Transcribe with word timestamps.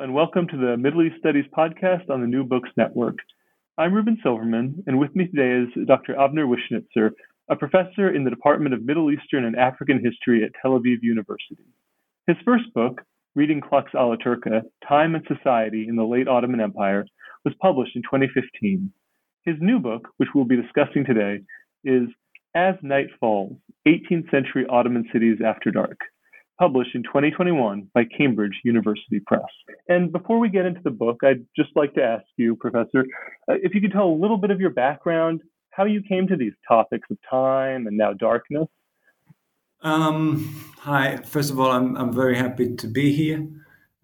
And 0.00 0.14
welcome 0.14 0.48
to 0.48 0.56
the 0.56 0.78
Middle 0.78 1.02
East 1.02 1.16
Studies 1.18 1.44
podcast 1.54 2.08
on 2.08 2.22
the 2.22 2.26
New 2.26 2.42
Books 2.42 2.70
Network. 2.74 3.16
I'm 3.76 3.92
Reuben 3.92 4.16
Silverman, 4.22 4.82
and 4.86 4.98
with 4.98 5.14
me 5.14 5.26
today 5.26 5.62
is 5.62 5.86
Dr. 5.86 6.14
Avner 6.14 6.48
Wishnitzer, 6.48 7.10
a 7.50 7.56
professor 7.56 8.08
in 8.08 8.24
the 8.24 8.30
Department 8.30 8.72
of 8.72 8.82
Middle 8.82 9.10
Eastern 9.10 9.44
and 9.44 9.54
African 9.56 10.02
History 10.02 10.42
at 10.42 10.52
Tel 10.62 10.70
Aviv 10.70 11.02
University. 11.02 11.66
His 12.26 12.38
first 12.46 12.72
book, 12.72 13.02
Reading 13.34 13.60
Clocks 13.60 13.94
Alla 13.94 14.16
Turca 14.16 14.62
Time 14.88 15.14
and 15.14 15.26
Society 15.28 15.84
in 15.86 15.96
the 15.96 16.06
Late 16.06 16.28
Ottoman 16.28 16.62
Empire, 16.62 17.04
was 17.44 17.52
published 17.60 17.94
in 17.94 18.00
2015. 18.00 18.90
His 19.44 19.56
new 19.60 19.78
book, 19.78 20.08
which 20.16 20.30
we'll 20.34 20.46
be 20.46 20.56
discussing 20.56 21.04
today, 21.04 21.40
is 21.84 22.08
As 22.54 22.74
Night 22.80 23.08
Falls 23.20 23.54
18th 23.86 24.30
Century 24.30 24.64
Ottoman 24.66 25.04
Cities 25.12 25.40
After 25.44 25.70
Dark 25.70 25.98
published 26.60 26.94
in 26.94 27.02
2021 27.04 27.88
by 27.94 28.04
Cambridge 28.04 28.52
University 28.64 29.18
Press. 29.26 29.40
And 29.88 30.12
before 30.12 30.38
we 30.38 30.50
get 30.50 30.66
into 30.66 30.82
the 30.84 30.90
book, 30.90 31.20
I'd 31.24 31.46
just 31.56 31.70
like 31.74 31.94
to 31.94 32.02
ask 32.02 32.26
you, 32.36 32.54
Professor, 32.54 33.06
uh, 33.48 33.54
if 33.62 33.74
you 33.74 33.80
could 33.80 33.92
tell 33.92 34.08
a 34.08 34.18
little 34.22 34.36
bit 34.36 34.50
of 34.50 34.60
your 34.60 34.68
background, 34.68 35.40
how 35.70 35.86
you 35.86 36.02
came 36.02 36.28
to 36.28 36.36
these 36.36 36.52
topics 36.68 37.08
of 37.10 37.16
time 37.28 37.86
and 37.86 37.96
now 37.96 38.12
darkness. 38.12 38.68
Um, 39.80 40.54
hi, 40.78 41.16
first 41.16 41.50
of 41.50 41.58
all, 41.58 41.70
I'm, 41.70 41.96
I'm 41.96 42.12
very 42.12 42.36
happy 42.36 42.76
to 42.76 42.86
be 42.86 43.14
here 43.14 43.48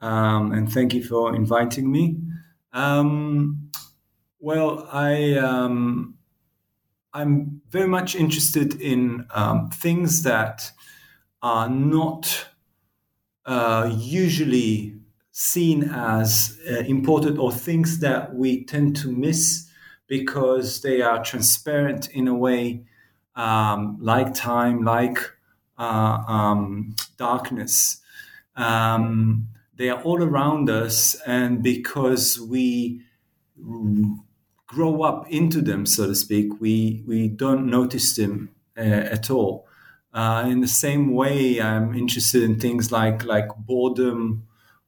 um, 0.01 0.53
and 0.53 0.73
thank 0.73 0.95
you 0.95 1.05
for 1.05 1.37
inviting 1.37 1.93
me. 1.93 2.17
Um, 2.73 3.71
well, 4.41 4.89
I, 4.91 5.35
um, 5.35 6.15
I'm 7.13 7.61
very 7.69 7.89
much 7.89 8.15
interested 8.15 8.81
in 8.81 9.27
um, 9.35 9.69
things 9.69 10.23
that 10.23 10.71
are 11.47 11.69
not 11.69 12.49
uh, 13.45 13.89
usually 13.97 14.97
seen 15.31 15.85
as 15.85 16.59
uh, 16.69 16.79
important 16.81 17.39
or 17.39 17.53
things 17.53 18.01
that 18.01 18.35
we 18.35 18.65
tend 18.65 18.97
to 18.97 19.13
miss 19.13 19.71
because 20.09 20.81
they 20.81 21.01
are 21.03 21.23
transparent 21.23 22.09
in 22.11 22.27
a 22.27 22.35
way 22.35 22.83
um, 23.37 23.97
like 24.01 24.35
time, 24.35 24.83
like 24.83 25.19
uh, 25.79 26.19
um, 26.27 26.97
darkness. 27.17 28.01
Um, 28.57 29.47
they 29.77 29.89
are 29.89 30.03
all 30.03 30.25
around 30.25 30.69
us, 30.69 31.15
and 31.27 31.63
because 31.63 32.41
we 32.41 33.03
grow 34.67 35.03
up 35.03 35.31
into 35.31 35.61
them, 35.61 35.87
so 35.87 36.09
to 36.09 36.15
speak, 36.17 36.61
we, 36.61 37.05
we 37.07 37.29
don't 37.29 37.71
notice 37.71 38.17
them 38.17 38.51
uh, 38.77 38.81
at 38.81 39.31
all. 39.31 39.66
Uh, 40.17 40.47
in 40.49 40.63
the 40.63 40.69
same 40.69 41.13
way, 41.13 41.61
I'm 41.61 41.95
interested 41.95 42.43
in 42.43 42.59
things 42.59 42.91
like 42.91 43.23
like 43.27 43.49
boredom 43.59 44.47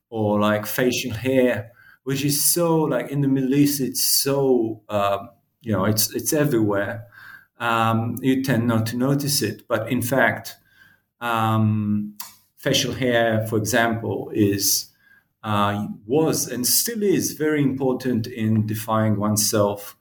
or 0.09 0.41
like 0.41 0.65
facial 0.67 1.13
hair, 1.13 1.73
which 2.05 2.25
is 2.25 2.43
so 2.43 2.79
like 2.79 3.11
in 3.11 3.21
the 3.21 3.29
Middle 3.29 3.55
East, 3.55 3.79
it's 3.83 4.03
so 4.03 4.81
uh, 4.89 5.27
you 5.61 5.73
know 5.73 5.85
it's 5.85 6.15
it's 6.15 6.33
everywhere. 6.33 7.05
Um, 7.59 8.17
you 8.23 8.43
tend 8.43 8.67
not 8.69 8.87
to 8.87 8.97
notice 8.97 9.43
it, 9.43 9.69
but 9.69 9.91
in 9.93 10.01
fact, 10.01 10.57
um, 11.21 12.15
facial 12.57 12.95
hair, 12.95 13.47
for 13.49 13.59
example, 13.59 14.31
is 14.35 14.91
uh, 15.43 15.89
was 16.07 16.49
and 16.49 16.67
still 16.67 17.03
is 17.03 17.33
very 17.33 17.63
important 17.63 18.27
in 18.27 18.67
defining 18.67 19.19
oneself 19.19 19.95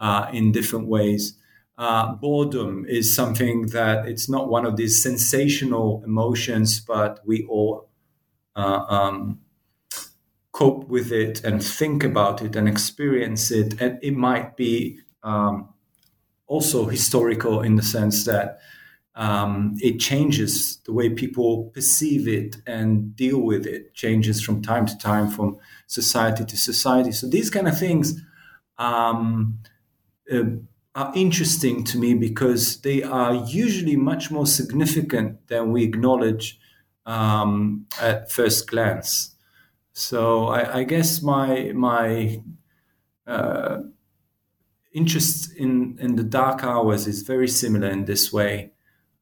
uh, 0.00 0.28
in 0.34 0.52
different 0.52 0.86
ways 0.86 1.38
uh, 1.78 2.14
boredom 2.14 2.86
is 2.88 3.14
something 3.14 3.66
that 3.68 4.06
it's 4.06 4.28
not 4.28 4.48
one 4.48 4.64
of 4.66 4.76
these 4.76 5.02
sensational 5.02 6.02
emotions, 6.04 6.80
but 6.80 7.20
we 7.26 7.44
all 7.46 7.88
uh, 8.56 8.84
um, 8.88 9.40
cope 10.52 10.88
with 10.88 11.12
it 11.12 11.44
and 11.44 11.62
think 11.62 12.02
about 12.02 12.42
it 12.42 12.56
and 12.56 12.68
experience 12.68 13.50
it. 13.50 13.80
And 13.80 13.98
it 14.02 14.14
might 14.16 14.56
be 14.56 15.00
um, 15.22 15.68
also 16.46 16.86
historical 16.86 17.62
in 17.62 17.76
the 17.76 17.82
sense 17.82 18.24
that 18.26 18.60
um, 19.16 19.76
it 19.80 19.98
changes 20.00 20.78
the 20.86 20.92
way 20.92 21.10
people 21.10 21.66
perceive 21.74 22.28
it 22.28 22.56
and 22.66 23.16
deal 23.16 23.40
with 23.40 23.66
it, 23.66 23.94
changes 23.94 24.42
from 24.42 24.62
time 24.62 24.86
to 24.86 24.98
time, 24.98 25.28
from 25.30 25.58
society 25.86 26.44
to 26.44 26.56
society. 26.56 27.12
So 27.12 27.28
these 27.28 27.50
kind 27.50 27.68
of 27.68 27.78
things. 27.78 28.20
Um, 28.78 29.60
uh, 30.32 30.42
are 30.96 31.12
interesting 31.14 31.84
to 31.84 31.98
me 31.98 32.14
because 32.14 32.80
they 32.80 33.02
are 33.02 33.34
usually 33.34 33.96
much 33.96 34.30
more 34.30 34.46
significant 34.46 35.46
than 35.48 35.70
we 35.70 35.84
acknowledge 35.84 36.58
um, 37.04 37.86
at 38.00 38.32
first 38.32 38.66
glance. 38.66 39.34
So 39.92 40.46
I, 40.46 40.78
I 40.78 40.84
guess 40.84 41.22
my 41.22 41.72
my 41.74 42.42
uh, 43.26 43.80
interest 44.92 45.54
in 45.54 45.98
in 46.00 46.16
the 46.16 46.24
dark 46.24 46.64
hours 46.64 47.06
is 47.06 47.22
very 47.22 47.48
similar 47.48 47.88
in 47.88 48.06
this 48.06 48.32
way. 48.32 48.72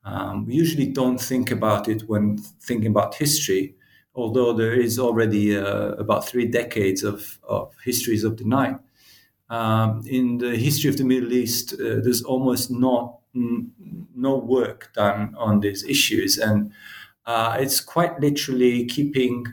Um, 0.05 0.47
we 0.47 0.55
usually 0.55 0.87
don't 0.87 1.19
think 1.19 1.51
about 1.51 1.89
it 1.89 2.03
when 2.09 2.39
thinking 2.39 2.91
about 2.91 3.17
history, 3.17 3.75
although 4.15 4.53
there 4.53 4.75
is 4.75 4.99
already 4.99 5.57
uh, 5.57 5.93
about 5.93 6.29
three 6.29 6.47
decades 6.47 7.03
of, 7.03 7.39
of 7.43 7.75
histories 7.85 8.23
of 8.23 8.37
the 8.37 8.45
night 8.45 8.77
um, 9.55 10.03
in 10.07 10.39
the 10.39 10.57
history 10.57 10.91
of 10.91 10.97
the 10.97 11.05
Middle 11.05 11.33
East, 11.33 11.75
uh, 11.75 12.01
there's 12.05 12.23
almost 12.23 12.71
not 12.71 13.19
n- 13.35 13.73
no 14.15 14.37
work 14.37 14.91
done 14.95 15.35
on 15.37 15.61
these 15.61 15.85
issues, 15.85 16.39
and 16.39 16.73
uh, 17.27 17.57
it's 17.61 17.81
quite 17.81 18.21
literally 18.21 18.87
keeping 18.87 19.47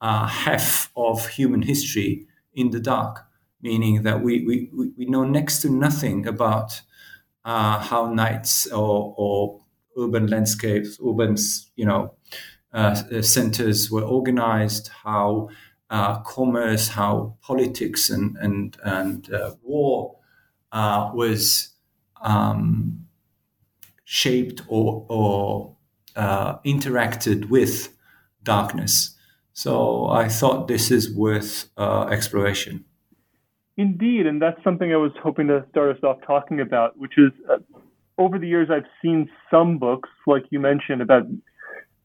uh, 0.00 0.26
half 0.26 0.90
of 0.96 1.28
human 1.28 1.62
history 1.62 2.26
in 2.54 2.70
the 2.70 2.80
dark, 2.80 3.26
meaning 3.62 4.02
that 4.02 4.20
we 4.22 4.44
we, 4.46 4.56
we 4.98 5.04
know 5.06 5.24
next 5.24 5.62
to 5.62 5.70
nothing 5.70 6.26
about 6.26 6.80
uh, 7.44 7.78
how 7.78 8.12
nights 8.12 8.66
or, 8.72 9.14
or 9.16 9.60
urban 9.98 10.26
landscapes, 10.26 10.98
urban 11.06 11.36
you 11.76 11.84
know 11.86 12.14
uh, 12.72 12.94
centers 13.22 13.90
were 13.90 14.02
organized, 14.02 14.88
how 15.04 15.48
uh, 15.94 16.18
commerce, 16.22 16.88
how 16.88 17.36
politics 17.40 18.10
and 18.10 18.36
and 18.38 18.76
and 18.82 19.32
uh, 19.32 19.54
war 19.62 20.16
uh, 20.72 21.08
was 21.14 21.68
um, 22.20 23.06
shaped 24.04 24.60
or 24.66 25.06
or 25.08 25.76
uh, 26.16 26.58
interacted 26.66 27.48
with 27.48 27.96
darkness. 28.42 29.16
So 29.52 30.06
I 30.06 30.28
thought 30.28 30.66
this 30.66 30.90
is 30.90 31.14
worth 31.14 31.70
uh, 31.76 32.06
exploration. 32.10 32.84
Indeed, 33.76 34.26
and 34.26 34.42
that's 34.42 34.62
something 34.64 34.92
I 34.92 34.96
was 34.96 35.12
hoping 35.22 35.46
to 35.46 35.64
start 35.70 35.96
us 35.96 36.02
off 36.02 36.18
talking 36.26 36.60
about, 36.60 36.98
which 36.98 37.16
is 37.18 37.30
over 38.18 38.36
the 38.38 38.48
years 38.48 38.68
I've 38.68 38.90
seen 39.00 39.30
some 39.48 39.78
books, 39.78 40.08
like 40.26 40.44
you 40.50 40.58
mentioned, 40.58 41.02
about 41.02 41.22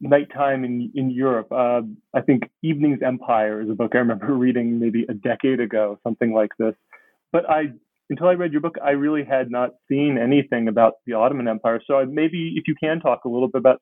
nighttime 0.00 0.64
in 0.64 0.90
in 0.94 1.10
Europe. 1.10 1.52
Uh, 1.52 1.82
I 2.14 2.20
think 2.20 2.44
Evening's 2.62 3.02
Empire 3.02 3.60
is 3.60 3.70
a 3.70 3.74
book 3.74 3.92
I 3.94 3.98
remember 3.98 4.34
reading 4.34 4.78
maybe 4.78 5.06
a 5.08 5.14
decade 5.14 5.60
ago, 5.60 5.98
something 6.02 6.32
like 6.32 6.50
this. 6.58 6.74
But 7.32 7.48
I, 7.48 7.72
until 8.08 8.26
I 8.28 8.32
read 8.32 8.52
your 8.52 8.60
book, 8.60 8.76
I 8.84 8.90
really 8.90 9.24
had 9.24 9.50
not 9.50 9.70
seen 9.88 10.18
anything 10.18 10.66
about 10.68 10.94
the 11.06 11.12
Ottoman 11.12 11.46
Empire. 11.46 11.80
So 11.86 12.04
maybe 12.04 12.54
if 12.56 12.64
you 12.66 12.74
can 12.82 13.00
talk 13.00 13.24
a 13.24 13.28
little 13.28 13.48
bit 13.48 13.58
about 13.58 13.80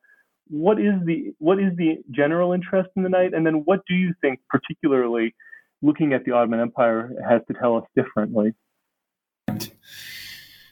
what 0.48 0.80
is 0.80 0.94
the 1.04 1.32
what 1.38 1.58
is 1.58 1.76
the 1.76 1.98
general 2.10 2.52
interest 2.52 2.90
in 2.96 3.02
the 3.02 3.08
night, 3.08 3.34
and 3.34 3.46
then 3.46 3.62
what 3.64 3.80
do 3.86 3.94
you 3.94 4.14
think 4.20 4.40
particularly 4.48 5.34
looking 5.82 6.12
at 6.12 6.24
the 6.24 6.32
Ottoman 6.32 6.60
Empire 6.60 7.12
has 7.28 7.40
to 7.48 7.54
tell 7.54 7.76
us 7.76 7.84
differently? 7.94 8.54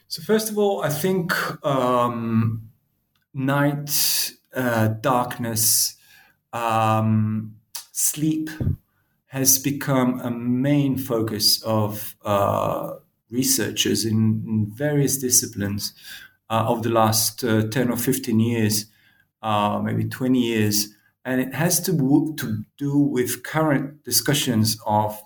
So 0.09 0.21
first 0.21 0.49
of 0.49 0.57
all, 0.57 0.83
I 0.83 0.89
think 0.89 1.33
um, 1.65 2.69
night, 3.33 4.33
uh, 4.57 4.87
darkness, 5.01 5.95
um, 6.51 7.55
sleep 7.91 8.49
has 9.27 9.59
become 9.59 10.19
a 10.21 10.31
main 10.31 10.97
focus 10.97 11.61
of 11.61 12.15
uh, 12.25 12.93
researchers 13.29 14.03
in, 14.03 14.43
in, 14.47 14.71
various 14.73 15.17
disciplines 15.17 15.93
uh, 16.49 16.65
of 16.67 16.81
the 16.81 16.89
last 16.89 17.43
uh, 17.43 17.67
10 17.67 17.91
or 17.91 17.97
15 17.97 18.39
years, 18.39 18.85
uh, 19.43 19.79
maybe 19.83 20.05
20 20.05 20.39
years 20.39 20.87
and 21.23 21.41
it 21.41 21.53
has 21.53 21.79
to, 21.81 22.33
to 22.37 22.63
do 22.77 22.97
with 22.97 23.43
current 23.43 24.03
discussions 24.05 24.79
of 24.87 25.21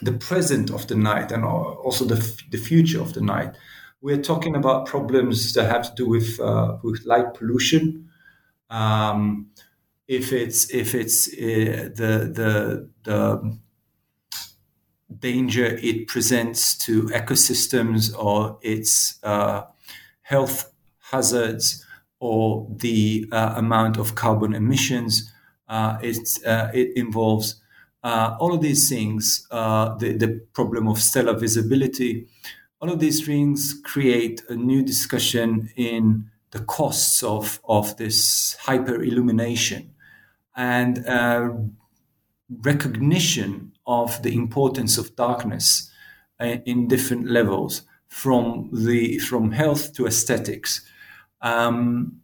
the 0.00 0.12
present 0.12 0.70
of 0.70 0.88
the 0.88 0.94
night 0.96 1.30
and 1.30 1.44
also 1.44 2.06
the, 2.06 2.42
the 2.50 2.56
future 2.56 3.00
of 3.00 3.12
the 3.12 3.20
night. 3.20 3.54
We're 4.00 4.22
talking 4.22 4.56
about 4.56 4.86
problems 4.86 5.52
that 5.52 5.70
have 5.70 5.82
to 5.82 5.94
do 5.94 6.08
with 6.08 6.38
with 6.82 7.04
light 7.04 7.34
pollution. 7.34 8.09
Um, 8.70 9.50
if 10.06 10.32
it's 10.32 10.70
if 10.70 10.94
it's 10.94 11.28
uh, 11.28 11.90
the 11.94 12.30
the 12.38 12.88
the 13.04 13.58
danger 15.18 15.66
it 15.82 16.06
presents 16.08 16.76
to 16.78 17.04
ecosystems 17.08 18.16
or 18.16 18.58
its 18.62 19.18
uh, 19.22 19.62
health 20.22 20.72
hazards 21.10 21.84
or 22.20 22.66
the 22.76 23.28
uh, 23.32 23.54
amount 23.56 23.96
of 23.98 24.14
carbon 24.14 24.54
emissions 24.54 25.32
uh, 25.68 25.98
uh 26.46 26.68
it 26.74 26.96
involves. 26.96 27.56
Uh, 28.02 28.34
all 28.40 28.54
of 28.54 28.62
these 28.62 28.88
things, 28.88 29.46
uh, 29.50 29.94
the, 29.98 30.16
the 30.16 30.40
problem 30.54 30.88
of 30.88 30.98
stellar 30.98 31.38
visibility, 31.38 32.26
all 32.80 32.90
of 32.90 32.98
these 32.98 33.24
things 33.24 33.78
create 33.84 34.42
a 34.48 34.54
new 34.54 34.82
discussion 34.82 35.70
in 35.76 36.24
the 36.50 36.60
costs 36.60 37.22
of, 37.22 37.60
of 37.64 37.96
this 37.96 38.56
hyper 38.60 39.02
illumination 39.02 39.94
and 40.56 41.72
recognition 42.62 43.72
of 43.86 44.22
the 44.22 44.34
importance 44.34 44.98
of 44.98 45.14
darkness 45.16 45.90
in 46.40 46.88
different 46.88 47.30
levels 47.30 47.82
from 48.08 48.68
the 48.72 49.18
from 49.18 49.52
health 49.52 49.92
to 49.94 50.06
aesthetics 50.06 50.84
um, 51.42 52.20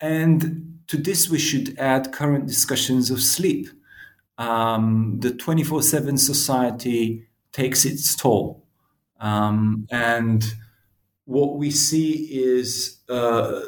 and 0.00 0.72
to 0.88 0.96
this, 0.96 1.30
we 1.30 1.38
should 1.38 1.78
add 1.78 2.12
current 2.12 2.46
discussions 2.46 3.10
of 3.10 3.22
sleep. 3.22 3.68
Um, 4.36 5.18
the 5.20 5.32
24 5.32 5.82
7 5.82 6.18
society 6.18 7.28
takes 7.52 7.84
its 7.84 8.14
toll. 8.14 8.66
Um, 9.20 9.86
and 9.90 10.44
what 11.24 11.56
we 11.56 11.70
see 11.70 12.12
is 12.30 13.00
a 13.08 13.62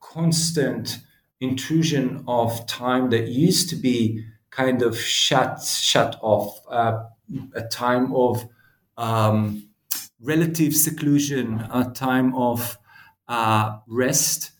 constant 0.00 0.98
intrusion 1.40 2.24
of 2.26 2.66
time 2.66 3.10
that 3.10 3.28
used 3.28 3.68
to 3.68 3.76
be 3.76 4.24
kind 4.50 4.82
of 4.82 4.98
shut 4.98 5.62
shut 5.62 6.18
off, 6.22 6.60
uh, 6.70 7.04
a 7.54 7.62
time 7.62 8.14
of 8.14 8.48
um, 8.96 9.68
relative 10.20 10.74
seclusion, 10.74 11.60
a 11.70 11.90
time 11.94 12.34
of 12.34 12.78
uh, 13.28 13.78
rest 13.86 14.52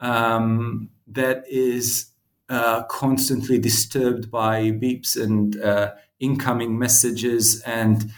um, 0.00 0.88
that 1.06 1.44
is 1.48 2.12
uh, 2.48 2.82
constantly 2.84 3.58
disturbed 3.58 4.30
by 4.30 4.70
beeps 4.70 5.20
and 5.22 5.60
uh, 5.60 5.92
incoming 6.20 6.78
messages 6.78 7.60
and 7.62 8.10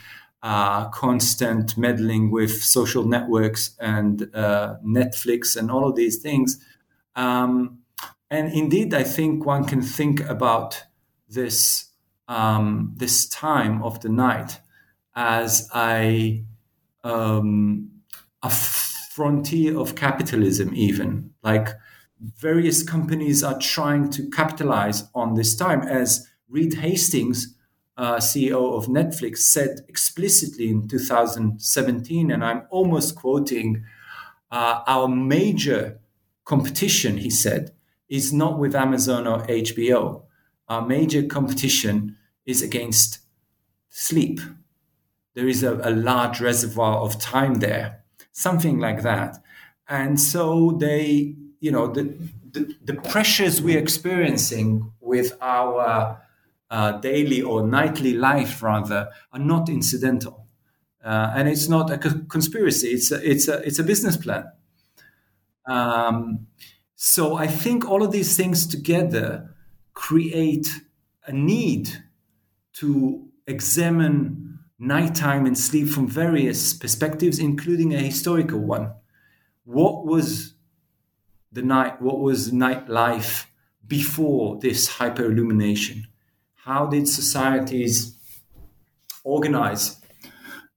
uh, 0.45 0.89
constant 0.91 1.75
meddling 1.79 2.31
with 2.31 2.63
social 2.63 3.05
networks 3.05 3.75
and 3.81 4.29
uh, 4.35 4.75
Netflix 4.87 5.57
and 5.57 5.71
all 5.71 5.89
of 5.89 5.97
these 5.97 6.19
things. 6.19 6.63
Um, 7.17 7.79
and 8.31 8.53
indeed, 8.53 8.93
I 8.93 9.05
think 9.05 9.47
one 9.47 9.65
can 9.65 9.81
think 9.81 10.21
about 10.21 10.85
this 11.29 11.87
um, 12.29 12.95
this 12.97 13.27
time 13.27 13.83
of 13.83 14.01
the 14.01 14.11
night 14.11 14.61
as 15.17 15.69
a 15.75 16.45
um, 17.03 17.91
a 18.43 18.51
frontier 18.51 19.79
of 19.79 19.95
capitalism, 19.95 20.75
even. 20.75 21.31
Like 21.43 21.69
various 22.21 22.83
companies 22.83 23.43
are 23.43 23.59
trying 23.59 24.11
to 24.11 24.29
capitalize 24.29 25.05
on 25.15 25.35
this 25.35 25.57
time. 25.57 25.81
As 25.83 26.29
Reed 26.51 26.75
Hastings, 26.75 27.54
uh, 27.97 28.17
CEO 28.17 28.77
of 28.77 28.87
Netflix, 28.87 29.39
said 29.39 29.81
explicitly 29.89 30.71
in 30.71 30.89
2017, 30.89 32.31
and 32.31 32.45
I'm 32.45 32.63
almost 32.71 33.17
quoting 33.17 33.85
uh, 34.51 34.83
our 34.87 35.09
major 35.09 36.01
competition, 36.45 37.19
he 37.19 37.31
said, 37.31 37.73
is 38.09 38.33
not 38.33 38.59
with 38.59 38.75
Amazon 38.75 39.27
or 39.27 39.47
HBO. 39.47 40.23
Our 40.69 40.87
major 40.87 41.23
competition 41.23 42.17
is 42.47 42.63
against 42.63 43.21
sleep. 43.91 44.41
There 45.35 45.49
is 45.49 45.63
a, 45.63 45.75
a 45.83 45.91
large 45.91 46.41
reservoir 46.41 46.99
of 46.99 47.19
time 47.19 47.57
there 47.57 48.05
something 48.35 48.79
like 48.79 49.03
that. 49.03 49.39
And 49.89 50.21
so 50.21 50.73
they, 50.79 51.35
you 51.61 51.71
know, 51.71 51.87
the, 51.87 52.15
the, 52.51 52.75
the 52.85 52.95
pressures 52.95 53.63
we're 53.63 53.79
experiencing 53.79 54.93
with 55.01 55.33
our 55.41 56.21
uh, 56.75 56.99
daily 56.99 57.41
or 57.41 57.65
nightly 57.65 58.15
life, 58.15 58.61
rather, 58.61 59.09
are 59.33 59.39
not 59.39 59.69
incidental. 59.69 60.49
Uh, 61.05 61.33
and 61.37 61.49
it's 61.49 61.69
not 61.69 61.89
a 61.89 61.99
conspiracy, 62.29 62.89
it's 62.89 63.13
a, 63.13 63.31
it's 63.31 63.47
a, 63.47 63.59
it's 63.63 63.79
a 63.79 63.85
business 63.85 64.17
plan. 64.17 64.45
Um, 65.67 66.49
so 66.97 67.37
I 67.37 67.47
think 67.47 67.89
all 67.89 68.03
of 68.03 68.11
these 68.11 68.37
things 68.37 68.67
together 68.67 69.55
create 69.93 70.67
a 71.27 71.33
need 71.33 71.91
to 72.81 73.29
examine 73.47 74.59
nighttime 74.77 75.47
and 75.47 75.57
sleep 75.57 75.89
from 75.89 76.09
various 76.09 76.73
perspectives, 76.73 77.39
including 77.39 77.95
a 77.95 77.99
historical 77.99 78.59
one. 78.59 78.93
What 79.63 80.05
was 80.05 80.55
the 81.53 81.63
night? 81.63 82.03
What 82.03 82.19
was 82.19 82.53
night 82.53 82.89
life 82.89 83.49
before 83.87 84.59
this 84.59 84.89
hyper 84.89 85.27
illumination? 85.31 86.09
How 86.65 86.87
did 86.87 87.07
societies 87.07 88.17
organize? 89.23 90.01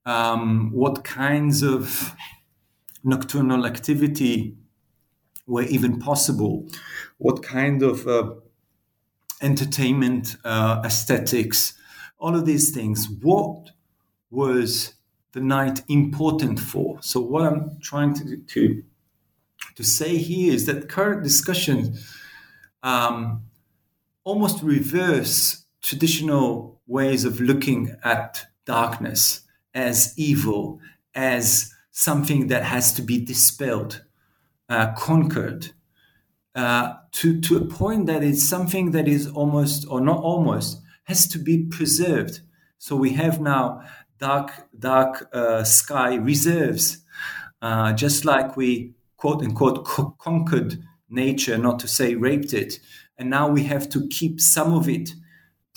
Um, 0.04 0.70
what 0.70 1.02
kinds 1.02 1.62
of 1.62 2.14
nocturnal 3.02 3.64
activity 3.64 4.58
were 5.46 5.62
even 5.62 5.98
possible? 5.98 6.68
What 7.16 7.42
kind 7.42 7.82
of 7.82 8.06
uh, 8.06 8.34
entertainment, 9.40 10.36
uh, 10.44 10.82
aesthetics, 10.84 11.72
all 12.18 12.36
of 12.36 12.44
these 12.44 12.68
things? 12.70 13.08
What 13.22 13.70
was 14.30 14.92
the 15.32 15.40
night 15.40 15.80
important 15.88 16.60
for? 16.60 16.98
So 17.00 17.18
what 17.18 17.46
I'm 17.46 17.78
trying 17.80 18.12
to 18.16 18.36
to, 18.36 18.82
to 19.74 19.82
say 19.82 20.18
here 20.18 20.52
is 20.52 20.66
that 20.66 20.90
current 20.90 21.22
discussion 21.22 21.96
um, 22.82 23.44
almost 24.24 24.62
reverse 24.62 25.64
traditional 25.82 26.80
ways 26.86 27.24
of 27.24 27.40
looking 27.40 27.96
at 28.04 28.46
darkness 28.64 29.42
as 29.74 30.14
evil, 30.16 30.80
as 31.14 31.72
something 31.90 32.48
that 32.48 32.64
has 32.64 32.92
to 32.94 33.02
be 33.02 33.24
dispelled, 33.24 34.04
uh, 34.68 34.92
conquered, 34.92 35.72
uh, 36.54 36.94
to, 37.12 37.40
to 37.40 37.56
a 37.56 37.64
point 37.64 38.06
that 38.06 38.22
it's 38.22 38.42
something 38.42 38.90
that 38.90 39.06
is 39.08 39.28
almost, 39.28 39.86
or 39.88 40.00
not 40.00 40.18
almost, 40.22 40.80
has 41.04 41.26
to 41.28 41.38
be 41.38 41.64
preserved. 41.64 42.40
So 42.78 42.96
we 42.96 43.10
have 43.14 43.40
now 43.40 43.82
dark 44.18 44.50
dark 44.78 45.28
uh, 45.32 45.64
sky 45.64 46.14
reserves, 46.16 46.98
uh, 47.62 47.92
just 47.92 48.24
like 48.24 48.56
we 48.56 48.94
quote 49.16 49.42
unquote 49.42 49.84
co- 49.84 50.16
conquered 50.18 50.82
nature, 51.08 51.56
not 51.56 51.78
to 51.80 51.88
say 51.88 52.14
raped 52.14 52.52
it, 52.52 52.80
and 53.16 53.30
now 53.30 53.48
we 53.48 53.64
have 53.64 53.88
to 53.90 54.06
keep 54.08 54.40
some 54.40 54.74
of 54.74 54.88
it 54.88 55.14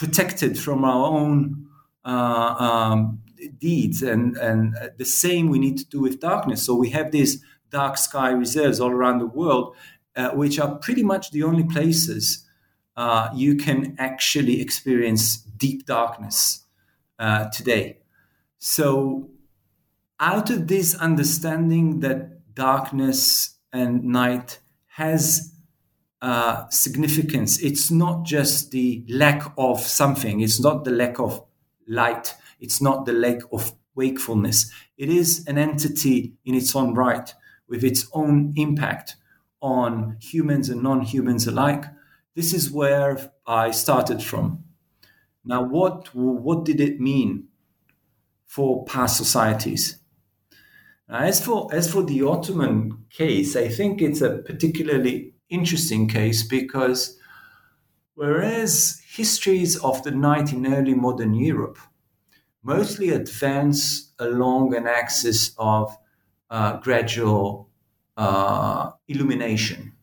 protected 0.01 0.57
from 0.57 0.83
our 0.83 1.05
own 1.05 1.67
uh, 2.03 2.55
um, 2.57 3.21
deeds. 3.59 4.01
And, 4.01 4.35
and 4.37 4.75
the 4.97 5.05
same 5.05 5.47
we 5.49 5.59
need 5.59 5.77
to 5.77 5.85
do 5.85 5.99
with 6.01 6.19
darkness. 6.19 6.63
So 6.63 6.73
we 6.73 6.89
have 6.89 7.11
these 7.11 7.43
dark 7.69 7.99
sky 7.99 8.31
reserves 8.31 8.79
all 8.79 8.89
around 8.89 9.19
the 9.19 9.27
world, 9.27 9.75
uh, 10.15 10.31
which 10.31 10.59
are 10.59 10.73
pretty 10.79 11.03
much 11.03 11.29
the 11.29 11.43
only 11.43 11.63
places 11.63 12.43
uh, 12.97 13.29
you 13.35 13.53
can 13.55 13.95
actually 13.99 14.59
experience 14.59 15.37
deep 15.37 15.85
darkness 15.85 16.65
uh, 17.19 17.49
today. 17.49 17.99
So, 18.57 19.29
out 20.19 20.49
of 20.49 20.67
this 20.67 20.95
understanding 20.95 21.99
that 21.99 22.53
darkness 22.55 23.55
and 23.71 24.03
night 24.03 24.59
has 24.87 25.53
uh, 26.21 26.67
significance. 26.69 27.59
It's 27.59 27.89
not 27.89 28.25
just 28.25 28.71
the 28.71 29.03
lack 29.09 29.51
of 29.57 29.79
something, 29.79 30.41
it's 30.41 30.59
not 30.59 30.83
the 30.83 30.91
lack 30.91 31.19
of 31.19 31.43
light, 31.87 32.35
it's 32.59 32.81
not 32.81 33.05
the 33.05 33.13
lack 33.13 33.41
of 33.51 33.73
wakefulness. 33.95 34.71
It 34.97 35.09
is 35.09 35.45
an 35.47 35.57
entity 35.57 36.33
in 36.45 36.55
its 36.55 36.75
own 36.75 36.93
right 36.93 37.33
with 37.67 37.83
its 37.83 38.07
own 38.13 38.53
impact 38.55 39.15
on 39.61 40.17
humans 40.19 40.69
and 40.69 40.83
non 40.83 41.01
humans 41.01 41.47
alike. 41.47 41.85
This 42.35 42.53
is 42.53 42.71
where 42.71 43.31
I 43.47 43.71
started 43.71 44.21
from. 44.21 44.63
Now, 45.43 45.63
what, 45.63 46.13
what 46.13 46.65
did 46.65 46.79
it 46.79 46.99
mean 46.99 47.47
for 48.45 48.85
past 48.85 49.17
societies? 49.17 49.97
As 51.09 51.43
for, 51.43 51.73
as 51.73 51.91
for 51.91 52.03
the 52.03 52.21
Ottoman 52.23 53.05
case, 53.09 53.55
I 53.55 53.67
think 53.67 54.01
it's 54.01 54.21
a 54.21 54.37
particularly 54.37 55.30
interesting 55.51 56.07
case 56.07 56.41
because 56.43 57.17
whereas 58.15 59.01
histories 59.07 59.77
of 59.77 60.01
the 60.03 60.11
night 60.11 60.53
in 60.53 60.65
early 60.73 60.95
modern 60.95 61.33
Europe 61.33 61.77
mostly 62.63 63.09
advance 63.09 64.11
along 64.19 64.75
an 64.75 64.87
axis 64.87 65.53
of 65.57 65.95
uh, 66.49 66.77
gradual 66.77 67.69
uh, 68.17 68.91
illumination, 69.07 69.93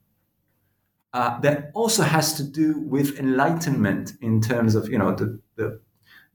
uh, 1.12 1.38
that 1.40 1.70
also 1.74 2.02
has 2.02 2.34
to 2.34 2.42
do 2.42 2.80
with 2.80 3.18
enlightenment 3.18 4.12
in 4.20 4.40
terms 4.40 4.74
of 4.74 4.88
you 4.88 4.98
know 4.98 5.14
the, 5.14 5.40
the 5.56 5.80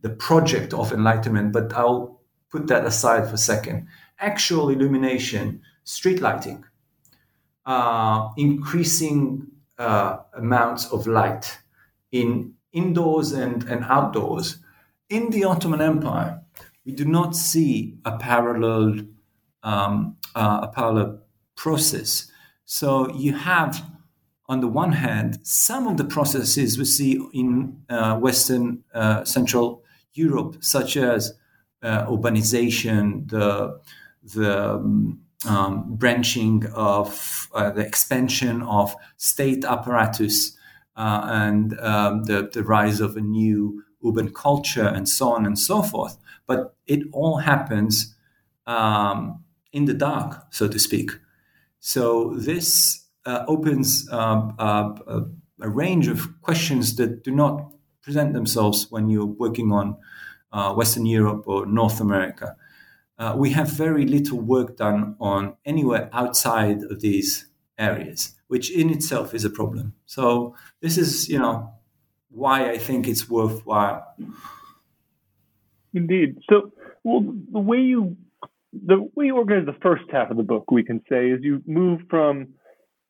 the 0.02 0.10
project 0.10 0.74
of 0.74 0.92
enlightenment. 0.92 1.54
But 1.54 1.74
I'll 1.74 2.22
put 2.50 2.68
that 2.68 2.86
aside 2.86 3.28
for 3.28 3.36
a 3.36 3.38
second. 3.38 3.88
Actual 4.20 4.70
illumination, 4.70 5.62
street 5.84 6.22
lighting, 6.22 6.64
uh, 7.66 8.30
increasing 8.38 9.48
uh, 9.78 10.18
amounts 10.34 10.92
of 10.92 11.08
light 11.08 11.58
in 12.12 12.54
indoors 12.72 13.32
and, 13.32 13.64
and 13.64 13.84
outdoors. 13.86 14.58
In 15.10 15.30
the 15.30 15.44
Ottoman 15.44 15.82
Empire, 15.82 16.42
we 16.86 16.92
do 16.92 17.06
not 17.06 17.36
see 17.36 17.98
a 18.06 18.18
parallel 18.18 19.00
um, 19.64 20.18
uh, 20.36 20.60
a 20.64 20.68
parallel 20.68 21.20
process. 21.56 22.30
So 22.66 23.14
you 23.14 23.34
have, 23.34 23.84
on 24.48 24.60
the 24.60 24.68
one 24.68 24.92
hand, 24.92 25.40
some 25.44 25.88
of 25.88 25.98
the 25.98 26.06
processes 26.06 26.78
we 26.78 26.86
see 26.86 27.20
in 27.34 27.82
uh, 27.90 28.18
Western 28.18 28.84
uh, 28.94 29.24
Central 29.24 29.84
Europe, 30.14 30.58
such 30.62 30.98
as 30.98 31.34
uh, 31.82 32.06
urbanization, 32.08 33.30
the 33.30 33.80
the 34.36 34.76
um, 34.76 35.20
um, 35.48 35.96
branching 35.96 36.66
of 36.74 37.50
uh, 37.54 37.72
the 37.72 37.82
expansion 37.82 38.62
of 38.64 38.96
state 39.18 39.66
apparatus 39.66 40.58
uh, 40.96 41.22
and 41.26 41.80
um, 41.80 42.24
the, 42.24 42.50
the 42.54 42.64
rise 42.64 43.00
of 43.00 43.18
a 43.18 43.22
new 43.22 43.84
urban 44.06 44.32
culture 44.32 44.88
and 44.88 45.08
so 45.08 45.32
on 45.32 45.46
and 45.46 45.58
so 45.58 45.82
forth. 45.82 46.18
But 46.46 46.76
it 46.88 47.04
all 47.12 47.38
happens 47.38 48.16
um, 48.68 49.44
in 49.72 49.86
the 49.86 49.94
dark, 49.94 50.46
so 50.52 50.68
to 50.68 50.80
speak. 50.80 51.12
So 51.80 52.36
this 52.36 53.06
uh, 53.26 53.44
opens 53.48 54.08
a, 54.10 54.16
a, 54.58 55.26
range 55.70 56.08
of 56.08 56.42
questions 56.42 56.98
that 56.98 57.24
do 57.24 57.32
not 57.32 57.72
present 58.02 58.34
themselves 58.34 58.88
when 58.90 59.10
you're 59.10 59.26
working 59.26 59.72
on 59.72 59.96
uh, 60.52 60.74
Western 60.74 61.06
Europe 61.06 61.44
or 61.48 61.66
North 61.66 62.02
America 62.02 62.56
uh, 63.18 63.36
we 63.38 63.52
have 63.52 63.70
very 63.70 64.06
little 64.06 64.40
work 64.40 64.78
done 64.78 65.16
on 65.20 65.56
anywhere 65.66 66.10
outside 66.14 66.84
of 66.84 67.02
these 67.02 67.48
areas, 67.78 68.36
which 68.48 68.72
in 68.72 68.90
itself 68.90 69.34
is 69.34 69.46
a 69.46 69.50
problem. 69.50 69.94
So 70.06 70.56
this 70.82 70.98
is, 70.98 71.30
you 71.30 71.40
know, 71.40 71.74
why 72.30 72.70
I 72.72 72.78
think 72.78 73.08
it's 73.08 73.30
worthwhile. 73.30 74.16
Indeed. 75.94 76.38
So, 76.50 76.72
well, 77.04 77.22
the 77.52 77.60
way 77.60 77.78
you 77.78 78.18
the 78.74 79.08
way 79.16 79.28
you 79.28 79.36
organize 79.36 79.68
the 79.68 79.80
first 79.84 80.06
half 80.12 80.32
of 80.32 80.38
the 80.38 80.44
book, 80.44 80.72
we 80.72 80.84
can 80.84 81.00
say, 81.08 81.30
is 81.30 81.44
you 81.44 81.62
move 81.68 82.02
from 82.10 82.48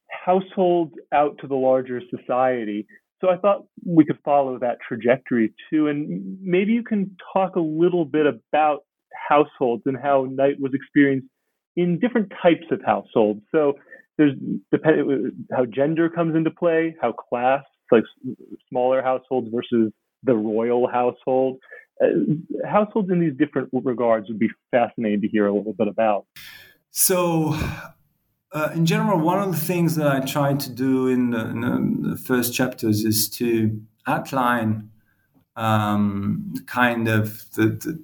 households 0.10 0.94
out 1.14 1.38
to 1.40 1.48
the 1.48 1.56
larger 1.56 2.02
society. 2.10 2.86
So 3.22 3.30
I 3.30 3.38
thought 3.38 3.66
we 3.86 4.04
could 4.04 4.20
follow 4.26 4.60
that 4.60 4.80
trajectory 4.86 5.54
too, 5.70 5.88
and 5.88 6.38
maybe 6.42 6.74
you 6.74 6.84
can 6.84 7.16
talk 7.32 7.56
a 7.56 7.62
little 7.62 8.04
bit 8.04 8.26
about 8.26 8.84
households 9.30 9.84
and 9.86 9.98
how 10.02 10.28
night 10.30 10.56
was 10.60 10.74
experienced 10.74 11.28
in 11.76 12.00
different 12.00 12.32
types 12.42 12.66
of 12.72 12.82
households. 12.86 13.42
So 13.52 13.74
there's 14.18 14.34
how 15.52 15.66
gender 15.66 16.10
comes 16.10 16.36
into 16.36 16.52
play, 16.52 16.96
how 17.02 17.14
class, 17.14 17.64
like 17.92 18.04
smaller 18.70 19.02
households 19.02 19.50
versus 19.54 19.92
the 20.24 20.36
royal 20.36 20.88
household. 20.88 21.58
Uh, 22.02 22.08
households 22.68 23.10
in 23.12 23.20
these 23.20 23.34
different 23.38 23.70
regards 23.72 24.28
would 24.28 24.40
be 24.40 24.50
fascinating 24.72 25.22
to 25.22 25.28
hear 25.28 25.48
a 25.48 25.54
little 25.54 25.74
bit 25.74 25.88
about. 25.88 26.26
So, 26.92 27.58
uh, 28.52 28.70
in 28.76 28.86
general, 28.86 29.20
one 29.20 29.40
of 29.40 29.52
the 29.52 29.66
things 29.66 29.96
that 29.96 30.08
I 30.08 30.20
try 30.20 30.54
to 30.54 30.70
do 30.70 31.08
in 31.08 31.32
the, 31.32 31.50
in 31.50 32.04
the 32.04 32.18
first 32.18 32.54
chapters 32.54 33.04
is 33.04 33.30
to 33.32 33.82
outline 34.06 34.92
um, 35.56 36.54
kind 36.68 37.08
of 37.08 37.50
the, 37.52 37.68
the 37.68 38.04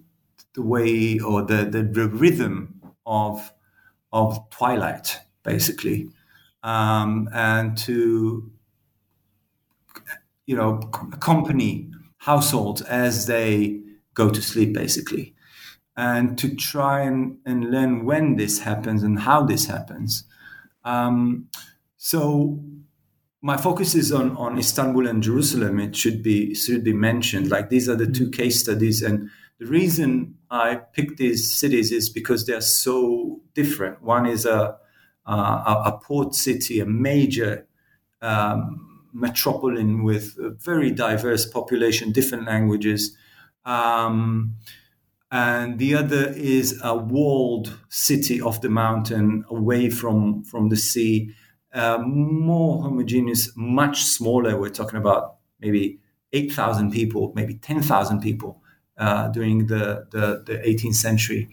the 0.53 0.62
way 0.62 1.20
or 1.20 1.44
the, 1.44 1.65
the, 1.65 1.84
the 1.84 2.08
rhythm 2.08 2.82
of 3.06 3.51
of 4.12 4.50
twilight, 4.50 5.20
basically, 5.44 6.10
um, 6.63 7.29
and 7.34 7.77
to 7.77 8.51
you 10.46 10.56
know 10.56 10.79
accompany 11.13 11.91
households 12.18 12.82
as 12.82 13.27
they 13.27 13.82
go 14.13 14.29
to 14.29 14.41
sleep, 14.41 14.74
basically, 14.74 15.34
and 15.96 16.38
to 16.38 16.56
try 16.56 17.01
and, 17.01 17.38
and 17.46 17.72
learn 17.72 18.06
when 18.06 18.36
this 18.36 18.60
happens 18.60 19.03
and 19.03 19.20
how 19.20 19.44
this 19.44 19.68
happens. 19.68 20.24
Um, 20.84 21.50
so 21.98 22.63
my 23.41 23.58
focus 23.58 23.96
is 23.96 24.12
on, 24.12 24.36
on 24.38 24.58
Istanbul 24.58 25.08
and 25.08 25.24
Jerusalem. 25.24 25.79
It 25.79 25.96
should 25.96 26.22
be 26.24 26.53
should 26.53 26.84
be 26.84 26.94
mentioned. 26.94 27.50
Like 27.50 27.70
these 27.70 27.88
are 27.88 27.96
the 27.96 28.08
two 28.08 28.29
case 28.29 28.60
studies, 28.60 29.01
and 29.01 29.29
the 29.60 29.66
reason 29.66 30.36
I 30.50 30.75
picked 30.75 31.18
these 31.18 31.56
cities 31.56 31.92
is 31.92 32.10
because 32.10 32.46
they're 32.46 32.62
so 32.62 33.42
different. 33.54 34.01
One 34.01 34.25
is 34.25 34.46
a, 34.46 34.78
a, 35.25 35.32
a 35.32 36.00
port 36.01 36.34
city, 36.34 36.80
a 36.80 36.86
major 36.86 37.68
um, 38.22 39.08
metropolitan 39.13 40.04
with 40.04 40.38
a 40.39 40.51
very 40.51 40.92
diverse 40.92 41.46
population, 41.46 42.13
different 42.13 42.46
languages. 42.46 43.18
Um, 43.66 44.56
and 45.30 45.78
the 45.78 45.94
other 45.94 46.34
is 46.36 46.80
a 46.82 46.96
walled 46.96 47.78
city 47.89 48.42
off 48.42 48.62
the 48.62 48.70
mountain 48.70 49.44
away 49.50 49.89
from, 49.89 50.44
from 50.44 50.70
the 50.70 50.78
sea, 50.78 51.36
uh, 51.74 52.00
more 52.00 52.82
homogeneous, 52.82 53.51
much 53.58 54.04
smaller. 54.04 54.58
We're 54.58 54.70
talking 54.70 54.98
about 54.98 55.36
maybe 55.60 56.00
8,000 56.32 56.92
people, 56.92 57.34
maybe 57.36 57.56
10,000 57.56 58.22
people 58.22 58.63
during 59.34 59.68
the, 59.68 60.08
the, 60.12 60.44
the, 60.46 60.58
18th 60.60 60.96
century. 60.96 61.50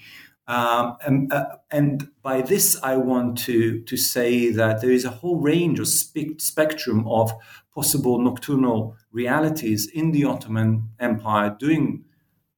Um, 0.48 0.96
and, 1.04 1.32
uh, 1.32 1.56
and, 1.70 2.08
by 2.22 2.40
this, 2.42 2.76
I 2.82 2.96
want 2.96 3.38
to, 3.38 3.80
to 3.82 3.96
say 3.96 4.50
that 4.50 4.80
there 4.80 4.92
is 4.92 5.04
a 5.04 5.10
whole 5.10 5.40
range 5.40 5.80
of 5.80 5.88
spe- 5.88 6.38
spectrum 6.38 7.06
of 7.08 7.32
possible 7.74 8.18
nocturnal 8.18 8.96
realities 9.12 9.88
in 9.88 10.12
the 10.12 10.24
Ottoman 10.24 10.88
Empire 10.98 11.56
during 11.58 12.04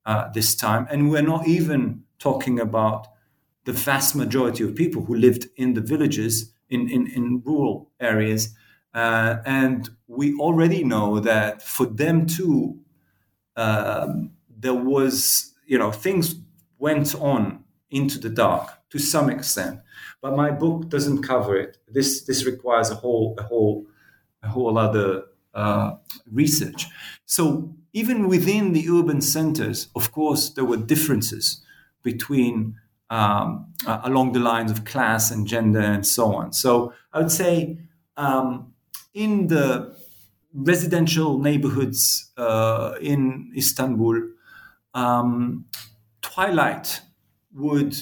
uh, 0.04 0.30
this 0.32 0.54
time. 0.54 0.86
And 0.90 1.10
we're 1.10 1.22
not 1.22 1.46
even 1.46 2.02
talking 2.18 2.60
about 2.60 3.08
the 3.64 3.72
vast 3.72 4.16
majority 4.16 4.64
of 4.64 4.74
people 4.74 5.04
who 5.04 5.14
lived 5.14 5.48
in 5.56 5.74
the 5.74 5.80
villages, 5.80 6.52
in, 6.70 6.88
in, 6.88 7.06
in 7.08 7.42
rural 7.44 7.90
areas. 8.00 8.54
Uh, 8.94 9.36
and 9.44 9.90
we 10.06 10.34
already 10.36 10.82
know 10.84 11.20
that 11.20 11.62
for 11.62 11.86
them 11.86 12.26
too, 12.26 12.78
um, 13.56 14.30
there 14.58 14.74
was, 14.74 15.54
you 15.66 15.78
know, 15.78 15.92
things 15.92 16.34
went 16.78 17.14
on 17.14 17.64
into 17.90 18.18
the 18.18 18.28
dark 18.28 18.70
to 18.90 18.98
some 18.98 19.30
extent. 19.30 19.80
But 20.20 20.36
my 20.36 20.50
book 20.50 20.88
doesn't 20.88 21.22
cover 21.22 21.56
it. 21.56 21.78
This 21.86 22.24
this 22.24 22.44
requires 22.44 22.90
a 22.90 22.94
whole 22.94 23.34
a 23.38 23.42
whole 23.42 23.86
a 24.42 24.48
whole 24.48 24.78
other 24.78 25.24
uh, 25.54 25.96
research. 26.30 26.86
So 27.24 27.74
even 27.92 28.28
within 28.28 28.72
the 28.72 28.88
urban 28.90 29.20
centers, 29.20 29.88
of 29.94 30.12
course, 30.12 30.50
there 30.50 30.64
were 30.64 30.76
differences 30.76 31.62
between 32.02 32.76
um, 33.10 33.72
uh, 33.86 34.00
along 34.04 34.32
the 34.32 34.40
lines 34.40 34.70
of 34.70 34.84
class 34.84 35.30
and 35.30 35.46
gender 35.46 35.80
and 35.80 36.06
so 36.06 36.34
on. 36.34 36.52
So 36.52 36.92
I 37.12 37.20
would 37.20 37.32
say 37.32 37.78
um, 38.16 38.74
in 39.14 39.48
the 39.48 39.96
residential 40.52 41.38
neighborhoods 41.38 42.30
uh, 42.36 42.94
in 43.00 43.52
Istanbul, 43.56 44.22
um, 44.98 45.64
twilight 46.22 47.00
would 47.54 47.96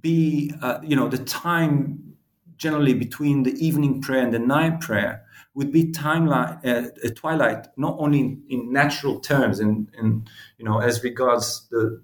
be, 0.00 0.52
uh, 0.62 0.78
you 0.82 0.96
know, 0.96 1.08
the 1.08 1.24
time 1.24 2.14
generally 2.56 2.94
between 2.94 3.44
the 3.44 3.54
evening 3.64 4.00
prayer 4.02 4.22
and 4.22 4.34
the 4.34 4.38
night 4.38 4.80
prayer 4.80 5.24
would 5.54 5.72
be 5.72 5.92
timeline 5.92 6.58
uh, 6.64 6.88
a 7.04 7.10
twilight 7.10 7.68
not 7.76 7.96
only 7.98 8.20
in, 8.20 8.42
in 8.48 8.72
natural 8.72 9.20
terms 9.20 9.60
and, 9.60 9.88
and 9.96 10.28
you 10.58 10.64
know 10.64 10.78
as 10.78 11.02
regards 11.02 11.68
the 11.70 12.00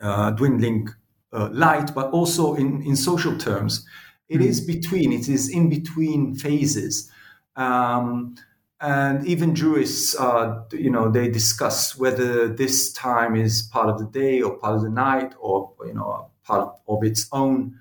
uh, 0.00 0.30
dwindling 0.32 0.88
uh, 1.32 1.48
light 1.52 1.94
but 1.94 2.10
also 2.10 2.54
in, 2.54 2.82
in 2.82 2.96
social 2.96 3.36
terms 3.38 3.86
It 4.28 4.40
mm. 4.40 4.46
is 4.46 4.60
between 4.60 5.12
it 5.12 5.28
is 5.28 5.48
in 5.48 5.68
between 5.68 6.34
phases 6.34 7.10
um, 7.56 8.34
and 8.82 9.26
even 9.26 9.54
jurists 9.54 10.14
uh, 10.18 10.62
you 10.72 10.90
know 10.90 11.10
they 11.10 11.28
discuss 11.28 11.96
whether 11.96 12.48
this 12.48 12.92
time 12.92 13.36
is 13.36 13.62
part 13.62 13.88
of 13.88 13.98
the 13.98 14.06
day 14.06 14.42
or 14.42 14.58
part 14.58 14.74
of 14.74 14.82
the 14.82 14.90
night 14.90 15.32
or 15.40 15.72
you 15.86 15.94
know 15.94 16.28
part 16.44 16.68
of 16.88 17.04
its 17.04 17.28
own 17.32 17.74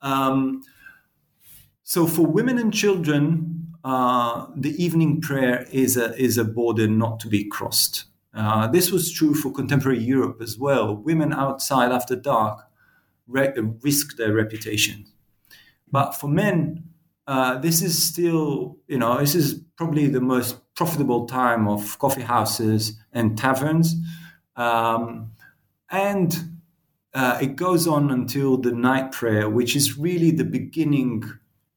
um, 0.00 0.62
so 1.82 2.06
for 2.06 2.26
women 2.26 2.58
and 2.58 2.72
children, 2.72 3.74
uh, 3.84 4.46
the 4.56 4.70
evening 4.82 5.20
prayer 5.20 5.66
is 5.70 5.98
a, 5.98 6.16
is 6.20 6.38
a 6.38 6.44
border 6.44 6.88
not 6.88 7.20
to 7.20 7.28
be 7.28 7.44
crossed. 7.44 8.04
Uh, 8.32 8.66
this 8.66 8.90
was 8.90 9.12
true 9.12 9.34
for 9.34 9.52
contemporary 9.52 9.98
Europe 9.98 10.38
as 10.40 10.58
well. 10.58 10.96
Women 10.96 11.32
outside 11.32 11.92
after 11.92 12.16
dark 12.16 12.60
re- 13.26 13.52
risk 13.82 14.16
their 14.16 14.32
reputation. 14.32 15.04
But 15.90 16.12
for 16.12 16.28
men, 16.28 16.84
uh, 17.26 17.58
this 17.58 17.82
is 17.82 18.00
still, 18.00 18.76
you 18.86 18.98
know, 18.98 19.18
this 19.18 19.34
is 19.34 19.54
probably 19.76 20.06
the 20.06 20.20
most 20.20 20.60
profitable 20.74 21.26
time 21.26 21.66
of 21.66 21.98
coffee 21.98 22.22
houses 22.22 22.98
and 23.12 23.38
taverns. 23.38 23.94
Um, 24.56 25.32
and 25.90 26.36
uh, 27.14 27.38
it 27.40 27.56
goes 27.56 27.86
on 27.86 28.10
until 28.10 28.56
the 28.56 28.72
night 28.72 29.12
prayer, 29.12 29.48
which 29.48 29.76
is 29.76 29.96
really 29.96 30.30
the 30.30 30.44
beginning 30.44 31.22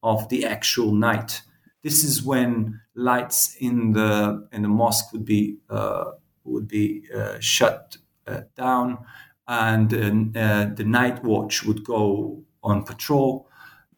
of 0.02 0.28
the 0.28 0.44
actual 0.44 0.92
night. 0.92 1.42
This 1.82 2.04
is 2.04 2.22
when 2.22 2.80
lights 2.94 3.54
in 3.56 3.92
the 3.92 4.48
in 4.52 4.62
the 4.62 4.68
mosque 4.68 5.12
would 5.12 5.24
be 5.24 5.58
uh, 5.70 6.12
would 6.44 6.66
be 6.66 7.04
uh, 7.14 7.38
shut 7.38 7.96
uh, 8.26 8.40
down, 8.56 8.98
and 9.46 9.90
the 9.90 10.84
night 10.84 11.22
watch 11.22 11.64
would 11.64 11.84
go 11.84 12.42
on 12.62 12.82
patrol, 12.82 13.47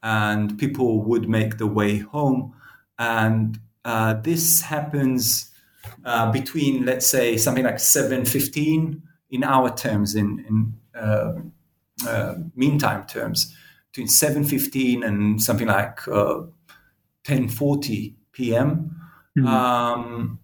and 0.02 0.58
people 0.58 1.02
would 1.02 1.28
make 1.28 1.58
the 1.58 1.66
way 1.66 1.98
home. 1.98 2.54
And 2.98 3.58
uh, 3.84 4.14
this 4.14 4.62
happens 4.62 5.50
uh, 6.04 6.30
between, 6.30 6.84
let's 6.84 7.06
say, 7.06 7.36
something 7.36 7.64
like 7.64 7.80
seven 7.80 8.24
fifteen 8.24 9.02
in 9.30 9.44
our 9.44 9.74
terms, 9.74 10.14
in 10.14 10.44
in 10.48 11.52
meantime 12.54 13.04
terms 13.06 13.54
between 13.92 14.06
7.15 14.06 15.04
and 15.04 15.42
something 15.42 15.66
like 15.66 16.06
uh, 16.08 16.42
10.40 17.24 18.14
p.m. 18.32 18.96
Mm-hmm. 19.36 19.46
Um, 19.46 20.38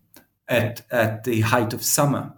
at, 0.48 0.82
at 0.90 1.25
the 1.25 1.40
height 1.40 1.72
of 1.72 1.82
summer. 1.82 2.32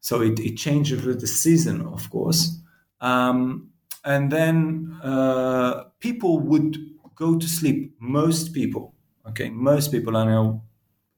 So 0.00 0.20
it, 0.20 0.38
it 0.38 0.56
changes 0.56 1.04
with 1.04 1.20
the 1.20 1.26
season, 1.26 1.82
of 1.82 2.08
course. 2.10 2.60
Um, 3.00 3.70
and 4.04 4.30
then 4.30 4.98
uh, 5.02 5.84
people 6.00 6.40
would 6.40 6.76
go 7.14 7.38
to 7.38 7.48
sleep. 7.48 7.94
Most 8.00 8.52
people, 8.52 8.94
okay, 9.28 9.50
most 9.50 9.92
people, 9.92 10.16
and 10.16 10.30
I'll 10.30 10.64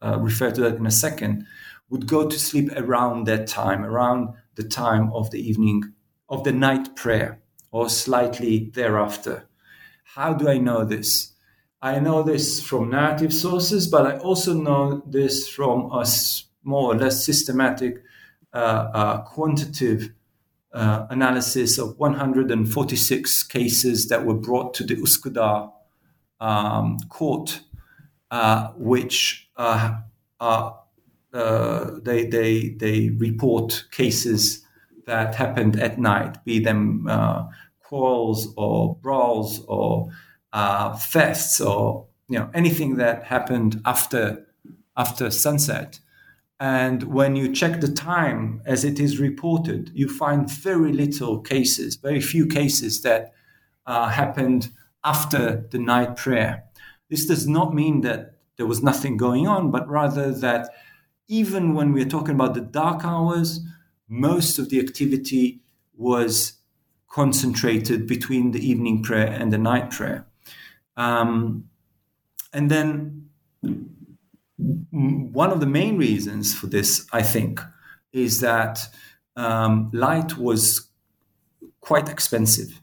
uh, 0.02 0.18
refer 0.18 0.50
to 0.50 0.60
that 0.62 0.76
in 0.76 0.86
a 0.86 0.90
second, 0.90 1.46
would 1.88 2.06
go 2.06 2.28
to 2.28 2.38
sleep 2.38 2.70
around 2.76 3.26
that 3.26 3.46
time, 3.46 3.84
around 3.84 4.34
the 4.54 4.64
time 4.64 5.12
of 5.12 5.30
the 5.30 5.40
evening, 5.40 5.84
of 6.28 6.44
the 6.44 6.52
night 6.52 6.96
prayer 6.96 7.40
or 7.70 7.88
slightly 7.88 8.70
thereafter. 8.74 9.48
How 10.04 10.32
do 10.32 10.48
I 10.48 10.58
know 10.58 10.84
this? 10.84 11.32
I 11.82 11.98
know 12.00 12.22
this 12.22 12.62
from 12.62 12.90
narrative 12.90 13.32
sources, 13.32 13.86
but 13.86 14.06
I 14.06 14.18
also 14.18 14.54
know 14.54 15.02
this 15.06 15.48
from 15.48 15.90
a 15.92 16.06
more 16.62 16.92
or 16.92 16.96
less 16.96 17.24
systematic 17.24 18.02
uh, 18.52 18.56
uh, 18.94 19.22
quantitative 19.22 20.10
uh, 20.74 21.06
analysis 21.10 21.78
of 21.78 21.96
146 21.98 23.42
cases 23.44 24.08
that 24.08 24.26
were 24.26 24.34
brought 24.34 24.74
to 24.74 24.84
the 24.84 24.96
Uskudar 24.96 25.72
um, 26.40 26.98
court, 27.08 27.60
uh, 28.30 28.68
which 28.76 29.48
uh, 29.56 29.98
are 30.40 30.80
uh, 31.32 31.90
they, 32.02 32.26
they, 32.26 32.70
they 32.70 33.10
report 33.10 33.84
cases 33.90 34.64
that 35.06 35.34
happened 35.34 35.80
at 35.80 35.98
night, 35.98 36.44
be 36.44 36.58
them 36.58 37.06
uh, 37.08 37.44
quarrels 37.82 38.52
or 38.56 38.96
brawls 38.96 39.64
or 39.66 40.10
uh, 40.52 40.98
or 41.64 42.06
you 42.28 42.38
know 42.38 42.48
anything 42.54 42.96
that 42.96 43.24
happened 43.24 43.80
after 43.84 44.46
after 44.96 45.30
sunset. 45.30 45.98
And 46.60 47.02
when 47.04 47.36
you 47.36 47.52
check 47.52 47.80
the 47.80 47.92
time 47.92 48.62
as 48.64 48.84
it 48.84 49.00
is 49.00 49.18
reported, 49.18 49.90
you 49.94 50.08
find 50.08 50.50
very 50.50 50.92
little 50.92 51.40
cases, 51.40 51.96
very 51.96 52.20
few 52.20 52.46
cases 52.46 53.02
that 53.02 53.32
uh, 53.86 54.08
happened 54.08 54.70
after 55.02 55.66
the 55.70 55.78
night 55.78 56.16
prayer. 56.16 56.64
This 57.10 57.26
does 57.26 57.46
not 57.46 57.74
mean 57.74 58.00
that 58.02 58.36
there 58.56 58.66
was 58.66 58.82
nothing 58.82 59.16
going 59.16 59.46
on, 59.46 59.70
but 59.70 59.88
rather 59.88 60.32
that 60.32 60.70
even 61.28 61.74
when 61.74 61.92
we're 61.92 62.04
talking 62.04 62.34
about 62.34 62.54
the 62.54 62.60
dark 62.60 63.04
hours, 63.04 63.60
most 64.08 64.58
of 64.58 64.68
the 64.68 64.78
activity 64.78 65.60
was 65.96 66.54
concentrated 67.08 68.06
between 68.06 68.52
the 68.52 68.66
evening 68.66 69.02
prayer 69.02 69.26
and 69.26 69.52
the 69.52 69.58
night 69.58 69.90
prayer. 69.90 70.26
Um, 70.96 71.68
and 72.52 72.70
then 72.70 73.28
one 74.58 75.50
of 75.50 75.60
the 75.60 75.66
main 75.66 75.96
reasons 75.98 76.54
for 76.54 76.66
this, 76.66 77.06
I 77.12 77.22
think, 77.22 77.60
is 78.12 78.40
that 78.40 78.86
um, 79.36 79.90
light 79.92 80.36
was 80.38 80.88
quite 81.80 82.08
expensive. 82.08 82.80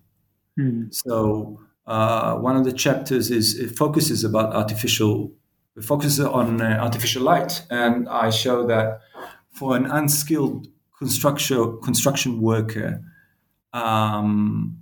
Mm. 0.60 0.94
So 0.94 1.62
uh, 1.88 2.36
one 2.36 2.58
of 2.58 2.66
the 2.66 2.74
chapters 2.74 3.32
is 3.32 3.58
it 3.58 3.78
focuses 3.78 4.24
about 4.24 4.54
artificial, 4.54 5.32
it 5.78 5.84
focuses 5.84 6.20
on 6.20 6.62
uh, 6.62 6.78
artificial 6.82 7.24
light, 7.24 7.66
and 7.70 8.08
I 8.10 8.30
show 8.30 8.68
that 8.68 9.02
for 9.52 9.76
an 9.76 9.86
unskilled 9.86 10.68
construction 10.98 11.80
construction 11.82 12.42
worker, 12.42 13.02
um, 13.74 14.78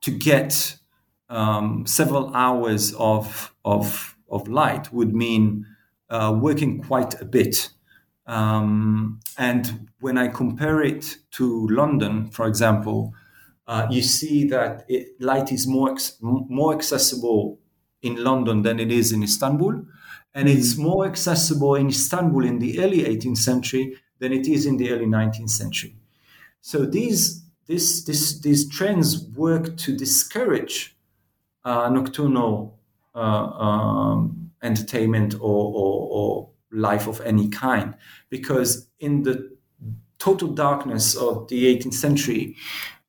to 0.00 0.10
get 0.10 0.76
um, 1.28 1.86
several 1.86 2.34
hours 2.34 2.94
of, 2.94 3.54
of, 3.64 4.16
of 4.30 4.48
light 4.48 4.92
would 4.92 5.14
mean 5.14 5.66
uh, 6.10 6.36
working 6.38 6.82
quite 6.82 7.20
a 7.20 7.24
bit. 7.24 7.70
Um, 8.26 9.20
and 9.38 9.88
when 10.00 10.18
I 10.18 10.28
compare 10.28 10.82
it 10.82 11.16
to 11.32 11.66
London, 11.68 12.30
for 12.30 12.46
example, 12.46 13.14
uh, 13.66 13.86
you 13.90 14.02
see 14.02 14.44
that 14.48 14.84
it, 14.88 15.20
light 15.20 15.52
is 15.52 15.66
more 15.66 15.96
more 16.20 16.74
accessible 16.74 17.58
in 18.02 18.22
London 18.22 18.62
than 18.62 18.80
it 18.80 18.90
is 18.90 19.12
in 19.12 19.22
Istanbul, 19.22 19.84
and 20.34 20.48
it's 20.48 20.74
mm. 20.74 20.84
more 20.84 21.06
accessible 21.06 21.74
in 21.74 21.88
Istanbul 21.88 22.44
in 22.44 22.58
the 22.58 22.80
early 22.80 23.04
18th 23.04 23.38
century 23.38 23.96
than 24.18 24.32
it 24.32 24.46
is 24.46 24.66
in 24.66 24.76
the 24.76 24.90
early 24.90 25.06
19th 25.06 25.50
century. 25.50 25.96
So 26.60 26.84
these 26.84 27.48
this, 27.68 28.02
this, 28.04 28.40
these 28.40 28.68
trends 28.68 29.28
work 29.36 29.76
to 29.76 29.96
discourage 29.96 30.96
uh, 31.64 31.88
nocturnal 31.90 32.78
uh, 33.14 33.18
um, 33.18 34.47
entertainment 34.62 35.34
or, 35.34 35.40
or, 35.40 36.08
or, 36.10 36.50
life 36.70 37.06
of 37.06 37.18
any 37.22 37.48
kind, 37.48 37.94
because 38.28 38.88
in 39.00 39.22
the 39.22 39.56
total 40.18 40.48
darkness 40.48 41.16
of 41.16 41.48
the 41.48 41.64
18th 41.64 41.94
century, 41.94 42.54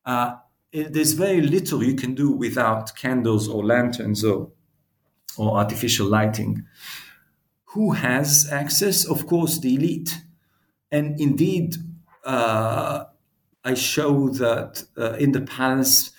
uh, 0.05 0.35
there's 0.71 1.11
very 1.11 1.41
little 1.41 1.83
you 1.83 1.93
can 1.95 2.15
do 2.15 2.31
without 2.31 2.95
candles 2.95 3.49
or 3.49 3.65
lanterns 3.65 4.23
or, 4.23 4.49
or 5.37 5.57
artificial 5.57 6.07
lighting. 6.07 6.63
Who 7.65 7.91
has 7.91 8.49
access? 8.51 9.05
Of 9.05 9.27
course, 9.27 9.59
the 9.59 9.75
elite. 9.75 10.21
And 10.91 11.19
indeed, 11.19 11.75
uh, 12.23 13.05
I 13.63 13.73
show 13.73 14.29
that 14.29 14.83
uh, 14.97 15.13
in 15.13 15.31
the 15.31 15.41
palace 15.41 16.11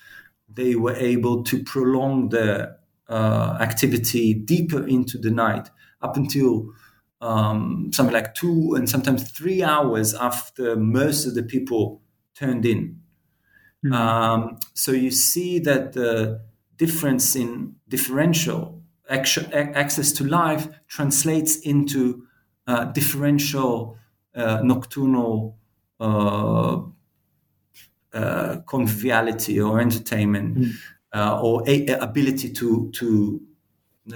they 0.52 0.74
were 0.74 0.94
able 0.94 1.42
to 1.44 1.62
prolong 1.62 2.28
their 2.28 2.76
uh, 3.10 3.58
activity 3.60 4.32
deeper 4.32 4.86
into 4.86 5.18
the 5.18 5.30
night 5.30 5.68
up 6.00 6.16
until 6.16 6.72
um, 7.20 7.90
something 7.92 8.14
like 8.14 8.34
two 8.34 8.74
and 8.74 8.88
sometimes 8.88 9.28
three 9.30 9.62
hours 9.62 10.14
after 10.14 10.76
most 10.76 11.26
of 11.26 11.34
the 11.34 11.42
people 11.42 12.00
turned 12.34 12.64
in. 12.64 13.00
Mm-hmm. 13.84 13.92
Um, 13.92 14.58
so 14.74 14.92
you 14.92 15.10
see 15.10 15.58
that 15.58 15.92
the 15.92 16.40
difference 16.76 17.36
in 17.36 17.74
differential 17.88 18.80
access 19.08 20.12
to 20.12 20.24
life 20.24 20.68
translates 20.86 21.56
into 21.56 22.22
uh, 22.68 22.84
differential 22.84 23.98
uh, 24.34 24.60
nocturnal 24.62 25.58
uh, 25.98 26.80
uh 28.12 28.56
conviviality 28.66 29.60
or 29.60 29.80
entertainment 29.80 30.74
mm. 31.14 31.42
or 31.42 31.62
a- 31.66 31.86
ability 32.00 32.52
to 32.52 32.90
to 32.92 33.40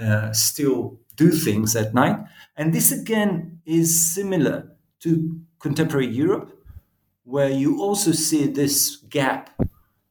uh, 0.01 0.31
still 0.33 0.99
do 1.15 1.31
things 1.31 1.75
at 1.75 1.93
night. 1.93 2.17
And 2.57 2.73
this 2.73 2.91
again 2.91 3.61
is 3.65 4.13
similar 4.13 4.75
to 4.99 5.39
contemporary 5.59 6.07
Europe, 6.07 6.51
where 7.23 7.49
you 7.49 7.81
also 7.81 8.11
see 8.11 8.47
this 8.47 8.97
gap 9.09 9.49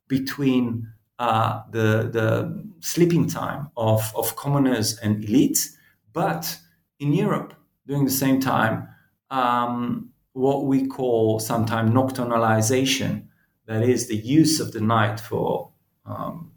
between 0.09 0.89
uh, 1.19 1.63
the, 1.71 2.09
the 2.11 2.65
sleeping 2.81 3.29
time 3.29 3.71
of, 3.77 4.13
of 4.17 4.37
commoners 4.37 4.99
and 4.99 5.23
elites. 5.25 5.77
But 6.13 6.59
in 6.99 7.13
Europe, 7.13 7.55
during 7.87 8.05
the 8.05 8.11
same 8.11 8.41
time, 8.41 8.89
um, 9.31 10.11
what 10.33 10.67
we 10.67 10.87
call 10.87 11.39
sometimes 11.41 11.91
nocturnalization, 11.91 13.29
that 13.67 13.83
is 13.83 14.09
the 14.09 14.17
use 14.17 14.61
of 14.61 14.73
the 14.73 14.81
night 14.81 15.21
for, 15.21 15.71
um, 16.07 16.51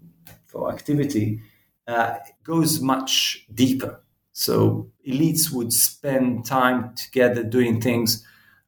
for 0.58 0.72
activity, 0.74 1.40
uh, 1.88 2.16
goes 2.44 2.82
much 2.82 3.46
deeper. 3.54 4.02
So 4.32 4.90
elites 5.08 5.52
would 5.52 5.72
spend 5.72 6.46
time 6.46 6.96
together 6.96 7.44
doing 7.44 7.80
things, 7.80 8.26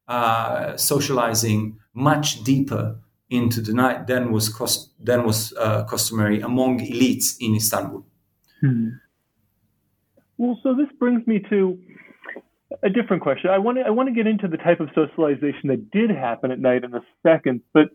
uh, 0.07 0.77
socializing 0.77 1.79
much 1.93 2.43
deeper 2.43 2.99
into 3.29 3.61
the 3.61 3.73
night 3.73 4.07
than 4.07 4.31
was 4.31 4.49
cost, 4.49 4.91
than 4.99 5.25
was 5.25 5.53
uh, 5.53 5.83
customary 5.85 6.41
among 6.41 6.79
elites 6.79 7.35
in 7.39 7.55
Istanbul. 7.55 8.05
Hmm. 8.61 8.89
Well, 10.37 10.59
so 10.63 10.73
this 10.73 10.91
brings 10.99 11.25
me 11.27 11.39
to 11.49 11.77
a 12.83 12.89
different 12.89 13.21
question. 13.23 13.49
I 13.49 13.57
want 13.57 13.77
to 13.79 13.83
I 13.83 13.89
want 13.89 14.07
to 14.09 14.15
get 14.15 14.27
into 14.27 14.47
the 14.47 14.57
type 14.57 14.79
of 14.79 14.89
socialization 14.95 15.65
that 15.71 15.91
did 15.91 16.09
happen 16.09 16.51
at 16.51 16.59
night 16.59 16.83
in 16.83 16.93
a 16.93 17.03
second, 17.23 17.61
but 17.73 17.89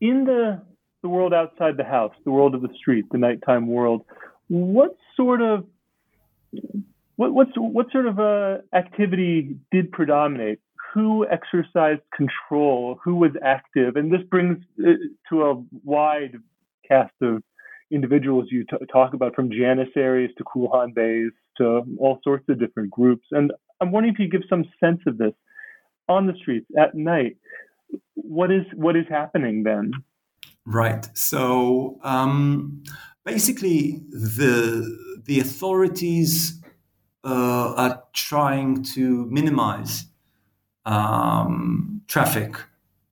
in 0.00 0.24
the 0.24 0.62
the 1.02 1.08
world 1.08 1.34
outside 1.34 1.76
the 1.76 1.84
house, 1.84 2.14
the 2.24 2.30
world 2.30 2.54
of 2.54 2.62
the 2.62 2.72
street, 2.76 3.04
the 3.10 3.18
nighttime 3.18 3.66
world, 3.66 4.04
what 4.48 4.96
sort 5.16 5.42
of 5.42 5.66
what 7.16 7.32
what's 7.32 7.50
what 7.56 7.86
sort 7.92 8.06
of 8.06 8.18
uh, 8.18 8.58
activity 8.74 9.56
did 9.70 9.90
predominate? 9.92 10.60
Who 10.94 11.26
exercised 11.26 12.02
control? 12.14 12.98
Who 13.02 13.16
was 13.16 13.30
active? 13.42 13.96
And 13.96 14.12
this 14.12 14.20
brings 14.30 14.58
to 15.30 15.42
a 15.42 15.62
wide 15.84 16.34
cast 16.86 17.14
of 17.22 17.42
individuals 17.90 18.48
you 18.50 18.64
t- 18.64 18.76
talk 18.92 19.14
about, 19.14 19.34
from 19.34 19.50
Janissaries 19.50 20.30
to 20.36 20.44
Kulhan 20.44 20.94
Beys 20.94 21.32
to 21.58 21.82
all 21.98 22.18
sorts 22.22 22.44
of 22.48 22.58
different 22.58 22.90
groups. 22.90 23.26
And 23.30 23.52
I'm 23.80 23.90
wondering 23.90 24.14
if 24.14 24.20
you 24.20 24.28
give 24.28 24.42
some 24.48 24.64
sense 24.80 25.00
of 25.06 25.18
this 25.18 25.32
on 26.08 26.26
the 26.26 26.34
streets 26.40 26.66
at 26.78 26.94
night. 26.94 27.36
What 28.14 28.50
is 28.50 28.64
what 28.74 28.96
is 28.96 29.04
happening 29.08 29.62
then? 29.62 29.92
Right. 30.64 31.08
So 31.16 31.98
um, 32.02 32.84
basically, 33.24 34.02
the 34.10 35.20
the 35.24 35.40
authorities 35.40 36.60
uh, 37.24 37.74
are 37.76 38.02
trying 38.12 38.82
to 38.94 39.26
minimize 39.26 40.06
um, 40.86 42.02
traffic 42.08 42.56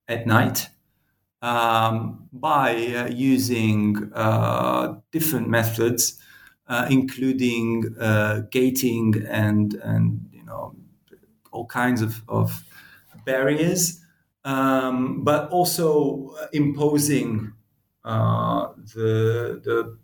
at 0.09 0.27
night 0.27 0.69
um, 1.43 2.29
by 2.33 2.75
uh, 2.95 3.09
using 3.09 4.13
uh, 4.15 4.95
different 5.13 5.49
methods, 5.49 6.19
uh, 6.69 6.87
including 6.91 7.95
uh, 8.01 8.43
gating 8.51 9.25
and 9.29 9.75
and 9.75 10.29
you 10.33 10.45
know 10.45 10.75
all 11.53 11.67
kinds 11.67 12.03
of, 12.03 12.23
of 12.29 12.65
barriers, 13.25 14.01
um, 14.45 15.23
but 15.25 15.51
also 15.51 16.35
imposing 16.53 17.53
uh, 18.05 18.69
the 18.95 19.61
the 19.65 19.99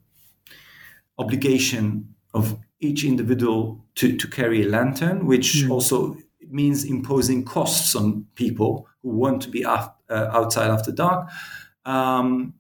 obligation 1.19 2.15
of 2.35 2.59
each 2.81 3.05
individual 3.05 3.85
to, 3.95 4.17
to 4.17 4.29
carry 4.29 4.63
a 4.63 4.69
lantern, 4.69 5.27
which 5.27 5.55
mm. 5.55 5.71
also 5.71 6.17
means 6.49 6.85
imposing 6.85 7.45
costs 7.45 7.95
on 7.95 8.27
people 8.35 8.87
who 9.03 9.11
want 9.11 9.41
to 9.43 9.49
be 9.49 9.65
uh, 9.65 9.89
outside 10.11 10.71
after 10.71 10.93
dark. 10.93 11.29
Um, 11.85 12.55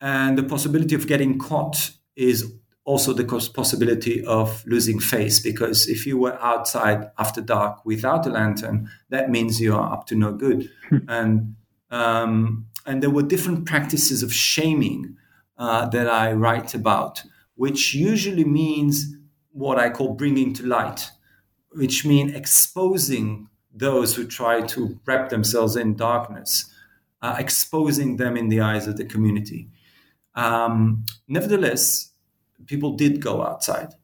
and 0.00 0.36
the 0.36 0.42
possibility 0.42 0.94
of 0.94 1.06
getting 1.06 1.38
caught 1.38 1.92
is 2.16 2.52
also 2.86 3.12
the 3.12 3.24
possibility 3.24 4.24
of 4.24 4.64
losing 4.66 4.98
face 4.98 5.38
because 5.38 5.86
if 5.86 6.06
you 6.06 6.16
were 6.16 6.42
outside 6.42 7.10
after 7.18 7.42
dark 7.42 7.84
without 7.84 8.26
a 8.26 8.30
lantern, 8.30 8.88
that 9.10 9.28
means 9.28 9.60
you 9.60 9.74
are 9.74 9.92
up 9.92 10.06
to 10.06 10.14
no 10.14 10.32
good. 10.32 10.70
Hmm. 10.88 10.98
and 11.08 11.56
um, 11.90 12.66
and 12.86 13.02
there 13.02 13.10
were 13.10 13.22
different 13.22 13.66
practices 13.66 14.22
of 14.22 14.32
shaming 14.32 15.16
uh, 15.58 15.86
that 15.90 16.08
I 16.08 16.32
write 16.32 16.74
about 16.74 17.22
which 17.56 17.94
usually 17.94 18.44
means 18.44 19.16
what 19.50 19.78
I 19.78 19.90
call 19.90 20.14
bringing 20.14 20.52
to 20.54 20.66
light, 20.66 21.10
which 21.70 22.04
means 22.04 22.34
exposing 22.34 23.48
those 23.74 24.14
who 24.14 24.26
try 24.26 24.60
to 24.60 24.98
wrap 25.06 25.30
themselves 25.30 25.76
in 25.76 25.96
darkness, 25.96 26.70
uh, 27.22 27.36
exposing 27.38 28.16
them 28.16 28.36
in 28.36 28.48
the 28.48 28.60
eyes 28.60 28.86
of 28.86 28.96
the 28.96 29.04
community. 29.04 29.68
Um, 30.34 31.04
nevertheless, 31.26 32.12
people 32.66 32.92
did 32.92 33.20
go 33.20 33.42
outside, 33.42 33.94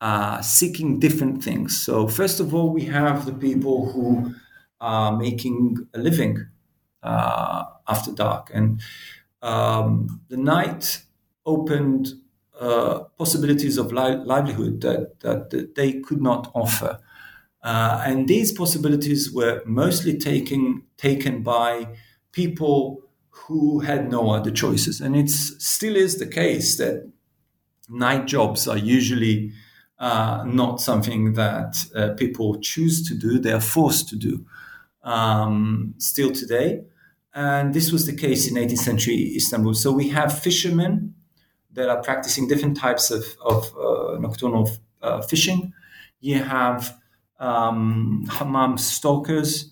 uh, 0.00 0.40
seeking 0.42 0.98
different 0.98 1.42
things. 1.42 1.80
So, 1.80 2.08
first 2.08 2.40
of 2.40 2.54
all, 2.54 2.70
we 2.70 2.84
have 2.86 3.26
the 3.26 3.32
people 3.32 3.92
who 3.92 4.34
are 4.80 5.16
making 5.16 5.88
a 5.94 5.98
living 5.98 6.46
uh, 7.02 7.64
after 7.88 8.12
dark. 8.12 8.50
And 8.52 8.80
um, 9.42 10.20
the 10.28 10.36
night 10.36 11.02
opened 11.44 12.08
uh, 12.60 13.00
possibilities 13.18 13.78
of 13.78 13.92
li- 13.92 14.16
livelihood 14.16 14.80
that, 14.80 15.20
that, 15.20 15.50
that, 15.50 15.74
they 15.74 16.00
could 16.00 16.20
not 16.22 16.50
offer. 16.54 16.98
Uh, 17.62 18.02
and 18.06 18.28
these 18.28 18.52
possibilities 18.52 19.32
were 19.32 19.62
mostly 19.66 20.16
taken, 20.16 20.82
taken 20.96 21.42
by 21.42 21.88
people 22.32 23.02
who 23.30 23.80
had 23.80 24.10
no 24.10 24.30
other 24.30 24.50
choices. 24.50 25.00
And 25.00 25.16
it 25.16 25.30
still 25.30 25.96
is 25.96 26.18
the 26.18 26.26
case 26.26 26.76
that 26.78 27.10
night 27.88 28.26
jobs 28.26 28.66
are 28.68 28.78
usually 28.78 29.52
uh, 29.98 30.44
not 30.46 30.80
something 30.80 31.34
that 31.34 31.84
uh, 31.94 32.10
people 32.14 32.58
choose 32.60 33.06
to 33.08 33.14
do, 33.14 33.38
they 33.38 33.52
are 33.52 33.60
forced 33.60 34.08
to 34.08 34.16
do 34.16 34.44
um, 35.02 35.94
still 35.98 36.30
today. 36.30 36.82
And 37.34 37.74
this 37.74 37.92
was 37.92 38.06
the 38.06 38.14
case 38.14 38.50
in 38.50 38.56
18th 38.56 38.78
century 38.78 39.32
Istanbul. 39.36 39.74
So 39.74 39.92
we 39.92 40.08
have 40.08 40.38
fishermen 40.38 41.14
that 41.72 41.88
are 41.88 42.02
practicing 42.02 42.48
different 42.48 42.76
types 42.76 43.10
of, 43.10 43.24
of 43.44 43.72
uh, 43.76 44.18
nocturnal 44.18 44.70
uh, 45.02 45.20
fishing. 45.22 45.72
You 46.20 46.42
have 46.42 46.96
um, 47.38 48.26
hammam 48.30 48.78
stokers. 48.78 49.70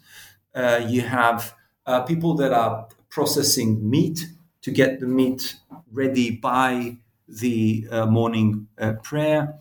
Uh, 0.54 0.84
you 0.86 1.00
have 1.00 1.54
uh, 1.86 2.02
people 2.02 2.34
that 2.34 2.52
are 2.52 2.86
processing 3.08 3.88
meat 3.88 4.26
to 4.62 4.70
get 4.70 5.00
the 5.00 5.06
meat 5.06 5.56
ready 5.90 6.30
by 6.30 6.98
the 7.28 7.86
uh, 7.90 8.06
morning 8.06 8.68
uh, 8.78 8.94
prayer. 9.02 9.54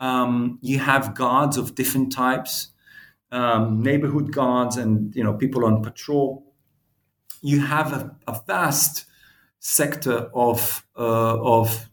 Um, 0.00 0.58
you 0.62 0.78
have 0.78 1.14
guards 1.14 1.56
of 1.56 1.74
different 1.74 2.12
types, 2.12 2.68
um, 3.32 3.82
neighborhood 3.82 4.32
guards, 4.32 4.76
and 4.76 5.14
you 5.14 5.24
know 5.24 5.34
people 5.34 5.64
on 5.64 5.82
patrol. 5.82 6.44
You 7.42 7.60
have 7.60 7.92
a, 7.92 8.16
a 8.26 8.40
vast 8.46 9.06
sector 9.58 10.30
of 10.34 10.86
uh, 10.96 11.38
of 11.42 11.88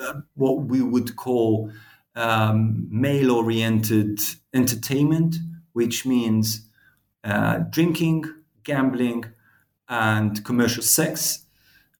uh, 0.00 0.20
what 0.34 0.64
we 0.64 0.82
would 0.82 1.16
call 1.16 1.70
um, 2.16 2.86
male-oriented 2.90 4.18
entertainment, 4.52 5.36
which 5.72 6.04
means 6.06 6.68
uh, 7.24 7.58
drinking, 7.70 8.24
gambling, 8.64 9.24
and 9.88 10.44
commercial 10.44 10.82
sex. 10.82 11.44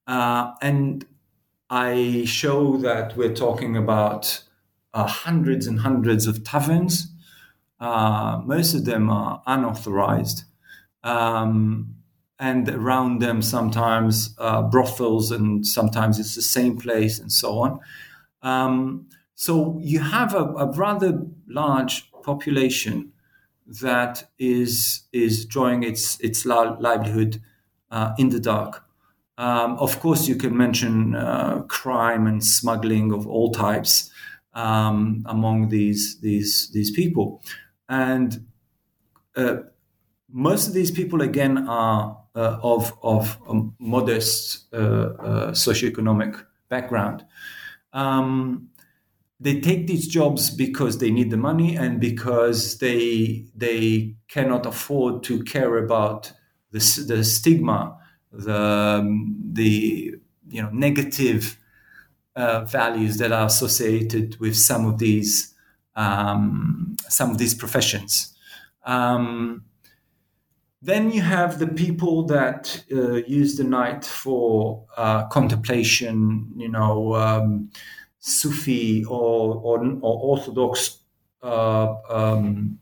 Uh, 0.06 0.52
and 0.62 1.06
I 1.70 2.24
show 2.26 2.76
that 2.78 3.16
we're 3.16 3.34
talking 3.34 3.76
about 3.76 4.42
uh, 4.92 5.06
hundreds 5.06 5.66
and 5.66 5.80
hundreds 5.80 6.26
of 6.26 6.44
taverns. 6.44 7.12
Uh, 7.78 8.40
most 8.44 8.74
of 8.74 8.84
them 8.84 9.08
are 9.10 9.42
unauthorized. 9.46 10.44
Um, 11.02 11.96
and 12.38 12.68
around 12.70 13.20
them 13.20 13.42
sometimes 13.42 14.34
uh, 14.38 14.62
brothels 14.62 15.30
and 15.30 15.66
sometimes 15.66 16.18
it's 16.18 16.34
the 16.34 16.42
same 16.42 16.78
place 16.78 17.18
and 17.18 17.30
so 17.30 17.58
on 17.58 17.80
um, 18.42 19.06
so 19.34 19.78
you 19.80 20.00
have 20.00 20.34
a, 20.34 20.44
a 20.44 20.70
rather 20.72 21.22
large 21.48 22.10
population 22.22 23.12
that 23.66 24.28
is 24.38 25.02
is 25.12 25.44
drawing 25.46 25.82
its 25.82 26.18
its 26.20 26.44
livelihood 26.44 27.40
uh, 27.90 28.12
in 28.18 28.30
the 28.30 28.40
dark. 28.40 28.84
Um, 29.40 29.78
of 29.78 30.00
course, 30.00 30.28
you 30.28 30.36
can 30.36 30.54
mention 30.54 31.16
uh, 31.16 31.62
crime 31.62 32.26
and 32.26 32.44
smuggling 32.44 33.10
of 33.10 33.26
all 33.26 33.52
types 33.52 34.10
um, 34.52 35.22
among 35.24 35.70
these 35.70 36.20
these 36.20 36.70
these 36.74 36.90
people, 36.90 37.42
and 37.88 38.46
uh, 39.36 39.56
most 40.28 40.68
of 40.68 40.74
these 40.74 40.90
people 40.90 41.22
again 41.22 41.66
are 41.68 42.18
uh, 42.34 42.58
of 42.62 42.92
of 43.02 43.38
modest 43.78 44.66
uh, 44.74 44.76
uh, 44.76 45.50
socioeconomic 45.52 46.44
background. 46.68 47.24
Um, 47.94 48.68
they 49.40 49.58
take 49.58 49.86
these 49.86 50.06
jobs 50.06 50.50
because 50.50 50.98
they 50.98 51.10
need 51.10 51.30
the 51.30 51.38
money 51.38 51.76
and 51.76 51.98
because 51.98 52.76
they 52.76 53.46
they 53.56 54.16
cannot 54.28 54.66
afford 54.66 55.22
to 55.22 55.42
care 55.44 55.78
about 55.78 56.30
the, 56.72 57.04
the 57.08 57.24
stigma, 57.24 57.96
the 58.32 58.56
um, 58.56 59.36
the 59.52 60.14
you 60.48 60.62
know 60.62 60.70
negative 60.70 61.58
uh, 62.36 62.64
values 62.64 63.18
that 63.18 63.32
are 63.32 63.46
associated 63.46 64.38
with 64.40 64.56
some 64.56 64.86
of 64.86 64.98
these 64.98 65.54
um, 65.96 66.96
some 67.08 67.30
of 67.30 67.38
these 67.38 67.54
professions. 67.54 68.34
Um, 68.84 69.64
then 70.82 71.12
you 71.12 71.20
have 71.20 71.58
the 71.58 71.66
people 71.66 72.24
that 72.24 72.82
uh, 72.90 73.16
use 73.26 73.56
the 73.56 73.64
night 73.64 74.04
for 74.04 74.84
uh, 74.96 75.26
contemplation, 75.26 76.50
you 76.56 76.68
know, 76.68 77.14
um, 77.14 77.70
Sufi 78.18 79.04
or, 79.04 79.56
or, 79.56 79.84
or 80.00 80.38
Orthodox, 80.38 80.98
uh, 81.42 81.94
um, 82.08 82.78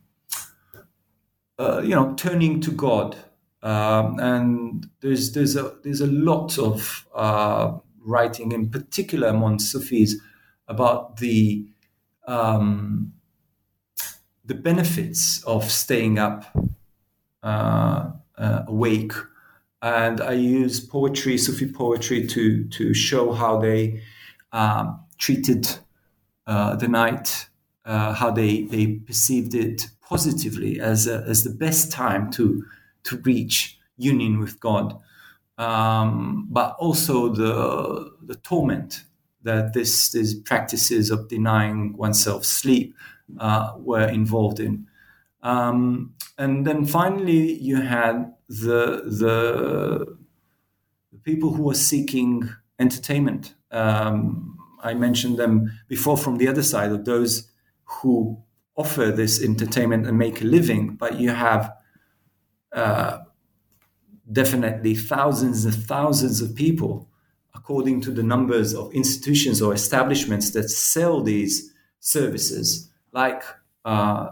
uh, 1.58 1.80
you 1.82 1.94
know, 1.94 2.14
turning 2.14 2.60
to 2.60 2.70
God. 2.70 3.16
Um, 3.62 4.18
and 4.20 4.88
there's 5.00 5.32
there's 5.32 5.56
a 5.56 5.74
there's 5.82 6.00
a 6.00 6.06
lot 6.06 6.58
of 6.58 7.06
uh, 7.14 7.78
writing, 8.00 8.52
in 8.52 8.70
particular 8.70 9.28
among 9.28 9.58
Sufis, 9.58 10.16
about 10.68 11.16
the 11.16 11.66
um, 12.26 13.12
the 14.44 14.54
benefits 14.54 15.42
of 15.44 15.70
staying 15.70 16.18
up 16.18 16.44
uh, 17.42 18.10
uh, 18.36 18.62
awake. 18.66 19.12
And 19.80 20.20
I 20.20 20.32
use 20.32 20.80
poetry, 20.80 21.38
Sufi 21.38 21.70
poetry, 21.70 22.26
to 22.26 22.64
to 22.68 22.94
show 22.94 23.32
how 23.32 23.58
they 23.58 24.02
um, 24.52 25.00
treated 25.18 25.68
uh, 26.46 26.76
the 26.76 26.88
night, 26.88 27.48
uh, 27.84 28.14
how 28.14 28.30
they, 28.30 28.62
they 28.62 28.86
perceived 28.86 29.54
it 29.54 29.88
positively 30.00 30.80
as, 30.80 31.06
a, 31.06 31.22
as 31.28 31.44
the 31.44 31.50
best 31.50 31.92
time 31.92 32.30
to, 32.32 32.64
to 33.04 33.16
reach 33.18 33.78
union 33.96 34.38
with 34.38 34.60
God, 34.60 34.98
um, 35.58 36.46
but 36.50 36.76
also 36.78 37.28
the, 37.28 38.10
the 38.22 38.36
torment 38.36 39.04
that 39.42 39.72
this, 39.72 40.12
these 40.12 40.34
practices 40.34 41.10
of 41.10 41.28
denying 41.28 41.96
oneself 41.96 42.44
sleep 42.44 42.94
uh, 43.38 43.72
were 43.76 44.08
involved 44.08 44.60
in. 44.60 44.86
Um, 45.42 46.14
and 46.36 46.66
then 46.66 46.84
finally, 46.84 47.54
you 47.54 47.80
had 47.80 48.32
the, 48.48 49.02
the, 49.06 50.18
people 51.24 51.52
who 51.52 51.64
were 51.64 51.74
seeking 51.74 52.48
entertainment. 52.78 53.54
Um, 53.70 54.56
I 54.82 54.94
mentioned 54.94 55.36
them 55.36 55.70
before 55.86 56.16
from 56.16 56.38
the 56.38 56.48
other 56.48 56.62
side 56.62 56.90
of 56.90 57.04
those 57.04 57.50
who 57.84 58.42
offer 58.76 59.10
this 59.10 59.42
entertainment 59.42 60.06
and 60.06 60.16
make 60.16 60.40
a 60.40 60.44
living, 60.44 60.94
but 60.94 61.20
you 61.20 61.28
have 61.28 61.70
uh, 62.72 63.18
definitely 64.30 64.94
thousands 64.94 65.64
and 65.64 65.74
thousands 65.74 66.40
of 66.40 66.54
people, 66.54 67.08
according 67.54 68.00
to 68.02 68.10
the 68.10 68.22
numbers 68.22 68.74
of 68.74 68.92
institutions 68.92 69.62
or 69.62 69.72
establishments 69.72 70.50
that 70.50 70.68
sell 70.68 71.22
these 71.22 71.72
services, 72.00 72.90
like 73.12 73.42
uh, 73.84 74.30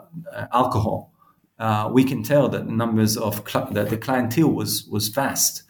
alcohol. 0.53 1.13
Uh, 1.59 1.89
we 1.91 2.05
can 2.05 2.23
tell 2.23 2.49
that 2.49 2.67
the 2.67 2.73
numbers 2.73 3.17
of 3.17 3.43
cl- 3.49 3.71
that 3.73 3.89
the 3.89 3.97
clientele 3.97 4.51
was 4.51 4.87
was 4.89 5.09
vast, 5.09 5.63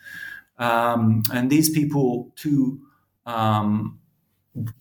um, 0.58 1.22
and 1.32 1.48
these 1.48 1.70
people 1.70 2.32
too 2.34 2.80
um, 3.24 3.98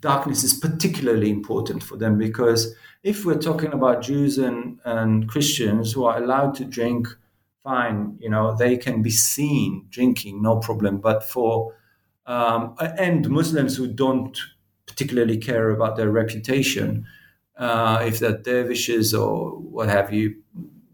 darkness 0.02 0.44
is 0.44 0.54
particularly 0.54 1.30
important 1.30 1.84
for 1.84 1.98
them 1.98 2.18
because 2.18 2.74
if 3.04 3.26
we're 3.26 3.38
talking 3.38 3.74
about 3.74 4.02
Jews 4.02 4.38
and, 4.38 4.80
and 4.86 5.28
Christians 5.28 5.92
who 5.92 6.06
are 6.06 6.18
allowed 6.18 6.56
to 6.56 6.66
drink, 6.66 7.08
fine, 7.66 8.18
you 8.22 8.30
know, 8.30 8.56
they 8.56 8.78
can 8.78 9.02
be 9.02 9.10
seen 9.10 9.88
drinking, 9.90 10.42
no 10.42 10.60
problem. 10.60 11.00
But 11.00 11.24
for 11.24 11.76
um, 12.28 12.76
and 12.80 13.30
Muslims 13.30 13.76
who 13.76 13.88
don't 13.88 14.38
particularly 14.86 15.38
care 15.38 15.72
about 15.72 15.98
their 15.98 16.10
reputation, 16.10 17.06
uh, 17.58 18.04
if 18.08 18.20
they're 18.20 18.38
dervishes 18.38 19.14
or 19.14 19.52
what 19.58 19.90
have 19.90 20.14
you, 20.14 20.36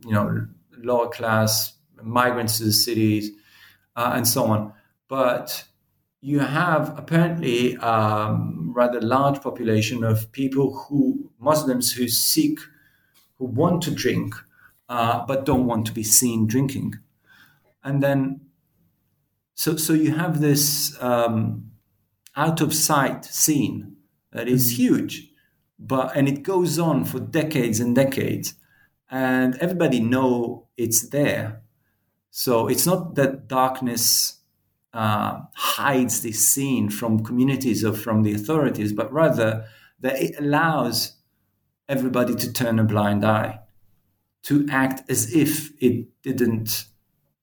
you 0.06 0.14
know, 0.14 0.48
lower 0.78 1.10
class 1.10 1.74
migrants 2.02 2.58
to 2.58 2.64
the 2.66 2.72
cities, 2.74 3.32
uh, 3.96 4.14
and 4.16 4.28
so 4.28 4.46
on. 4.46 4.74
But 5.08 5.66
you 6.22 6.40
have 6.40 6.98
apparently 6.98 7.78
um, 7.78 8.72
rather 8.74 9.02
large 9.02 9.42
population 9.42 10.04
of 10.04 10.32
people 10.32 10.74
who 10.74 11.30
Muslims 11.40 11.92
who 11.92 12.08
seek 12.08 12.60
who 13.38 13.46
want 13.46 13.82
to 13.84 13.92
drink 13.92 14.36
uh, 14.92 15.26
but 15.26 15.46
don't 15.46 15.66
want 15.66 15.86
to 15.88 15.94
be 15.94 16.04
seen 16.04 16.46
drinking, 16.46 17.00
and 17.82 18.04
then 18.04 18.42
so 19.56 19.78
so 19.78 19.94
you 19.94 20.14
have 20.16 20.42
this 20.42 20.96
um, 21.02 21.72
out 22.36 22.62
of 22.62 22.74
sight 22.74 23.24
scene 23.26 23.96
that 24.32 24.48
is 24.48 24.68
mm-hmm. 24.68 24.82
huge, 24.82 25.32
but 25.80 26.16
and 26.16 26.28
it 26.28 26.44
goes 26.44 26.78
on 26.78 27.06
for 27.06 27.20
decades 27.20 27.80
and 27.80 27.96
decades, 27.96 28.56
and 29.10 29.56
everybody 29.56 30.00
know 30.00 30.68
it's 30.76 31.10
there. 31.10 31.62
So 32.30 32.68
it's 32.68 32.86
not 32.86 33.16
that 33.16 33.48
darkness 33.48 34.40
uh, 34.94 35.40
hides 35.56 36.22
this 36.22 36.48
scene 36.48 36.90
from 36.90 37.24
communities 37.24 37.86
or 37.86 37.94
from 37.94 38.24
the 38.24 38.34
authorities, 38.34 38.92
but 38.92 39.12
rather 39.12 39.66
that 40.02 40.22
it 40.22 40.36
allows 40.38 41.14
everybody 41.88 42.36
to 42.36 42.52
turn 42.52 42.80
a 42.80 42.84
blind 42.84 43.24
eye, 43.24 43.60
to 44.44 44.66
act 44.70 45.10
as 45.10 45.34
if 45.34 45.72
it 45.82 46.08
didn't 46.24 46.86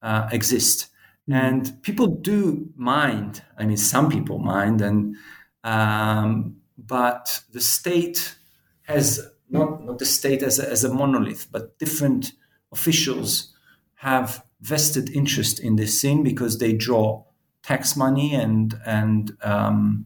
uh, 0.01 0.27
exist. 0.31 0.87
Mm. 1.29 1.33
And 1.33 1.83
people 1.83 2.07
do 2.07 2.69
mind. 2.75 3.43
I 3.57 3.65
mean, 3.65 3.77
some 3.77 4.09
people 4.09 4.39
mind, 4.39 4.81
and 4.81 5.15
um, 5.63 6.57
but 6.77 7.41
the 7.51 7.61
state 7.61 8.35
has 8.83 9.19
not 9.49 9.83
not 9.83 9.99
the 9.99 10.05
state 10.05 10.43
as 10.43 10.59
a, 10.59 10.69
as 10.69 10.83
a 10.83 10.93
monolith, 10.93 11.47
but 11.51 11.77
different 11.79 12.33
officials 12.71 13.53
have 13.95 14.43
vested 14.61 15.09
interest 15.11 15.59
in 15.59 15.75
this 15.75 15.99
scene 15.99 16.23
because 16.23 16.57
they 16.57 16.73
draw 16.73 17.23
tax 17.63 17.95
money 17.95 18.33
and 18.33 18.79
and 18.85 19.35
um, 19.41 20.05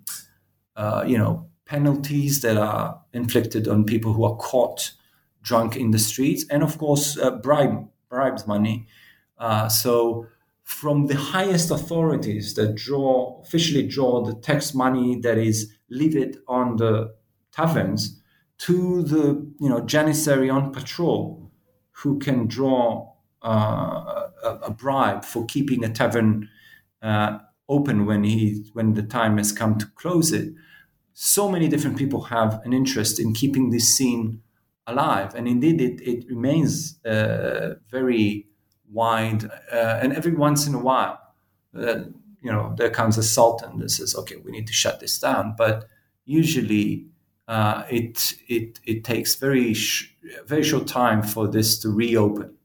uh, 0.75 1.03
you 1.05 1.17
know 1.17 1.47
penalties 1.65 2.41
that 2.41 2.57
are 2.57 2.99
inflicted 3.13 3.67
on 3.67 3.85
people 3.85 4.13
who 4.13 4.23
are 4.23 4.35
caught 4.35 4.91
drunk 5.43 5.75
in 5.75 5.91
the 5.91 5.99
streets, 5.99 6.45
and 6.49 6.63
of 6.63 6.77
course 6.77 7.17
uh, 7.17 7.31
bribe 7.31 7.87
bribes 8.09 8.47
money. 8.47 8.87
Uh, 9.37 9.69
so 9.69 10.25
from 10.63 11.07
the 11.07 11.15
highest 11.15 11.69
authorities 11.69 12.53
that 12.55 12.75
draw 12.75 13.41
officially 13.43 13.85
draw 13.85 14.23
the 14.23 14.33
tax 14.35 14.73
money 14.73 15.19
that 15.19 15.37
is 15.37 15.73
levied 15.89 16.37
on 16.47 16.77
the 16.77 17.13
taverns 17.51 18.19
to 18.57 19.03
the 19.03 19.23
you 19.59 19.69
know 19.69 19.81
janissary 19.81 20.49
on 20.49 20.71
patrol 20.71 21.51
who 21.91 22.17
can 22.17 22.47
draw 22.47 23.11
uh, 23.43 24.29
a, 24.43 24.49
a, 24.63 24.71
bribe 24.71 25.25
for 25.25 25.45
keeping 25.45 25.83
a 25.83 25.89
tavern 25.89 26.49
uh, 27.01 27.37
open 27.67 28.05
when 28.05 28.23
he 28.23 28.65
when 28.73 28.93
the 28.93 29.03
time 29.03 29.37
has 29.37 29.51
come 29.51 29.77
to 29.77 29.85
close 29.95 30.31
it. 30.31 30.53
So 31.13 31.49
many 31.49 31.67
different 31.67 31.97
people 31.97 32.21
have 32.23 32.61
an 32.63 32.73
interest 32.73 33.19
in 33.19 33.33
keeping 33.33 33.69
this 33.69 33.95
scene 33.95 34.41
alive, 34.87 35.35
and 35.35 35.47
indeed 35.47 35.81
it 35.81 36.01
it 36.01 36.25
remains 36.29 36.99
uh, 37.05 37.75
very 37.89 38.47
wide. 38.91 39.45
Uh, 39.71 39.99
and 40.01 40.13
every 40.13 40.33
once 40.33 40.67
in 40.67 40.73
a 40.75 40.79
while, 40.79 41.19
uh, 41.77 42.03
you 42.41 42.51
know, 42.51 42.73
there 42.77 42.89
comes 42.89 43.17
a 43.17 43.23
sultan 43.23 43.79
that 43.79 43.89
says, 43.89 44.15
"Okay, 44.15 44.35
we 44.37 44.51
need 44.51 44.67
to 44.67 44.73
shut 44.73 44.99
this 44.99 45.19
down," 45.19 45.55
but 45.57 45.87
usually. 46.25 47.07
Uh, 47.45 47.83
it 47.89 48.35
it 48.47 48.79
it 48.85 49.03
takes 49.03 49.35
very 49.35 49.73
sh- 49.73 50.15
very 50.45 50.63
short 50.63 50.87
time 50.87 51.21
for 51.21 51.45
this 51.45 51.77
to 51.77 51.89
reopen. 51.89 52.55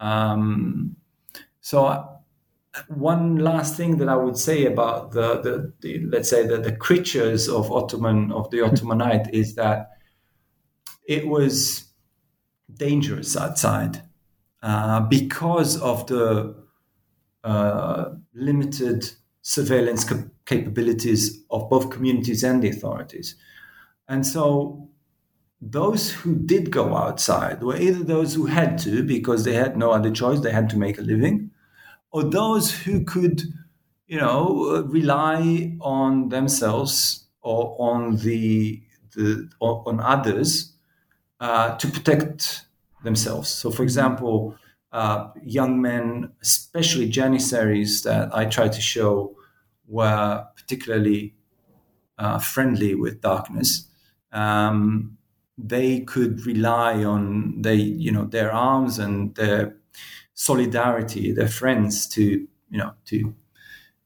Um, 0.00 0.96
so 1.60 2.14
one 2.88 3.36
last 3.36 3.76
thing 3.76 3.98
that 3.98 4.08
I 4.08 4.16
would 4.16 4.36
say 4.36 4.66
about 4.66 5.12
the, 5.12 5.40
the, 5.40 5.72
the 5.80 6.06
let's 6.06 6.28
say 6.28 6.46
the, 6.46 6.58
the 6.58 6.74
creatures 6.74 7.48
of 7.48 7.70
Ottoman 7.70 8.32
of 8.32 8.50
the 8.50 8.62
Ottoman 8.62 8.98
night 8.98 9.32
is 9.32 9.54
that 9.54 9.93
it 11.06 11.26
was 11.26 11.84
dangerous 12.72 13.36
outside 13.36 14.02
uh, 14.62 15.00
because 15.00 15.80
of 15.80 16.06
the 16.06 16.54
uh, 17.44 18.14
limited 18.34 19.10
surveillance 19.42 20.04
cap- 20.04 20.28
capabilities 20.46 21.44
of 21.50 21.68
both 21.68 21.90
communities 21.90 22.42
and 22.42 22.62
the 22.62 22.70
authorities. 22.70 23.36
And 24.08 24.26
so 24.26 24.88
those 25.60 26.10
who 26.10 26.34
did 26.34 26.70
go 26.70 26.96
outside 26.96 27.62
were 27.62 27.76
either 27.76 28.04
those 28.04 28.34
who 28.34 28.46
had 28.46 28.78
to 28.78 29.02
because 29.02 29.44
they 29.44 29.54
had 29.54 29.76
no 29.76 29.90
other 29.90 30.10
choice, 30.10 30.40
they 30.40 30.52
had 30.52 30.70
to 30.70 30.78
make 30.78 30.98
a 30.98 31.02
living, 31.02 31.50
or 32.10 32.22
those 32.22 32.70
who 32.70 33.04
could, 33.04 33.42
you 34.06 34.18
know, 34.18 34.84
rely 34.88 35.76
on 35.80 36.28
themselves 36.28 37.26
or 37.40 37.76
on 37.78 38.16
the, 38.16 38.82
the 39.14 39.50
on 39.60 40.00
others 40.00 40.73
uh, 41.40 41.76
to 41.76 41.88
protect 41.88 42.66
themselves. 43.02 43.48
So, 43.48 43.70
for 43.70 43.82
example, 43.82 44.56
uh, 44.92 45.28
young 45.42 45.80
men, 45.80 46.32
especially 46.42 47.08
Janissaries 47.08 48.02
that 48.02 48.34
I 48.34 48.44
try 48.46 48.68
to 48.68 48.80
show, 48.80 49.36
were 49.86 50.46
particularly 50.56 51.34
uh, 52.18 52.38
friendly 52.38 52.94
with 52.94 53.20
darkness. 53.20 53.86
Um, 54.32 55.18
they 55.56 56.00
could 56.00 56.44
rely 56.46 57.04
on 57.04 57.62
they, 57.62 57.76
you 57.76 58.10
know, 58.10 58.24
their 58.24 58.52
arms 58.52 58.98
and 58.98 59.34
their 59.34 59.76
solidarity, 60.34 61.32
their 61.32 61.48
friends 61.48 62.08
to, 62.08 62.22
you 62.22 62.78
know, 62.78 62.92
to 63.06 63.34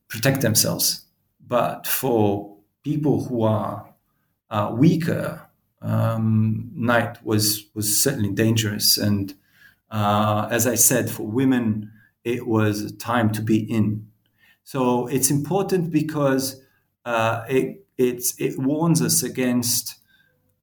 protect 0.08 0.40
themselves. 0.40 1.06
But 1.46 1.86
for 1.86 2.56
people 2.82 3.24
who 3.24 3.42
are 3.42 3.94
uh, 4.50 4.74
weaker, 4.76 5.47
um, 5.80 6.70
night 6.74 7.24
was 7.24 7.66
was 7.74 8.02
certainly 8.02 8.30
dangerous. 8.32 8.98
And 8.98 9.34
uh, 9.90 10.48
as 10.50 10.66
I 10.66 10.74
said, 10.74 11.10
for 11.10 11.26
women, 11.26 11.92
it 12.24 12.46
was 12.46 12.82
a 12.82 12.92
time 12.94 13.30
to 13.32 13.42
be 13.42 13.58
in. 13.58 14.08
So 14.64 15.06
it's 15.06 15.30
important 15.30 15.90
because 15.90 16.60
uh, 17.04 17.44
it 17.48 17.84
it 17.96 18.58
warns 18.58 19.02
us 19.02 19.22
against 19.22 19.96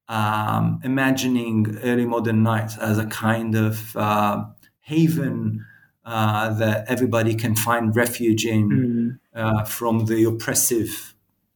um, 0.07 0.79
imagining 0.83 1.77
early 1.83 2.05
modern 2.05 2.43
night 2.43 2.77
as 2.79 2.99
a 2.99 3.07
kind 3.07 3.55
of 3.55 3.95
uh, 3.97 4.43
haven 4.81 5.65
uh, 6.05 6.53
that 6.53 6.85
everybody 6.87 7.33
can 7.33 7.55
find 7.55 7.95
refuge 7.95 8.45
in 8.45 9.19
mm. 9.33 9.67
from 9.67 10.05
the 10.05 10.23
oppressive 10.23 11.15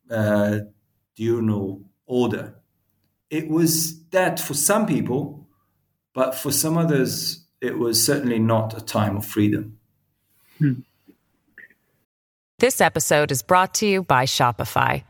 uh, 0.09 0.59
diurnal 1.15 1.83
order 2.07 2.58
it 3.29 3.47
was 3.47 4.03
that 4.09 4.39
for 4.39 4.53
some 4.53 4.85
people, 4.85 5.47
but 6.13 6.35
for 6.35 6.51
some 6.51 6.77
others, 6.77 7.45
it 7.61 7.77
was 7.77 8.03
certainly 8.03 8.39
not 8.39 8.77
a 8.77 8.81
time 8.81 9.17
of 9.17 9.25
freedom. 9.25 9.77
Hmm. 10.57 10.73
This 12.59 12.81
episode 12.81 13.31
is 13.31 13.41
brought 13.41 13.75
to 13.75 13.87
you 13.87 14.03
by 14.03 14.25
Shopify. 14.25 15.03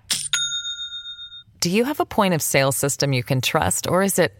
Do 1.62 1.69
you 1.69 1.84
have 1.86 1.99
a 1.99 2.05
point 2.05 2.34
of 2.34 2.41
sale 2.41 2.71
system 2.71 3.12
you 3.12 3.23
can 3.23 3.41
trust, 3.41 3.88
or 3.88 4.03
is 4.03 4.19
it 4.19 4.34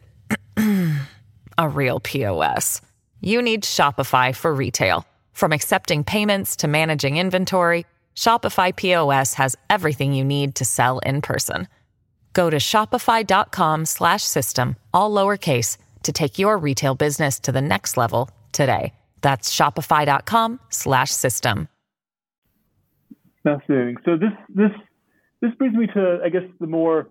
a 1.58 1.70
real 1.70 2.00
POS? 2.00 2.82
You 3.22 3.42
need 3.42 3.64
Shopify 3.64 4.36
for 4.36 4.54
retail. 4.54 5.06
From 5.34 5.52
accepting 5.52 6.04
payments 6.04 6.56
to 6.58 6.68
managing 6.68 7.18
inventory, 7.18 7.86
Shopify 8.16 8.76
POS 8.76 9.34
has 9.36 9.56
everything 9.70 10.14
you 10.14 10.24
need 10.24 10.56
to 10.56 10.66
sell 10.66 11.00
in 11.00 11.22
person. 11.22 11.68
Go 12.34 12.50
to 12.50 12.58
shopify.com 12.58 13.86
slash 13.86 14.24
system, 14.24 14.76
all 14.94 15.12
lowercase, 15.12 15.78
to 16.04 16.12
take 16.12 16.40
your 16.40 16.58
retail 16.58 16.96
business 16.96 17.40
to 17.42 17.52
the 17.52 17.62
next 17.62 17.98
level 17.98 18.30
today. 18.52 18.94
That's 19.22 19.54
shopify.com 19.54 20.60
slash 20.70 21.12
system. 21.12 21.68
Fascinating. 23.44 23.98
So 24.06 24.18
this 24.18 24.32
this 24.50 24.72
this 25.42 25.52
brings 25.58 25.76
me 25.76 25.88
to 25.94 26.20
I 26.24 26.30
guess 26.30 26.44
the 26.60 26.68
more 26.68 27.10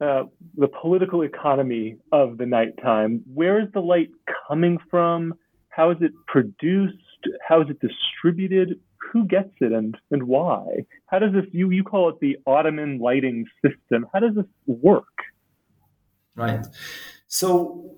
uh, 0.00 0.24
the 0.56 0.68
political 0.68 1.22
economy 1.22 1.96
of 2.12 2.38
the 2.38 2.46
nighttime. 2.46 3.22
Where 3.32 3.60
is 3.60 3.68
the 3.72 3.80
light 3.80 4.10
coming 4.48 4.78
from? 4.90 5.34
How 5.68 5.90
is 5.90 5.98
it 6.00 6.12
produced? 6.26 6.96
How 7.46 7.62
is 7.62 7.68
it 7.70 7.78
distributed? 7.80 8.80
Who 9.14 9.24
gets 9.26 9.54
it 9.60 9.72
and 9.72 9.96
and 10.10 10.24
why? 10.24 10.64
How 11.06 11.20
does 11.20 11.32
this 11.32 11.46
you 11.52 11.70
you 11.70 11.84
call 11.84 12.08
it 12.10 12.18
the 12.20 12.36
Ottoman 12.46 12.98
lighting 12.98 13.46
system? 13.64 14.06
How 14.12 14.18
does 14.18 14.34
this 14.34 14.50
work? 14.66 15.16
Right. 16.34 16.66
So 17.28 17.96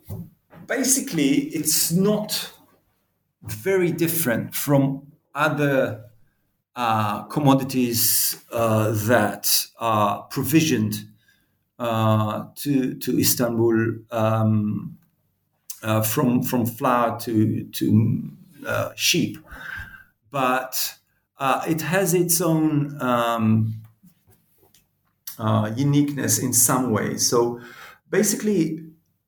basically, 0.66 1.30
it's 1.58 1.90
not 1.90 2.52
very 3.42 3.90
different 3.92 4.54
from 4.54 5.06
other 5.34 6.04
uh, 6.76 7.22
commodities 7.22 8.44
uh, 8.52 8.90
that 9.06 9.64
are 9.78 10.24
provisioned 10.24 10.96
uh, 11.78 12.44
to 12.56 12.94
to 12.94 13.18
Istanbul 13.18 13.76
um, 14.10 14.98
uh, 15.82 16.02
from 16.02 16.42
from 16.42 16.66
flour 16.66 17.18
to 17.20 17.64
to 17.64 18.30
uh, 18.66 18.90
sheep, 18.96 19.38
but 20.30 20.98
uh, 21.38 21.62
it 21.68 21.80
has 21.82 22.14
its 22.14 22.40
own 22.40 23.00
um, 23.00 23.74
uh, 25.38 25.70
uniqueness 25.76 26.38
in 26.38 26.52
some 26.52 26.90
ways. 26.90 27.28
So 27.28 27.60
basically, 28.10 28.84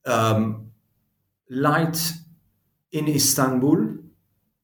um, 0.06 0.70
light 1.50 2.12
in 2.92 3.08
Istanbul, 3.08 3.98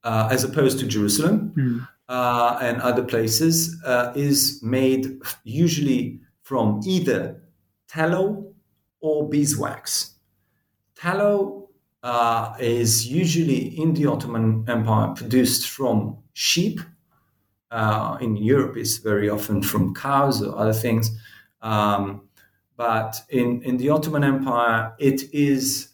uh, 0.03 0.29
as 0.31 0.45
opposed 0.45 0.79
to 0.81 0.87
Jerusalem 0.87 1.53
mm. 1.57 2.63
and 2.63 2.81
other 2.81 3.03
places, 3.03 3.81
uh, 3.85 4.13
is 4.15 4.63
made 4.63 5.21
usually 5.45 6.21
from 6.43 6.81
either 6.87 7.43
tallow 7.89 8.55
or 9.01 9.29
beeswax. 9.29 10.15
Tallow 10.97 11.69
uh, 12.03 12.55
is 12.59 13.07
usually 13.07 13.79
in 13.79 13.95
the 13.95 14.07
Ottoman 14.07 14.65
Empire 14.69 15.15
produced 15.15 15.69
from 15.69 16.19
sheep 16.33 16.81
uh, 17.75 18.17
in 18.21 18.37
Europe 18.37 18.77
is 18.77 18.99
very 18.99 19.29
often 19.29 19.61
from 19.61 19.95
cows 19.95 20.41
or 20.41 20.57
other 20.57 20.73
things. 20.73 21.11
Um, 21.61 22.29
but 22.77 23.21
in, 23.29 23.63
in 23.63 23.79
the 23.79 23.91
Ottoman 23.91 24.23
Empire, 24.23 24.95
it 24.99 25.23
is 25.33 25.89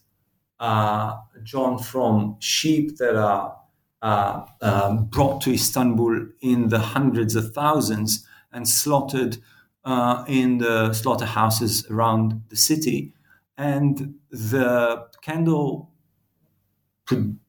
uh, 0.58 1.16
drawn 1.42 1.78
from 1.78 2.36
sheep 2.38 2.98
that 2.98 3.16
are 3.16 3.56
uh, 4.02 4.44
um, 4.60 5.06
brought 5.06 5.40
to 5.42 5.52
Istanbul 5.52 6.26
in 6.42 6.68
the 6.68 6.78
hundreds 6.78 7.34
of 7.34 7.54
thousands 7.54 8.26
and 8.52 8.68
slaughtered 8.68 9.38
uh, 9.84 10.24
in 10.28 10.58
the 10.58 10.92
slaughterhouses 10.92 11.86
around 11.90 12.42
the 12.50 12.56
city. 12.56 13.14
And 13.56 14.16
the 14.30 15.06
candle 15.22 15.90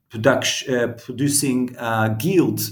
production, 0.10 0.74
uh, 0.74 0.88
producing 0.94 1.76
uh, 1.78 2.10
guilds 2.20 2.72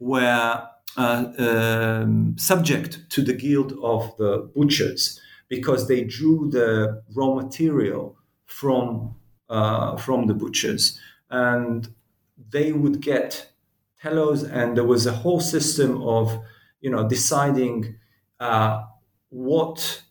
were 0.00 0.62
um, 0.98 2.36
subject 2.36 3.08
to 3.10 3.22
the 3.22 3.32
guild 3.32 3.72
of 3.82 4.16
the 4.16 4.50
butchers 4.54 5.20
because 5.48 5.88
they 5.88 6.02
drew 6.04 6.50
the 6.50 7.02
raw 7.14 7.34
material 7.34 8.16
from 8.46 9.14
uh, 9.48 9.96
from 9.96 10.26
the 10.26 10.34
butchers. 10.34 10.98
And 11.30 11.88
they 12.50 12.72
would 12.72 13.00
get 13.00 13.50
tallows 14.00 14.42
and 14.44 14.76
there 14.76 14.84
was 14.84 15.06
a 15.06 15.12
whole 15.12 15.40
system 15.40 16.02
of 16.02 16.38
you 16.80 16.90
know 16.90 17.08
deciding 17.08 17.96
uh, 18.40 18.84
what 19.30 20.02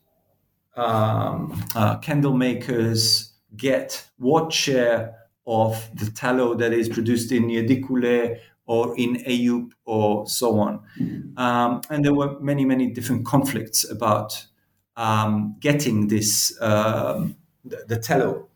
um, 0.75 1.63
uh, 1.75 1.97
candle 1.99 2.33
makers 2.33 3.33
get 3.55 4.07
what 4.17 4.51
share 4.53 5.16
of 5.47 5.89
the 5.95 6.11
tallow 6.11 6.53
that 6.55 6.73
is 6.73 6.89
produced 6.89 7.31
in 7.31 7.47
Yedikule 7.47 8.37
or 8.65 8.93
in 8.97 9.15
Eyüp 9.23 9.71
or 9.85 10.27
so 10.27 10.59
on. 10.59 10.83
Um, 11.37 11.81
and 11.89 12.03
there 12.03 12.13
were 12.13 12.37
many, 12.39 12.65
many 12.65 12.87
different 12.87 13.25
conflicts 13.25 13.89
about 13.89 14.45
um, 14.97 15.55
getting 15.59 16.09
this, 16.09 16.57
uh, 16.59 17.27
the, 17.63 17.85
the 17.87 17.97
tallow, 17.97 18.49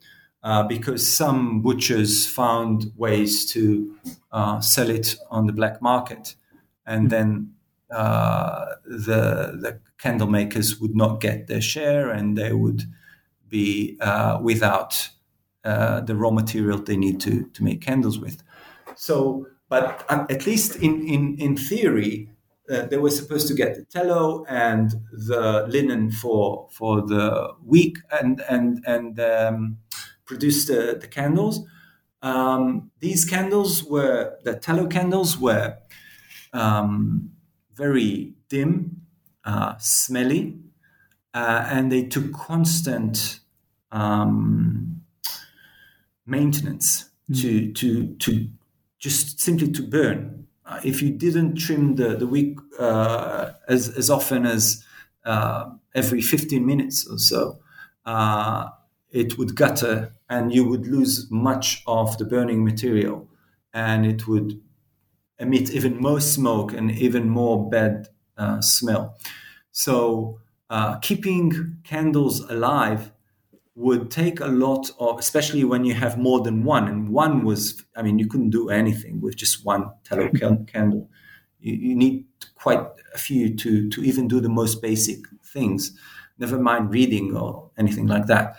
uh, 0.43 0.63
because 0.63 1.09
some 1.09 1.61
butchers 1.61 2.27
found 2.27 2.91
ways 2.97 3.49
to 3.53 3.95
uh, 4.31 4.59
sell 4.59 4.89
it 4.89 5.15
on 5.29 5.47
the 5.47 5.53
black 5.53 5.81
market. 5.81 6.35
And 6.85 7.09
then 7.09 7.53
uh, 7.89 8.65
the, 8.85 9.57
the 9.61 9.79
candle 9.97 10.27
makers 10.27 10.79
would 10.79 10.95
not 10.95 11.21
get 11.21 11.47
their 11.47 11.61
share 11.61 12.09
and 12.09 12.37
they 12.37 12.51
would 12.51 12.83
be 13.47 13.97
uh, 14.01 14.39
without 14.41 15.09
uh, 15.63 16.01
the 16.01 16.15
raw 16.15 16.31
material 16.31 16.77
they 16.77 16.97
need 16.97 17.19
to, 17.21 17.45
to 17.53 17.63
make 17.63 17.81
candles 17.81 18.19
with. 18.19 18.41
So 18.95 19.47
but 19.71 20.05
at 20.09 20.45
least 20.45 20.75
in, 20.75 21.07
in, 21.07 21.37
in 21.39 21.55
theory, 21.55 22.29
uh, 22.69 22.87
they 22.87 22.97
were 22.97 23.09
supposed 23.09 23.47
to 23.47 23.53
get 23.53 23.73
the 23.75 23.85
tallow 23.85 24.43
and 24.49 24.93
the 25.13 25.65
linen 25.69 26.11
for 26.11 26.67
for 26.71 27.01
the 27.01 27.53
week 27.63 27.97
and 28.21 28.41
and 28.49 28.83
and 28.85 29.17
um, 29.21 29.77
produce 30.25 30.67
the, 30.67 30.97
the 30.99 31.07
candles. 31.07 31.65
Um, 32.21 32.91
these 32.99 33.23
candles 33.23 33.81
were 33.85 34.37
the 34.43 34.55
tallow 34.55 34.87
candles 34.87 35.37
were 35.37 35.77
um, 36.51 37.31
very 37.73 38.33
dim, 38.49 39.03
uh, 39.45 39.75
smelly, 39.77 40.59
uh, 41.33 41.65
and 41.71 41.89
they 41.89 42.03
took 42.03 42.33
constant 42.33 43.39
um, 43.93 44.80
maintenance 46.25 47.09
mm. 47.29 47.41
to 47.41 47.71
to 47.73 48.15
to 48.15 48.47
just 48.99 49.39
simply 49.39 49.71
to 49.71 49.81
burn. 49.81 50.47
Uh, 50.65 50.79
if 50.83 51.01
you 51.01 51.11
didn't 51.11 51.55
trim 51.55 51.95
the 51.95 52.15
the 52.15 52.27
wick 52.27 52.57
uh, 52.79 53.51
as 53.67 53.89
as 53.89 54.09
often 54.09 54.45
as 54.45 54.83
uh, 55.25 55.69
every 55.93 56.21
15 56.21 56.65
minutes 56.65 57.07
or 57.07 57.17
so, 57.17 57.59
uh, 58.05 58.69
it 59.11 59.37
would 59.37 59.55
gutter 59.55 60.13
and 60.29 60.53
you 60.53 60.67
would 60.67 60.87
lose 60.87 61.29
much 61.29 61.83
of 61.87 62.17
the 62.17 62.25
burning 62.25 62.63
material, 62.63 63.27
and 63.73 64.05
it 64.05 64.27
would 64.27 64.61
emit 65.39 65.71
even 65.71 65.97
more 65.97 66.21
smoke 66.21 66.73
and 66.73 66.91
even 66.91 67.27
more 67.27 67.69
bad 67.69 68.07
uh, 68.37 68.61
smell. 68.61 69.17
So 69.71 70.39
uh, 70.69 70.99
keeping 70.99 71.77
candles 71.83 72.39
alive 72.41 73.11
would 73.81 74.11
take 74.11 74.39
a 74.39 74.47
lot 74.47 74.91
of, 74.99 75.19
especially 75.19 75.63
when 75.63 75.83
you 75.83 75.93
have 75.93 76.17
more 76.17 76.41
than 76.41 76.63
one. 76.63 76.87
And 76.87 77.09
one 77.09 77.43
was, 77.43 77.83
I 77.95 78.01
mean, 78.03 78.19
you 78.19 78.27
couldn't 78.27 78.51
do 78.51 78.69
anything 78.69 79.19
with 79.19 79.35
just 79.35 79.65
one 79.65 79.89
tallow 80.03 80.29
candle. 80.67 81.09
You, 81.59 81.73
you, 81.73 81.95
need 81.95 82.25
quite 82.55 82.83
a 83.13 83.17
few 83.17 83.55
to, 83.55 83.89
to 83.89 84.03
even 84.03 84.27
do 84.27 84.39
the 84.39 84.49
most 84.49 84.81
basic 84.81 85.19
things, 85.43 85.97
never 86.37 86.59
mind 86.59 86.91
reading 86.91 87.35
or 87.35 87.71
anything 87.77 88.07
like 88.07 88.27
that. 88.27 88.55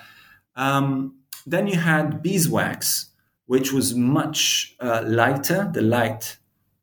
Um, 0.56 1.16
then 1.46 1.66
you 1.66 1.78
had 1.78 2.22
beeswax, 2.22 3.10
which 3.46 3.72
was 3.72 3.94
much 3.94 4.74
uh, 4.80 5.02
lighter. 5.06 5.70
The 5.72 5.82
light 5.82 6.36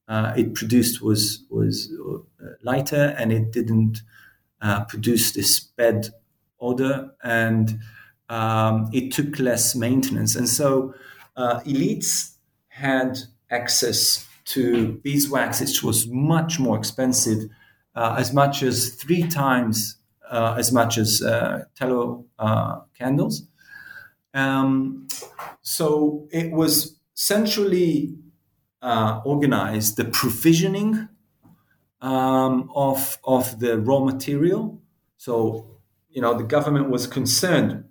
uh, 0.07 0.33
it 0.35 0.55
produced 0.55 1.01
was 1.01 1.45
was 1.49 1.91
uh, 2.41 2.47
lighter, 2.63 3.15
and 3.17 3.31
it 3.31 3.51
didn't 3.51 4.01
uh, 4.61 4.83
produce 4.85 5.31
this 5.31 5.59
bad 5.59 6.09
odor, 6.59 7.11
and 7.23 7.79
um, 8.29 8.89
it 8.93 9.11
took 9.11 9.39
less 9.39 9.75
maintenance. 9.75 10.35
And 10.35 10.47
so 10.47 10.93
uh, 11.35 11.59
elites 11.61 12.35
had 12.67 13.17
access 13.49 14.27
to 14.45 14.93
beeswax, 15.03 15.61
which 15.61 15.83
was 15.83 16.07
much 16.07 16.59
more 16.59 16.77
expensive, 16.77 17.49
uh, 17.95 18.15
as 18.17 18.33
much 18.33 18.63
as 18.63 18.95
three 18.95 19.27
times 19.27 19.97
uh, 20.29 20.55
as 20.59 20.71
much 20.71 20.97
as 20.97 21.23
uh, 21.23 21.63
tallow 21.75 22.23
uh, 22.37 22.81
candles. 22.97 23.47
Um, 24.33 25.07
so 25.61 26.27
it 26.31 26.51
was 26.51 26.99
centrally 27.15 28.15
organized 28.81 29.97
the 29.97 30.05
provisioning 30.05 31.09
um, 32.01 32.71
of 32.75 33.17
of 33.23 33.59
the 33.59 33.79
raw 33.79 33.99
material. 33.99 34.81
So 35.17 35.79
you 36.09 36.21
know 36.21 36.37
the 36.37 36.43
government 36.43 36.89
was 36.89 37.07
concerned 37.07 37.85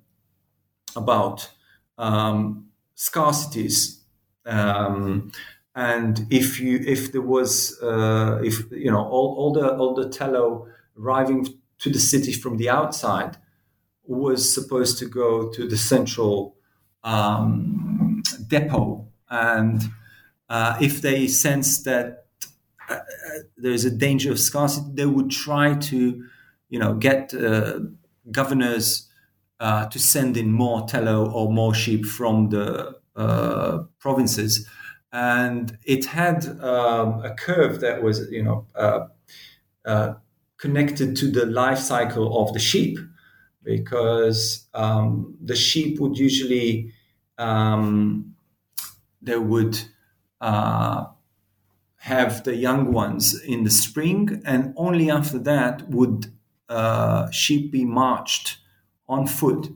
about 0.96 1.50
um, 1.96 2.68
scarcities, 2.96 4.00
um, 4.46 5.30
and 5.74 6.26
if 6.30 6.60
you 6.60 6.78
if 6.86 7.12
there 7.12 7.22
was 7.22 7.80
uh, 7.82 8.40
if 8.42 8.70
you 8.70 8.90
know 8.90 9.04
all, 9.04 9.34
all 9.38 9.52
the 9.52 9.76
all 9.76 9.94
the 9.94 10.08
tallow 10.08 10.66
arriving 10.98 11.46
to 11.78 11.90
the 11.90 12.00
city 12.00 12.32
from 12.32 12.56
the 12.56 12.68
outside 12.68 13.36
was 14.04 14.52
supposed 14.52 14.98
to 14.98 15.06
go 15.06 15.50
to 15.50 15.68
the 15.68 15.76
central 15.76 16.56
um, 17.04 18.22
depot, 18.48 19.06
and 19.30 19.82
uh, 20.48 20.76
if 20.80 21.02
they 21.02 21.26
sense 21.26 21.82
that 21.82 22.26
uh, 22.88 22.98
there's 23.56 23.84
a 23.84 23.90
danger 23.90 24.30
of 24.32 24.38
scarcity, 24.38 24.86
they 24.94 25.06
would 25.06 25.30
try 25.30 25.74
to, 25.74 26.24
you 26.70 26.78
know, 26.78 26.94
get 26.94 27.34
uh, 27.34 27.80
governors 28.30 29.07
uh, 29.60 29.86
to 29.86 29.98
send 29.98 30.36
in 30.36 30.52
more 30.52 30.86
tallow 30.86 31.30
or 31.30 31.52
more 31.52 31.74
sheep 31.74 32.06
from 32.06 32.48
the 32.50 32.98
uh, 33.16 33.78
provinces, 33.98 34.68
and 35.12 35.76
it 35.84 36.04
had 36.04 36.46
um, 36.62 37.24
a 37.24 37.34
curve 37.34 37.80
that 37.80 38.02
was, 38.02 38.30
you 38.30 38.42
know, 38.42 38.66
uh, 38.74 40.14
connected 40.56 41.16
to 41.16 41.30
the 41.30 41.46
life 41.46 41.78
cycle 41.78 42.42
of 42.42 42.52
the 42.52 42.58
sheep, 42.58 42.98
because 43.62 44.66
um, 44.74 45.34
the 45.44 45.56
sheep 45.56 45.98
would 46.00 46.18
usually 46.18 46.92
um, 47.38 48.34
they 49.20 49.38
would 49.38 49.80
uh, 50.40 51.04
have 51.96 52.44
the 52.44 52.54
young 52.54 52.92
ones 52.92 53.40
in 53.42 53.64
the 53.64 53.70
spring, 53.70 54.40
and 54.44 54.72
only 54.76 55.10
after 55.10 55.38
that 55.38 55.88
would 55.90 56.26
uh, 56.68 57.30
sheep 57.30 57.72
be 57.72 57.84
marched 57.84 58.58
on 59.08 59.26
foot 59.26 59.72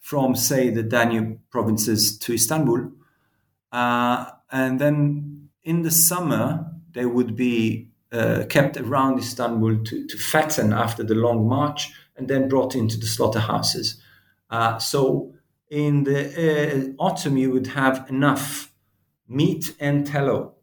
from, 0.00 0.36
say, 0.36 0.70
the 0.70 0.82
Danube 0.82 1.38
provinces 1.50 2.18
to 2.18 2.34
Istanbul. 2.34 2.90
Uh, 3.72 4.26
and 4.52 4.78
then 4.80 5.48
in 5.64 5.82
the 5.82 5.90
summer, 5.90 6.66
they 6.92 7.06
would 7.06 7.34
be 7.34 7.88
uh, 8.12 8.44
kept 8.48 8.76
around 8.76 9.18
Istanbul 9.18 9.82
to, 9.84 10.06
to, 10.06 10.18
fatten 10.18 10.72
after 10.72 11.02
the 11.02 11.14
long 11.14 11.48
march 11.48 11.90
and 12.16 12.28
then 12.28 12.48
brought 12.48 12.76
into 12.76 12.96
the 12.96 13.06
slaughterhouses. 13.06 14.00
Uh, 14.50 14.78
so 14.78 15.32
in 15.70 16.04
the 16.04 16.94
uh, 16.98 17.02
autumn, 17.02 17.36
you 17.36 17.50
would 17.50 17.66
have 17.68 18.08
enough 18.08 18.72
meat 19.26 19.74
and 19.80 20.06
tallow 20.06 20.54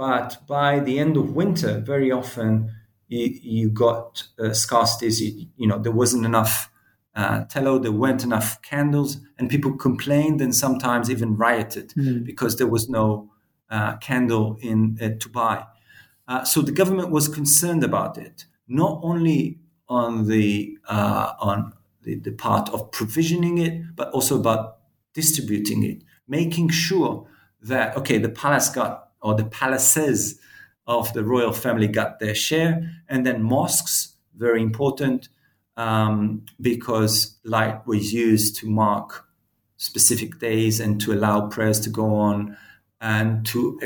but 0.00 0.38
by 0.46 0.80
the 0.80 0.98
end 0.98 1.18
of 1.18 1.34
winter, 1.34 1.78
very 1.78 2.10
often 2.10 2.72
you, 3.08 3.38
you 3.42 3.68
got 3.68 4.26
uh, 4.38 4.44
scarcities. 4.44 5.20
You, 5.20 5.48
you, 5.58 5.66
know, 5.66 5.78
there 5.78 5.92
wasn't 5.92 6.24
enough 6.24 6.69
uh, 7.14 7.44
tallow, 7.44 7.78
there 7.78 7.92
weren't 7.92 8.22
enough 8.22 8.60
candles, 8.62 9.18
and 9.38 9.50
people 9.50 9.72
complained 9.76 10.40
and 10.40 10.54
sometimes 10.54 11.10
even 11.10 11.36
rioted 11.36 11.90
mm. 11.96 12.24
because 12.24 12.56
there 12.56 12.68
was 12.68 12.88
no 12.88 13.30
uh, 13.70 13.96
candle 13.96 14.56
in 14.60 14.98
uh, 15.02 15.10
to 15.18 15.28
buy. 15.28 15.64
Uh, 16.28 16.44
so 16.44 16.62
the 16.62 16.72
government 16.72 17.10
was 17.10 17.26
concerned 17.26 17.82
about 17.82 18.16
it, 18.16 18.44
not 18.68 19.00
only 19.02 19.58
on 19.88 20.28
the 20.28 20.78
uh, 20.88 21.32
on 21.40 21.72
the, 22.02 22.14
the 22.16 22.30
part 22.30 22.68
of 22.70 22.90
provisioning 22.92 23.58
it, 23.58 23.96
but 23.96 24.10
also 24.10 24.38
about 24.38 24.78
distributing 25.12 25.82
it, 25.82 26.02
making 26.28 26.68
sure 26.68 27.26
that 27.60 27.96
okay, 27.96 28.18
the 28.18 28.28
palace 28.28 28.68
got 28.68 29.08
or 29.20 29.34
the 29.34 29.44
palaces 29.44 30.38
of 30.86 31.12
the 31.12 31.24
royal 31.24 31.52
family 31.52 31.88
got 31.88 32.20
their 32.20 32.34
share, 32.34 32.88
and 33.08 33.26
then 33.26 33.42
mosques, 33.42 34.14
very 34.36 34.62
important, 34.62 35.28
um, 35.80 36.44
because 36.60 37.38
light 37.42 37.86
was 37.86 38.12
used 38.12 38.56
to 38.56 38.68
mark 38.68 39.24
specific 39.78 40.38
days 40.38 40.78
and 40.78 41.00
to 41.00 41.10
allow 41.14 41.48
prayers 41.48 41.80
to 41.80 41.88
go 41.88 42.16
on 42.16 42.54
and 43.00 43.46
to 43.46 43.80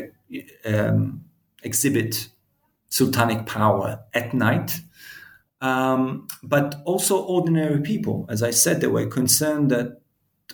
um, 0.64 1.24
exhibit 1.62 2.28
sultanic 2.90 3.46
power 3.46 4.00
at 4.12 4.34
night. 4.34 4.80
Um, 5.60 6.26
but 6.42 6.82
also 6.84 7.22
ordinary 7.22 7.80
people. 7.80 8.26
As 8.28 8.42
I 8.42 8.50
said, 8.50 8.80
they 8.80 8.88
were 8.88 9.06
concerned 9.06 9.70
that 9.70 10.00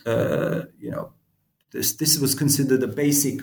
uh, 0.05 0.65
you 0.79 0.91
know 0.91 1.13
this 1.71 1.93
this 1.93 2.19
was 2.19 2.35
considered 2.35 2.83
a 2.83 2.87
basic 2.87 3.41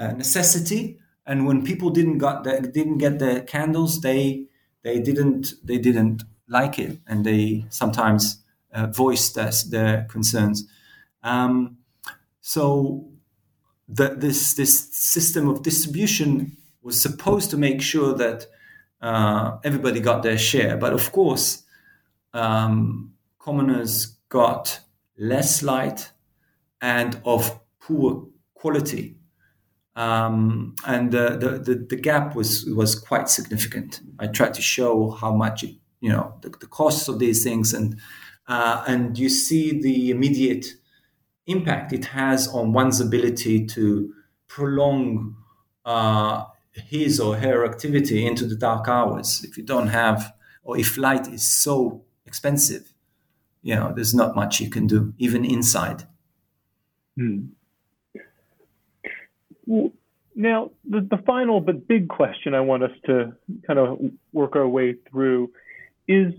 uh, 0.00 0.12
necessity. 0.12 0.98
And 1.24 1.46
when 1.46 1.64
people 1.64 1.90
didn't 1.90 2.18
got 2.18 2.44
the, 2.44 2.60
didn't 2.60 2.98
get 2.98 3.18
their 3.18 3.40
candles, 3.42 4.00
they 4.00 4.48
they 4.82 4.98
didn't 4.98 5.54
they 5.64 5.78
didn't 5.78 6.24
like 6.48 6.78
it, 6.78 6.98
and 7.06 7.24
they 7.24 7.66
sometimes 7.70 8.42
uh, 8.72 8.86
voiced 8.86 9.34
their, 9.70 10.04
concerns. 10.08 10.68
Um, 11.22 11.78
so 12.40 13.08
the, 13.88 14.10
this 14.10 14.54
this 14.54 14.94
system 14.94 15.48
of 15.48 15.62
distribution 15.62 16.56
was 16.82 17.00
supposed 17.00 17.50
to 17.50 17.56
make 17.56 17.82
sure 17.82 18.14
that 18.14 18.46
uh, 19.00 19.58
everybody 19.64 20.00
got 20.00 20.22
their 20.22 20.38
share, 20.38 20.76
but 20.76 20.92
of 20.92 21.12
course, 21.12 21.64
um, 22.32 23.12
commoners 23.38 24.06
got 24.28 24.80
less 25.18 25.62
light 25.62 26.12
and 26.80 27.20
of 27.24 27.58
poor 27.80 28.26
quality. 28.54 29.16
Um, 29.94 30.74
and 30.86 31.10
the, 31.10 31.38
the, 31.64 31.86
the, 31.88 31.96
gap 31.96 32.36
was 32.36 32.66
was 32.66 32.94
quite 32.94 33.30
significant. 33.30 34.00
I 34.18 34.26
tried 34.26 34.52
to 34.54 34.60
show 34.60 35.10
how 35.10 35.32
much 35.32 35.64
it, 35.64 35.76
you 36.06 36.12
know 36.12 36.32
the, 36.42 36.50
the 36.50 36.68
costs 36.68 37.08
of 37.08 37.18
these 37.18 37.42
things, 37.42 37.74
and 37.74 37.98
uh, 38.46 38.84
and 38.86 39.18
you 39.18 39.28
see 39.28 39.80
the 39.80 40.10
immediate 40.10 40.66
impact 41.48 41.92
it 41.92 42.04
has 42.04 42.46
on 42.46 42.72
one's 42.72 43.00
ability 43.00 43.66
to 43.66 44.14
prolong 44.46 45.34
uh, 45.84 46.44
his 46.70 47.18
or 47.18 47.36
her 47.36 47.64
activity 47.64 48.24
into 48.24 48.46
the 48.46 48.54
dark 48.54 48.86
hours. 48.86 49.42
If 49.42 49.58
you 49.58 49.64
don't 49.64 49.88
have, 49.88 50.32
or 50.62 50.78
if 50.78 50.96
light 50.96 51.26
is 51.26 51.42
so 51.42 52.04
expensive, 52.24 52.92
you 53.62 53.74
know, 53.74 53.92
there's 53.92 54.14
not 54.14 54.36
much 54.36 54.60
you 54.60 54.70
can 54.70 54.86
do, 54.86 55.12
even 55.18 55.44
inside. 55.44 56.06
Hmm. 57.16 57.46
Now, 60.36 60.70
the, 60.88 61.00
the 61.00 61.20
final 61.26 61.60
but 61.60 61.88
big 61.88 62.08
question 62.08 62.54
I 62.54 62.60
want 62.60 62.84
us 62.84 62.96
to 63.06 63.32
kind 63.66 63.80
of 63.80 63.98
work 64.32 64.54
our 64.54 64.68
way 64.68 64.94
through 65.10 65.50
is 66.08 66.32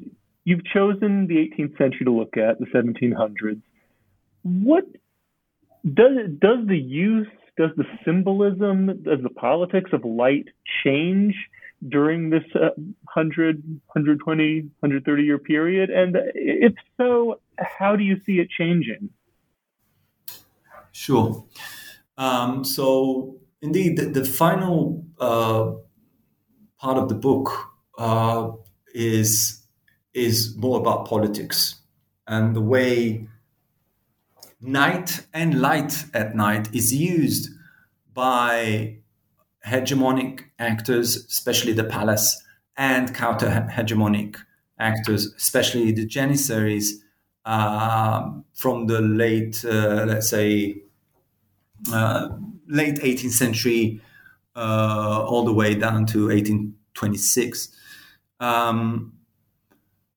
you've 0.44 0.66
chosen 0.66 1.28
the 1.28 1.36
18th 1.36 1.78
century 1.78 2.06
to 2.06 2.12
look 2.12 2.38
at, 2.38 2.60
the 2.60 2.66
1700s. 2.68 3.62
What 4.44 4.86
does 5.94 6.18
does 6.40 6.68
the 6.68 6.78
use, 6.78 7.28
does 7.58 7.72
the 7.76 7.86
symbolism, 8.06 9.04
does 9.04 9.20
the 9.22 9.30
politics 9.30 9.92
of 9.94 10.06
light 10.06 10.48
change 10.84 11.36
during 11.88 12.30
this 12.30 12.44
uh, 12.56 12.70
100, 13.14 13.62
120, 13.94 14.62
130 14.80 15.24
year 15.24 15.38
period? 15.38 15.90
And 15.90 16.18
if 16.34 16.74
so, 16.98 17.40
how 17.60 17.96
do 17.96 18.04
you 18.04 18.22
see 18.26 18.40
it 18.40 18.50
changing? 18.50 19.10
Sure. 20.92 21.46
Um, 22.18 22.64
so 22.64 23.38
indeed, 23.62 23.98
the, 23.98 24.06
the 24.06 24.26
final 24.26 25.06
uh, 25.20 25.74
part 26.80 26.98
of 26.98 27.10
the 27.10 27.16
book 27.16 27.52
uh, 27.98 28.52
is 28.98 29.62
is 30.14 30.56
more 30.58 30.80
about 30.80 31.08
politics 31.08 31.76
and 32.28 32.56
the 32.56 32.62
way 32.62 33.28
night 34.60 35.26
and 35.34 35.62
light 35.62 36.06
at 36.14 36.36
night 36.36 36.74
is 36.74 36.94
used 36.94 37.50
by 38.14 38.98
hegemonic 39.66 40.42
actors, 40.60 41.16
especially 41.16 41.74
the 41.74 41.84
palace, 41.84 42.44
and 42.76 43.14
counter 43.14 43.68
hegemonic 43.72 44.38
actors, 44.80 45.34
especially 45.38 45.92
the 45.92 46.06
Janissaries 46.06 47.04
uh, 47.46 48.30
from 48.54 48.88
the 48.88 49.02
late, 49.02 49.64
uh, 49.66 50.06
let's 50.08 50.30
say, 50.30 50.82
uh, 51.92 52.30
late 52.68 52.96
18th 52.96 53.32
century 53.32 54.02
uh, 54.56 55.24
all 55.28 55.44
the 55.46 55.54
way 55.54 55.76
down 55.76 56.06
to 56.08 56.28
1826. 56.28 57.70
Um, 58.40 59.14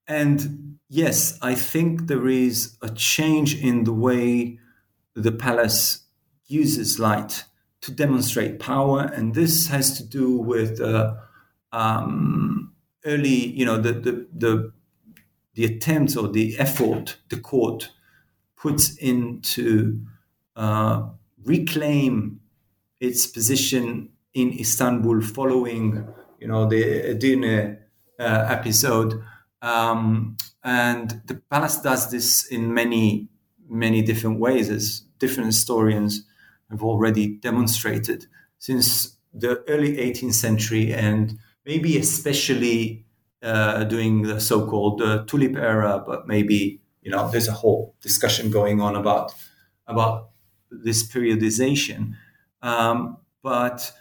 and 0.06 0.78
yes, 0.88 1.38
I 1.40 1.54
think 1.54 2.06
there 2.06 2.26
is 2.26 2.76
a 2.82 2.90
change 2.90 3.60
in 3.62 3.84
the 3.84 3.92
way 3.92 4.58
the 5.14 5.32
palace 5.32 6.04
uses 6.46 6.98
light 6.98 7.44
to 7.82 7.92
demonstrate 7.92 8.58
power, 8.58 9.02
and 9.02 9.34
this 9.34 9.68
has 9.68 9.96
to 9.96 10.04
do 10.04 10.36
with 10.36 10.80
uh, 10.80 11.14
um, 11.72 12.74
early, 13.06 13.28
you 13.28 13.64
know, 13.64 13.78
the, 13.80 13.92
the 13.92 14.26
the 14.36 14.72
the 15.54 15.64
attempts 15.64 16.16
or 16.16 16.28
the 16.28 16.58
effort 16.58 17.16
the 17.30 17.38
court 17.38 17.90
puts 18.56 18.96
into 18.96 20.00
uh, 20.56 21.08
reclaim 21.44 22.40
its 23.00 23.26
position 23.26 24.10
in 24.34 24.52
Istanbul 24.58 25.22
following, 25.22 26.06
you 26.38 26.46
know, 26.46 26.68
the 26.68 26.82
Edirne 26.82 27.78
uh, 28.20 28.46
episode. 28.48 29.22
Um, 29.62 30.36
and 30.62 31.22
the 31.26 31.42
palace 31.50 31.78
does 31.78 32.10
this 32.10 32.46
in 32.46 32.72
many, 32.72 33.28
many 33.68 34.02
different 34.02 34.38
ways, 34.38 34.68
as 34.68 35.00
different 35.18 35.46
historians 35.46 36.24
have 36.70 36.82
already 36.82 37.26
demonstrated 37.38 38.26
since 38.58 39.16
the 39.32 39.64
early 39.68 39.96
18th 39.96 40.34
century, 40.34 40.92
and 40.92 41.38
maybe 41.64 41.96
especially 41.98 43.04
uh, 43.42 43.84
during 43.84 44.22
the 44.22 44.40
so-called 44.40 45.02
uh, 45.02 45.24
tulip 45.26 45.56
era. 45.56 46.02
But 46.06 46.26
maybe 46.28 46.80
you 47.02 47.10
know, 47.10 47.30
there's 47.30 47.48
a 47.48 47.52
whole 47.52 47.94
discussion 48.00 48.50
going 48.50 48.80
on 48.80 48.96
about 48.96 49.34
about 49.86 50.30
this 50.70 51.02
periodization. 51.02 52.14
Um, 52.62 53.16
but 53.42 53.92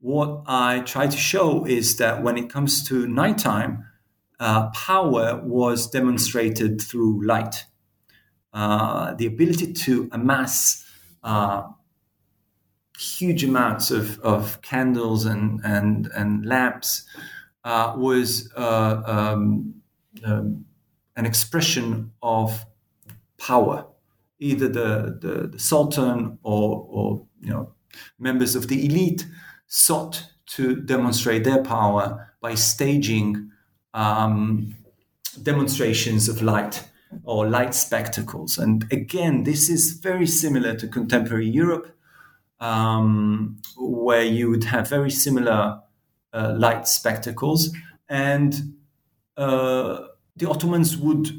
what 0.00 0.42
I 0.46 0.80
try 0.80 1.06
to 1.06 1.16
show 1.16 1.64
is 1.64 1.96
that 1.96 2.22
when 2.22 2.36
it 2.36 2.50
comes 2.50 2.86
to 2.88 3.06
nighttime, 3.06 3.84
uh, 4.38 4.70
power 4.70 5.40
was 5.44 5.90
demonstrated 5.90 6.80
through 6.80 7.26
light. 7.26 7.64
Uh, 8.52 9.14
the 9.14 9.26
ability 9.26 9.72
to 9.72 10.08
amass 10.12 10.84
uh, 11.22 11.64
huge 12.98 13.44
amounts 13.44 13.90
of, 13.90 14.18
of 14.20 14.60
candles 14.62 15.24
and, 15.24 15.60
and, 15.64 16.08
and 16.14 16.46
lamps 16.46 17.04
uh, 17.64 17.94
was 17.96 18.50
uh, 18.56 19.02
um, 19.04 19.74
um, 20.24 20.64
an 21.16 21.26
expression 21.26 22.12
of 22.22 22.64
power 23.36 23.86
either 24.38 24.68
the, 24.68 25.18
the, 25.20 25.48
the 25.48 25.58
sultan 25.58 26.38
or, 26.42 26.86
or 26.88 27.26
you 27.40 27.50
know 27.50 27.72
members 28.18 28.54
of 28.54 28.68
the 28.68 28.86
elite 28.86 29.26
sought 29.68 30.26
to 30.46 30.76
demonstrate 30.76 31.44
their 31.44 31.62
power 31.62 32.34
by 32.40 32.54
staging 32.54 33.50
um, 33.94 34.74
demonstrations 35.42 36.28
of 36.28 36.42
light 36.42 36.88
or 37.24 37.48
light 37.48 37.74
spectacles. 37.74 38.58
And 38.58 38.86
again, 38.90 39.44
this 39.44 39.68
is 39.68 39.92
very 39.92 40.26
similar 40.26 40.74
to 40.76 40.88
contemporary 40.88 41.48
Europe, 41.48 41.94
um, 42.60 43.58
where 43.76 44.24
you 44.24 44.50
would 44.50 44.64
have 44.64 44.88
very 44.88 45.10
similar 45.10 45.80
uh, 46.32 46.54
light 46.56 46.88
spectacles. 46.88 47.74
And 48.08 48.74
uh, 49.36 50.00
the 50.36 50.48
Ottomans 50.48 50.96
would 50.96 51.30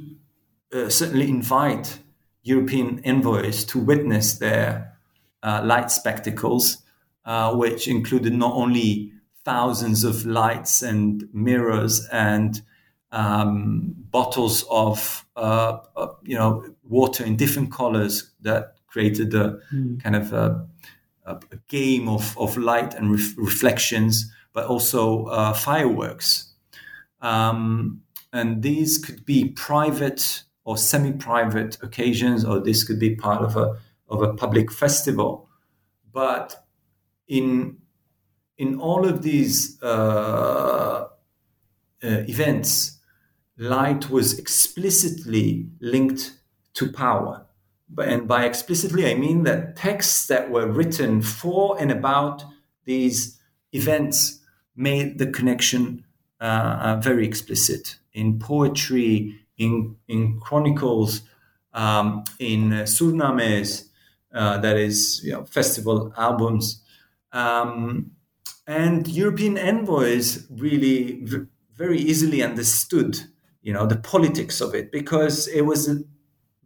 uh, 0.74 0.90
certainly 0.90 1.30
invite 1.30 2.00
European 2.44 3.00
envoys 3.04 3.66
to 3.66 3.80
witness 3.80 4.38
their 4.38 4.98
uh, 5.44 5.62
light 5.64 5.92
spectacles, 5.92 6.84
uh, 7.26 7.56
which 7.56 7.88
included 7.88 8.34
not 8.34 8.54
only 8.54 9.12
thousands 9.44 10.04
of 10.04 10.26
lights 10.26 10.82
and 10.82 11.28
mirrors 11.34 12.08
and 12.12 12.62
um, 13.12 13.96
bottles 14.12 14.64
of 14.70 15.26
uh, 15.36 15.78
uh 15.96 16.08
you 16.22 16.36
know 16.36 16.64
water 16.84 17.24
in 17.24 17.36
different 17.36 17.72
colors 17.72 18.32
that 18.42 18.76
created 18.90 19.34
a 19.34 19.60
mm. 19.74 20.02
kind 20.02 20.16
of 20.16 20.34
a, 20.34 20.68
a, 21.26 21.40
game 21.68 22.10
of, 22.10 22.38
of 22.38 22.58
light 22.58 22.94
and 22.96 23.12
ref- 23.12 23.38
reflections, 23.38 24.32
but 24.54 24.66
also 24.66 25.26
uh, 25.26 25.54
fireworks. 25.54 26.54
Um, 27.22 28.02
and 28.34 28.62
these 28.62 28.98
could 28.98 29.26
be 29.26 29.50
private 29.50 30.44
or 30.64 30.78
semi-private 30.78 31.78
occasions, 31.82 32.46
or 32.46 32.60
this 32.60 32.84
could 32.84 33.00
be 33.00 33.16
part 33.16 33.42
of 33.42 33.56
a 33.56 33.78
of 34.08 34.24
a 34.24 34.34
public 34.34 34.72
festival. 34.72 35.48
But 36.12 36.66
in 37.30 37.78
in 38.58 38.78
all 38.78 39.08
of 39.08 39.22
these 39.22 39.82
uh, 39.82 41.08
uh, 41.08 41.08
events, 42.02 43.00
light 43.58 44.10
was 44.10 44.38
explicitly 44.38 45.70
linked 45.80 46.38
to 46.74 46.92
power. 46.92 47.46
And 47.98 48.28
by 48.28 48.44
explicitly, 48.44 49.10
I 49.10 49.16
mean 49.16 49.44
that 49.44 49.78
texts 49.78 50.28
that 50.28 50.52
were 50.52 50.68
written 50.68 51.22
for 51.22 51.80
and 51.80 51.90
about 51.90 52.44
these 52.84 53.40
events 53.72 54.42
made 54.76 55.20
the 55.20 55.28
connection 55.28 56.06
uh, 56.42 56.80
uh 56.82 56.96
very 57.02 57.26
explicit 57.26 57.96
in 58.14 58.40
poetry, 58.40 59.40
in, 59.58 59.96
in 60.08 60.40
chronicles, 60.40 61.22
um, 61.74 62.24
in 62.40 62.74
uh, 62.74 62.86
surnames, 62.86 63.90
uh, 64.34 64.58
that 64.60 64.78
is, 64.78 65.22
you 65.24 65.32
know, 65.32 65.46
festival 65.46 66.14
albums. 66.18 66.82
Um, 67.32 68.12
and 68.68 69.08
European 69.08 69.58
envoys 69.58 70.48
really 70.50 71.24
v- 71.24 71.48
very 71.76 72.00
easily 72.00 72.44
understood, 72.44 73.20
you 73.62 73.74
know, 73.74 73.86
the 73.86 73.98
politics 73.98 74.62
of 74.62 74.76
it 74.76 74.92
because 74.92 75.48
it 75.48 75.62
was 75.62 76.04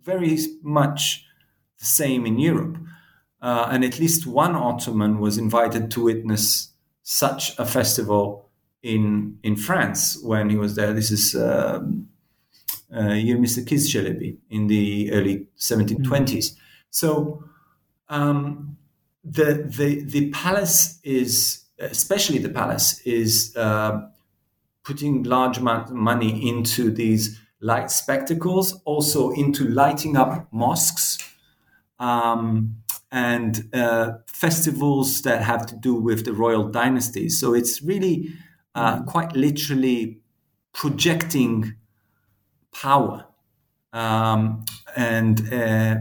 very 0.03 0.37
much 0.61 1.25
the 1.79 1.85
same 1.85 2.25
in 2.25 2.39
Europe. 2.39 2.77
Uh, 3.41 3.67
and 3.71 3.83
at 3.83 3.99
least 3.99 4.25
one 4.25 4.55
Ottoman 4.55 5.19
was 5.19 5.37
invited 5.37 5.91
to 5.91 6.03
witness 6.03 6.73
such 7.03 7.57
a 7.59 7.65
festival 7.65 8.49
in 8.81 9.37
in 9.43 9.55
France 9.55 10.21
when 10.23 10.49
he 10.49 10.57
was 10.57 10.75
there. 10.75 10.93
This 10.93 11.11
is 11.11 11.35
um, 11.35 12.07
uh, 12.93 13.15
Yirmisekiz 13.27 14.37
in 14.49 14.67
the 14.67 15.11
early 15.11 15.47
1720s. 15.57 16.05
Mm-hmm. 16.05 16.57
So 16.89 17.43
um, 18.09 18.77
the, 19.23 19.63
the, 19.65 20.03
the 20.03 20.29
palace 20.31 20.99
is, 21.03 21.63
especially 21.79 22.39
the 22.39 22.49
palace, 22.49 22.99
is 23.01 23.55
uh, 23.55 24.07
putting 24.83 25.23
large 25.23 25.57
amount 25.57 25.89
of 25.89 25.95
money 25.95 26.47
into 26.47 26.91
these 26.91 27.39
light 27.61 27.89
spectacles, 27.89 28.81
also 28.85 29.31
into 29.31 29.63
lighting 29.67 30.17
up 30.17 30.47
mosques. 30.51 31.17
Um, 31.99 32.83
and 33.13 33.69
uh, 33.73 34.13
festivals 34.25 35.21
that 35.21 35.43
have 35.43 35.67
to 35.67 35.75
do 35.75 35.93
with 35.93 36.25
the 36.25 36.33
royal 36.33 36.67
dynasty. 36.67 37.29
So 37.29 37.53
it's 37.53 37.79
really 37.83 38.33
uh, 38.73 39.03
quite 39.03 39.35
literally 39.35 40.19
projecting 40.73 41.75
power 42.73 43.27
um, 43.93 44.65
and 44.95 45.53
uh, 45.53 45.97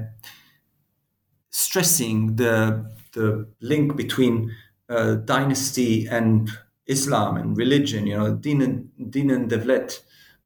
stressing 1.50 2.36
the 2.36 2.90
the 3.12 3.46
link 3.60 3.96
between 3.96 4.54
uh, 4.88 5.14
dynasty 5.14 6.06
and 6.06 6.50
Islam 6.86 7.36
and 7.36 7.56
religion. 7.56 8.06
You 8.06 8.18
know, 8.18 8.34
din 8.34 8.62
and, 8.62 9.10
din 9.10 9.30
and 9.30 9.50
devlet 9.50 10.00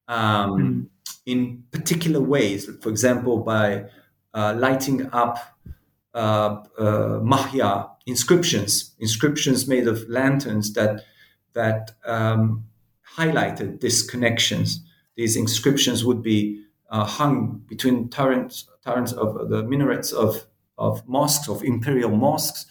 um, 0.09 0.51
mm. 0.51 0.87
in 1.27 1.65
particular 1.71 2.21
ways. 2.21 2.69
For 2.81 2.89
example, 2.89 3.39
by 3.39 3.85
uh, 4.35 4.55
lighting 4.59 5.09
up 5.13 5.39
uh, 6.15 6.63
uh, 6.79 7.21
mahya 7.23 7.91
inscriptions, 8.07 8.95
inscriptions 9.01 9.67
made 9.67 9.89
of 9.89 10.09
lanterns 10.09 10.73
that 10.75 11.03
that 11.55 11.93
um, 12.05 12.65
highlighted 13.17 13.81
these 13.81 14.03
connections. 14.03 14.81
These 15.17 15.37
inscriptions 15.37 16.05
would 16.05 16.23
be 16.23 16.63
uh, 16.91 17.05
hung 17.05 17.63
between 17.67 18.09
turrets, 18.11 18.69
turrets 18.85 19.13
of 19.13 19.49
the 19.49 19.63
minarets 19.63 20.13
of, 20.13 20.47
of 20.79 21.07
mosques, 21.09 21.49
of 21.49 21.63
imperial 21.63 22.11
mosques, 22.11 22.67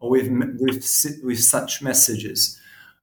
with, 0.00 0.28
with, 0.58 1.20
with 1.22 1.40
such 1.40 1.82
messages. 1.82 2.60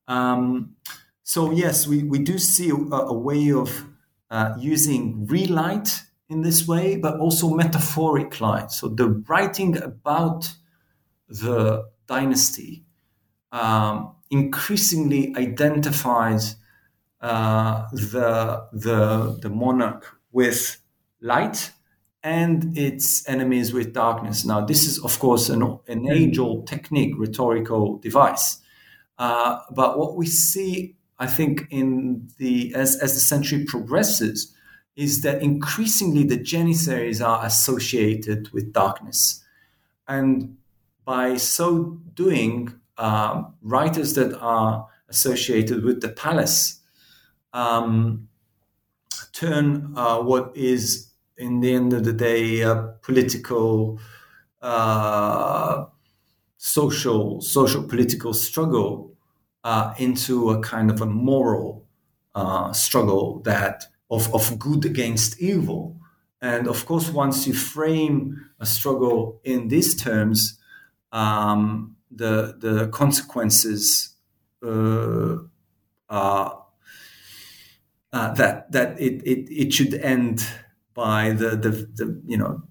Um, 0.07 0.75
so, 1.23 1.51
yes, 1.51 1.87
we, 1.87 2.03
we 2.03 2.19
do 2.19 2.37
see 2.37 2.69
a, 2.69 2.75
a 2.75 3.13
way 3.13 3.51
of 3.51 3.85
uh, 4.29 4.55
using 4.57 5.25
relight 5.25 6.01
in 6.29 6.41
this 6.41 6.67
way, 6.67 6.97
but 6.97 7.19
also 7.19 7.49
metaphoric 7.49 8.39
light. 8.39 8.71
So, 8.71 8.87
the 8.87 9.09
writing 9.27 9.81
about 9.81 10.51
the 11.27 11.89
dynasty 12.07 12.85
um, 13.51 14.15
increasingly 14.29 15.35
identifies 15.35 16.55
uh, 17.21 17.85
the, 17.91 18.67
the, 18.71 19.39
the 19.41 19.49
monarch 19.49 20.19
with 20.31 20.77
light 21.21 21.71
and 22.25 22.75
its 22.75 23.29
enemies 23.29 23.71
with 23.71 23.93
darkness. 23.93 24.43
Now, 24.43 24.65
this 24.65 24.87
is, 24.87 24.97
of 25.03 25.19
course, 25.19 25.47
an, 25.47 25.61
an 25.87 26.09
age 26.09 26.39
old 26.39 26.65
technique, 26.65 27.13
rhetorical 27.19 27.99
device. 27.99 28.57
Uh, 29.19 29.59
but 29.69 29.99
what 29.99 30.17
we 30.17 30.25
see, 30.25 30.95
I 31.19 31.27
think, 31.27 31.67
in 31.69 32.27
the 32.39 32.73
as, 32.73 32.95
as 32.97 33.13
the 33.13 33.19
century 33.19 33.63
progresses, 33.63 34.51
is 34.95 35.21
that 35.21 35.43
increasingly 35.43 36.23
the 36.23 36.37
Janissaries 36.37 37.21
are 37.21 37.45
associated 37.45 38.49
with 38.51 38.73
darkness. 38.73 39.43
And 40.07 40.57
by 41.05 41.37
so 41.37 41.99
doing, 42.15 42.73
um, 42.97 43.53
writers 43.61 44.15
that 44.15 44.35
are 44.39 44.87
associated 45.09 45.83
with 45.83 46.01
the 46.01 46.09
palace 46.09 46.81
um, 47.53 48.27
turn 49.31 49.93
uh, 49.95 50.19
what 50.21 50.51
is, 50.55 51.11
in 51.37 51.59
the 51.59 51.73
end 51.73 51.93
of 51.93 52.03
the 52.03 52.13
day, 52.13 52.61
a 52.61 52.93
political, 53.01 53.99
uh, 54.61 55.85
social, 56.57 57.41
social 57.41 57.83
political 57.83 58.33
struggle 58.33 59.13
uh, 59.63 59.93
into 59.97 60.49
a 60.51 60.61
kind 60.61 60.89
of 60.91 61.01
a 61.01 61.05
moral 61.05 61.85
uh, 62.35 62.71
struggle 62.73 63.39
that 63.41 63.85
of, 64.09 64.33
of 64.33 64.59
good 64.59 64.85
against 64.85 65.41
evil. 65.41 65.97
And 66.41 66.67
of 66.67 66.85
course, 66.85 67.09
once 67.09 67.47
you 67.47 67.53
frame 67.53 68.49
a 68.59 68.65
struggle 68.65 69.39
in 69.43 69.67
these 69.67 69.95
terms, 69.95 70.59
um, 71.11 71.95
the 72.11 72.55
the 72.59 72.87
consequences 72.89 74.15
uh, 74.63 75.37
are 76.09 76.63
uh, 78.13 78.33
that 78.35 78.71
that 78.71 78.99
it, 78.99 79.21
it 79.25 79.49
it 79.51 79.73
should 79.73 79.93
end 79.95 80.45
by 80.95 81.31
the, 81.31 81.49
the 81.49 81.69
the 81.93 82.21
you 82.25 82.37
know 82.37 82.63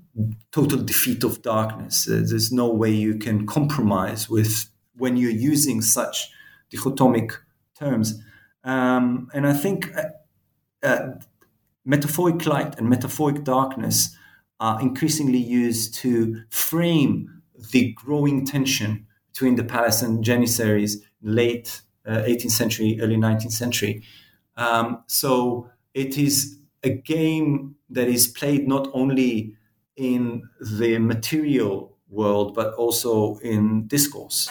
total 0.50 0.78
defeat 0.82 1.22
of 1.22 1.42
darkness. 1.42 2.08
Uh, 2.08 2.22
there's 2.24 2.50
no 2.50 2.68
way 2.68 2.90
you 2.90 3.16
can 3.16 3.46
compromise 3.46 4.28
with 4.28 4.70
when 4.96 5.16
you're 5.16 5.30
using 5.30 5.82
such 5.82 6.30
dichotomic 6.70 7.32
terms. 7.78 8.20
Um, 8.64 9.28
and 9.34 9.46
I 9.46 9.52
think 9.52 9.94
uh, 9.96 10.04
uh, 10.82 11.18
metaphoric 11.84 12.46
light 12.46 12.78
and 12.78 12.88
metaphoric 12.88 13.44
darkness 13.44 14.16
are 14.60 14.80
increasingly 14.80 15.38
used 15.38 15.94
to 15.94 16.42
frame 16.50 17.42
the 17.72 17.92
growing 17.92 18.46
tension 18.46 19.06
between 19.32 19.56
the 19.56 19.64
palace 19.64 20.00
and 20.00 20.24
Janissaries 20.24 21.02
late 21.22 21.82
uh, 22.06 22.18
18th 22.18 22.50
century, 22.52 22.98
early 23.00 23.16
19th 23.16 23.52
century. 23.52 24.02
Um, 24.56 25.02
so 25.06 25.68
it 25.92 26.16
is 26.16 26.58
a 26.84 26.90
game 26.90 27.74
that 27.94 28.08
is 28.08 28.26
played 28.26 28.68
not 28.68 28.88
only 28.92 29.56
in 29.96 30.42
the 30.60 30.98
material 30.98 31.96
world, 32.08 32.54
but 32.54 32.74
also 32.74 33.36
in 33.38 33.86
discourse. 33.86 34.48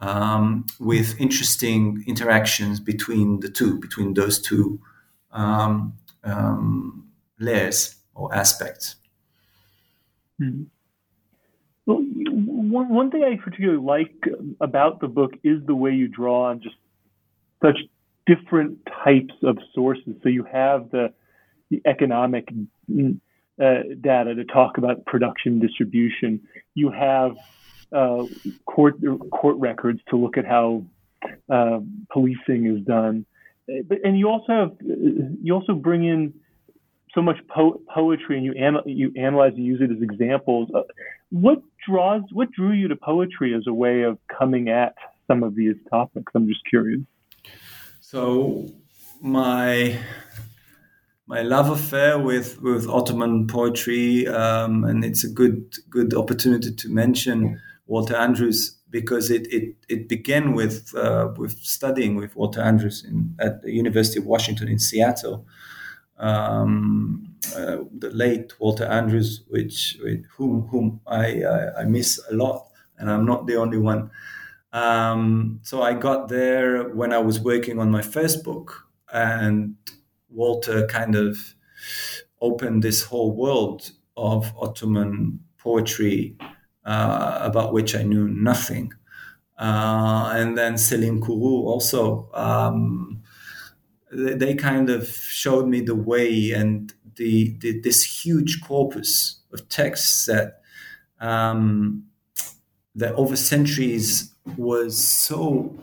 Um, 0.00 0.66
with 0.80 1.20
interesting 1.20 2.02
interactions 2.08 2.80
between 2.80 3.38
the 3.38 3.48
two, 3.48 3.78
between 3.78 4.14
those 4.14 4.40
two 4.40 4.80
um, 5.30 5.94
um, 6.24 7.08
layers 7.38 7.96
or 8.14 8.34
aspects. 8.34 8.96
Mm-hmm. 10.40 10.64
Well, 11.86 11.98
one 11.98 13.10
thing 13.10 13.24
I 13.24 13.36
particularly 13.36 13.82
like 13.82 14.14
about 14.60 15.00
the 15.00 15.08
book 15.08 15.32
is 15.42 15.64
the 15.66 15.74
way 15.74 15.92
you 15.92 16.08
draw 16.08 16.50
on 16.50 16.62
just 16.62 16.76
such 17.62 17.78
different 18.26 18.78
types 19.04 19.34
of 19.42 19.58
sources. 19.74 20.14
So 20.22 20.28
you 20.28 20.44
have 20.44 20.90
the, 20.90 21.12
the 21.72 21.80
economic 21.88 22.48
uh, 23.60 23.64
data 24.00 24.34
to 24.34 24.44
talk 24.44 24.78
about 24.78 25.04
production 25.06 25.58
distribution. 25.58 26.40
You 26.74 26.90
have 26.90 27.32
uh, 27.92 28.24
court 28.66 28.96
court 29.30 29.56
records 29.58 30.00
to 30.10 30.16
look 30.16 30.36
at 30.36 30.44
how 30.44 30.84
uh, 31.50 31.80
policing 32.12 32.66
is 32.66 32.84
done. 32.84 33.26
But, 33.88 33.98
and 34.04 34.18
you 34.18 34.28
also 34.28 34.52
have 34.52 34.72
you 35.42 35.54
also 35.54 35.74
bring 35.74 36.04
in 36.04 36.34
so 37.14 37.22
much 37.22 37.36
po- 37.48 37.80
poetry 37.92 38.36
and 38.36 38.44
you 38.44 38.52
an- 38.52 38.86
you 38.86 39.12
analyze 39.16 39.52
and 39.56 39.64
use 39.64 39.80
it 39.80 39.90
as 39.90 40.02
examples. 40.02 40.68
Uh, 40.74 40.82
what 41.30 41.62
draws 41.86 42.22
what 42.32 42.50
drew 42.52 42.72
you 42.72 42.88
to 42.88 42.96
poetry 42.96 43.54
as 43.54 43.64
a 43.66 43.72
way 43.72 44.02
of 44.02 44.18
coming 44.38 44.68
at 44.68 44.94
some 45.26 45.42
of 45.42 45.54
these 45.54 45.76
topics? 45.88 46.32
I'm 46.34 46.46
just 46.46 46.64
curious. 46.68 47.00
So 48.00 48.68
my 49.22 49.98
my 51.26 51.42
love 51.42 51.70
affair 51.70 52.18
with 52.18 52.60
with 52.62 52.88
Ottoman 52.88 53.46
poetry, 53.46 54.26
um, 54.26 54.84
and 54.84 55.04
it's 55.04 55.24
a 55.24 55.30
good 55.30 55.74
good 55.88 56.14
opportunity 56.14 56.72
to 56.74 56.88
mention 56.88 57.60
Walter 57.86 58.16
Andrews 58.16 58.76
because 58.90 59.30
it 59.30 59.46
it, 59.52 59.74
it 59.88 60.08
began 60.08 60.54
with 60.54 60.94
uh, 60.94 61.28
with 61.36 61.58
studying 61.58 62.16
with 62.16 62.34
Walter 62.36 62.60
Andrews 62.60 63.04
in, 63.04 63.34
at 63.38 63.62
the 63.62 63.72
University 63.72 64.18
of 64.18 64.26
Washington 64.26 64.68
in 64.68 64.78
Seattle. 64.78 65.46
Um, 66.18 67.34
uh, 67.56 67.78
the 67.98 68.10
late 68.10 68.52
Walter 68.60 68.84
Andrews, 68.84 69.42
which 69.48 69.98
whom 70.36 70.68
whom 70.68 71.00
I, 71.06 71.42
I, 71.42 71.80
I 71.80 71.84
miss 71.84 72.20
a 72.30 72.34
lot, 72.34 72.68
and 72.98 73.10
I'm 73.10 73.24
not 73.24 73.46
the 73.46 73.56
only 73.56 73.78
one. 73.78 74.10
Um, 74.72 75.60
so 75.62 75.82
I 75.82 75.94
got 75.94 76.28
there 76.28 76.88
when 76.88 77.12
I 77.12 77.18
was 77.18 77.40
working 77.40 77.78
on 77.78 77.90
my 77.90 78.02
first 78.02 78.44
book, 78.44 78.88
and 79.12 79.76
Walter 80.32 80.86
kind 80.86 81.14
of 81.14 81.54
opened 82.40 82.82
this 82.82 83.02
whole 83.02 83.34
world 83.34 83.92
of 84.16 84.52
Ottoman 84.58 85.40
poetry 85.58 86.36
uh, 86.84 87.38
about 87.40 87.72
which 87.72 87.94
I 87.94 88.02
knew 88.02 88.28
nothing. 88.28 88.92
Uh, 89.58 90.32
and 90.34 90.58
then 90.58 90.76
Selim 90.76 91.22
Kuru 91.22 91.66
also, 91.66 92.28
um, 92.34 93.22
they, 94.10 94.34
they, 94.34 94.54
kind 94.54 94.90
of 94.90 95.06
showed 95.08 95.68
me 95.68 95.80
the 95.80 95.94
way 95.94 96.50
and 96.50 96.92
the, 97.16 97.56
the 97.60 97.80
this 97.80 98.24
huge 98.24 98.60
corpus 98.62 99.40
of 99.52 99.68
texts 99.68 100.26
that 100.26 100.62
um, 101.20 102.04
that 102.94 103.14
over 103.14 103.36
centuries 103.36 104.34
was 104.56 104.98
so 104.98 105.74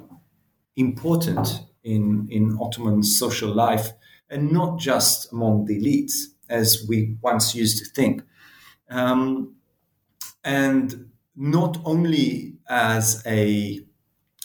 important 0.75 1.63
in, 1.83 2.27
in 2.29 2.57
Ottoman 2.59 3.03
social 3.03 3.53
life, 3.53 3.91
and 4.29 4.51
not 4.51 4.79
just 4.79 5.31
among 5.31 5.65
the 5.65 5.79
elites, 5.79 6.13
as 6.49 6.85
we 6.87 7.17
once 7.21 7.55
used 7.55 7.77
to 7.79 7.85
think. 7.85 8.23
Um, 8.89 9.55
and 10.43 11.09
not 11.35 11.77
only 11.85 12.57
as 12.69 13.23
a, 13.25 13.79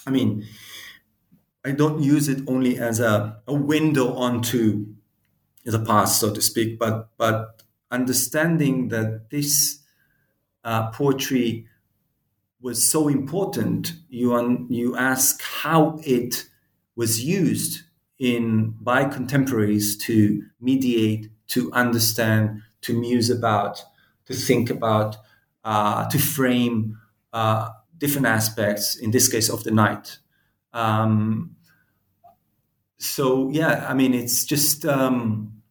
I 0.07 0.11
mean, 0.11 0.45
I 1.64 1.70
don't 1.70 2.03
use 2.03 2.28
it 2.28 2.43
only 2.47 2.78
as 2.78 3.01
a, 3.01 3.41
a 3.47 3.55
window 3.55 4.14
onto 4.14 4.87
the 5.64 5.82
past, 5.85 6.20
so 6.20 6.32
to 6.32 6.43
speak, 6.43 6.78
but 6.78 7.09
but 7.16 7.62
understanding 7.91 8.89
that 8.89 9.30
this 9.30 9.78
uh, 10.62 10.91
poetry 10.91 11.66
was 12.61 12.87
so 12.87 13.09
important, 13.09 13.95
you 14.09 14.35
un, 14.35 14.66
you 14.68 14.97
ask 14.97 15.43
how 15.43 15.99
it 16.05 16.47
was 16.97 17.24
used 17.24 17.82
in 18.18 18.74
by 18.80 19.04
contemporaries 19.04 19.96
to 19.98 20.42
mediate, 20.60 21.30
to 21.48 21.72
understand, 21.72 22.62
to 22.82 22.98
muse 22.98 23.30
about, 23.30 23.82
to 24.26 24.34
think 24.34 24.70
about, 24.70 25.16
uh, 25.64 26.08
to 26.08 26.18
frame 26.18 26.98
uh, 27.32 27.70
different 27.98 28.26
aspects. 28.26 28.96
In 28.96 29.10
this 29.10 29.28
case, 29.28 29.48
of 29.48 29.64
the 29.64 29.70
night. 29.70 30.18
Um, 30.72 31.56
so 32.98 33.50
yeah, 33.50 33.86
I 33.88 33.94
mean, 33.94 34.14
it's 34.14 34.44
just 34.44 34.84
um, 34.86 35.62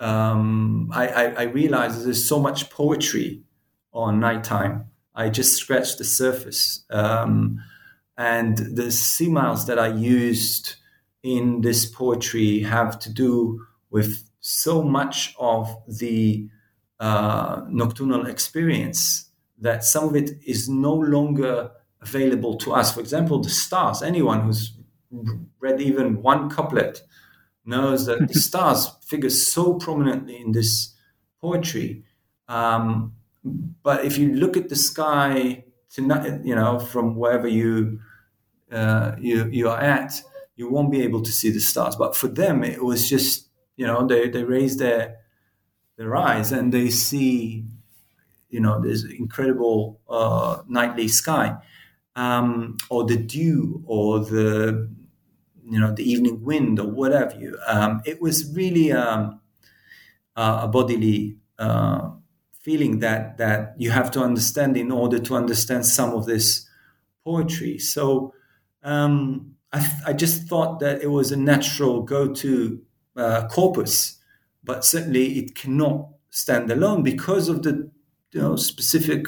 um, 0.00 0.90
I, 0.92 1.08
I, 1.08 1.24
I 1.24 1.42
realize 1.44 2.04
there's 2.04 2.24
so 2.24 2.38
much 2.38 2.70
poetry 2.70 3.42
on 3.92 4.20
nighttime 4.20 4.90
I 5.16 5.30
just 5.30 5.56
scratched 5.56 5.98
the 5.98 6.04
surface. 6.04 6.84
Um, 6.90 7.62
and 8.18 8.56
the 8.58 8.90
similes 8.90 9.66
that 9.66 9.78
I 9.78 9.88
used 9.88 10.76
in 11.26 11.60
this 11.60 11.84
poetry 11.86 12.60
have 12.60 13.00
to 13.00 13.12
do 13.12 13.66
with 13.90 14.30
so 14.38 14.80
much 14.80 15.34
of 15.40 15.76
the 15.88 16.48
uh, 17.00 17.62
nocturnal 17.68 18.26
experience 18.26 19.28
that 19.58 19.82
some 19.82 20.04
of 20.04 20.14
it 20.14 20.30
is 20.46 20.68
no 20.68 20.94
longer 20.94 21.72
available 22.00 22.56
to 22.58 22.72
us. 22.72 22.94
For 22.94 23.00
example, 23.00 23.40
the 23.40 23.50
stars. 23.50 24.02
Anyone 24.02 24.42
who's 24.42 24.72
read 25.58 25.80
even 25.80 26.22
one 26.22 26.48
couplet 26.48 27.00
knows 27.64 28.06
that 28.06 28.28
the 28.28 28.40
stars 28.48 28.88
figure 29.04 29.30
so 29.30 29.74
prominently 29.74 30.40
in 30.40 30.52
this 30.52 30.94
poetry. 31.40 32.04
Um, 32.46 33.14
but 33.82 34.04
if 34.04 34.16
you 34.16 34.32
look 34.32 34.56
at 34.56 34.68
the 34.68 34.76
sky 34.76 35.64
tonight, 35.90 36.44
you 36.44 36.54
know, 36.54 36.78
from 36.78 37.16
wherever 37.16 37.48
you 37.48 37.98
uh, 38.70 39.16
you 39.18 39.48
you 39.50 39.68
are 39.68 39.80
at, 39.80 40.22
you 40.56 40.70
won't 40.70 40.90
be 40.90 41.02
able 41.02 41.22
to 41.22 41.30
see 41.30 41.50
the 41.50 41.60
stars. 41.60 41.96
But 41.96 42.16
for 42.16 42.28
them, 42.28 42.64
it 42.64 42.82
was 42.82 43.08
just 43.08 43.48
you 43.76 43.86
know 43.86 44.06
they 44.06 44.28
they 44.28 44.44
raise 44.44 44.76
their 44.78 45.18
their 45.96 46.16
eyes 46.16 46.52
and 46.52 46.72
they 46.72 46.90
see 46.90 47.64
you 48.48 48.60
know 48.60 48.80
this 48.80 49.04
incredible 49.04 50.00
uh, 50.08 50.62
nightly 50.68 51.08
sky, 51.08 51.56
um, 52.14 52.76
or 52.90 53.04
the 53.04 53.16
dew, 53.16 53.82
or 53.86 54.20
the 54.20 54.90
you 55.64 55.80
know 55.80 55.92
the 55.94 56.08
evening 56.10 56.42
wind, 56.42 56.80
or 56.80 56.88
whatever 56.88 57.36
you. 57.38 57.58
Um, 57.66 58.02
it 58.04 58.20
was 58.20 58.54
really 58.54 58.92
um, 58.92 59.40
uh, 60.36 60.60
a 60.62 60.68
bodily 60.68 61.38
uh, 61.58 62.10
feeling 62.60 63.00
that 63.00 63.38
that 63.38 63.74
you 63.78 63.90
have 63.90 64.10
to 64.12 64.20
understand 64.22 64.76
in 64.76 64.90
order 64.90 65.18
to 65.18 65.34
understand 65.34 65.86
some 65.86 66.12
of 66.14 66.26
this 66.26 66.66
poetry. 67.24 67.78
So 67.78 68.34
um, 68.82 69.55
I, 69.76 70.10
I, 70.10 70.12
just 70.12 70.48
thought 70.48 70.80
that 70.80 71.02
it 71.02 71.10
was 71.10 71.32
a 71.32 71.36
natural 71.36 72.02
go-to 72.02 72.80
uh, 73.16 73.46
corpus, 73.48 74.18
but 74.64 74.84
certainly 74.84 75.38
it 75.38 75.54
cannot 75.54 76.08
stand 76.30 76.70
alone 76.70 77.02
because 77.02 77.48
of 77.48 77.62
the 77.62 77.90
you 78.32 78.40
know, 78.40 78.56
specific 78.56 79.26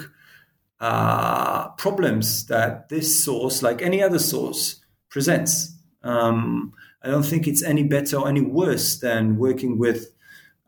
uh, 0.81 1.69
problems 1.71 2.47
that 2.47 2.89
this 2.89 3.25
source, 3.25 3.63
like 3.63 3.83
any 3.83 4.03
other 4.03 4.19
source, 4.19 4.81
presents. 5.11 5.75
Um, 6.03 6.73
I 7.03 7.09
don't 7.09 7.25
think 7.25 7.47
it's 7.47 7.63
any 7.63 7.83
better 7.83 8.17
or 8.17 8.29
any 8.29 8.41
worse 8.41 8.99
than 8.99 9.37
working 9.37 9.79
with 9.79 10.15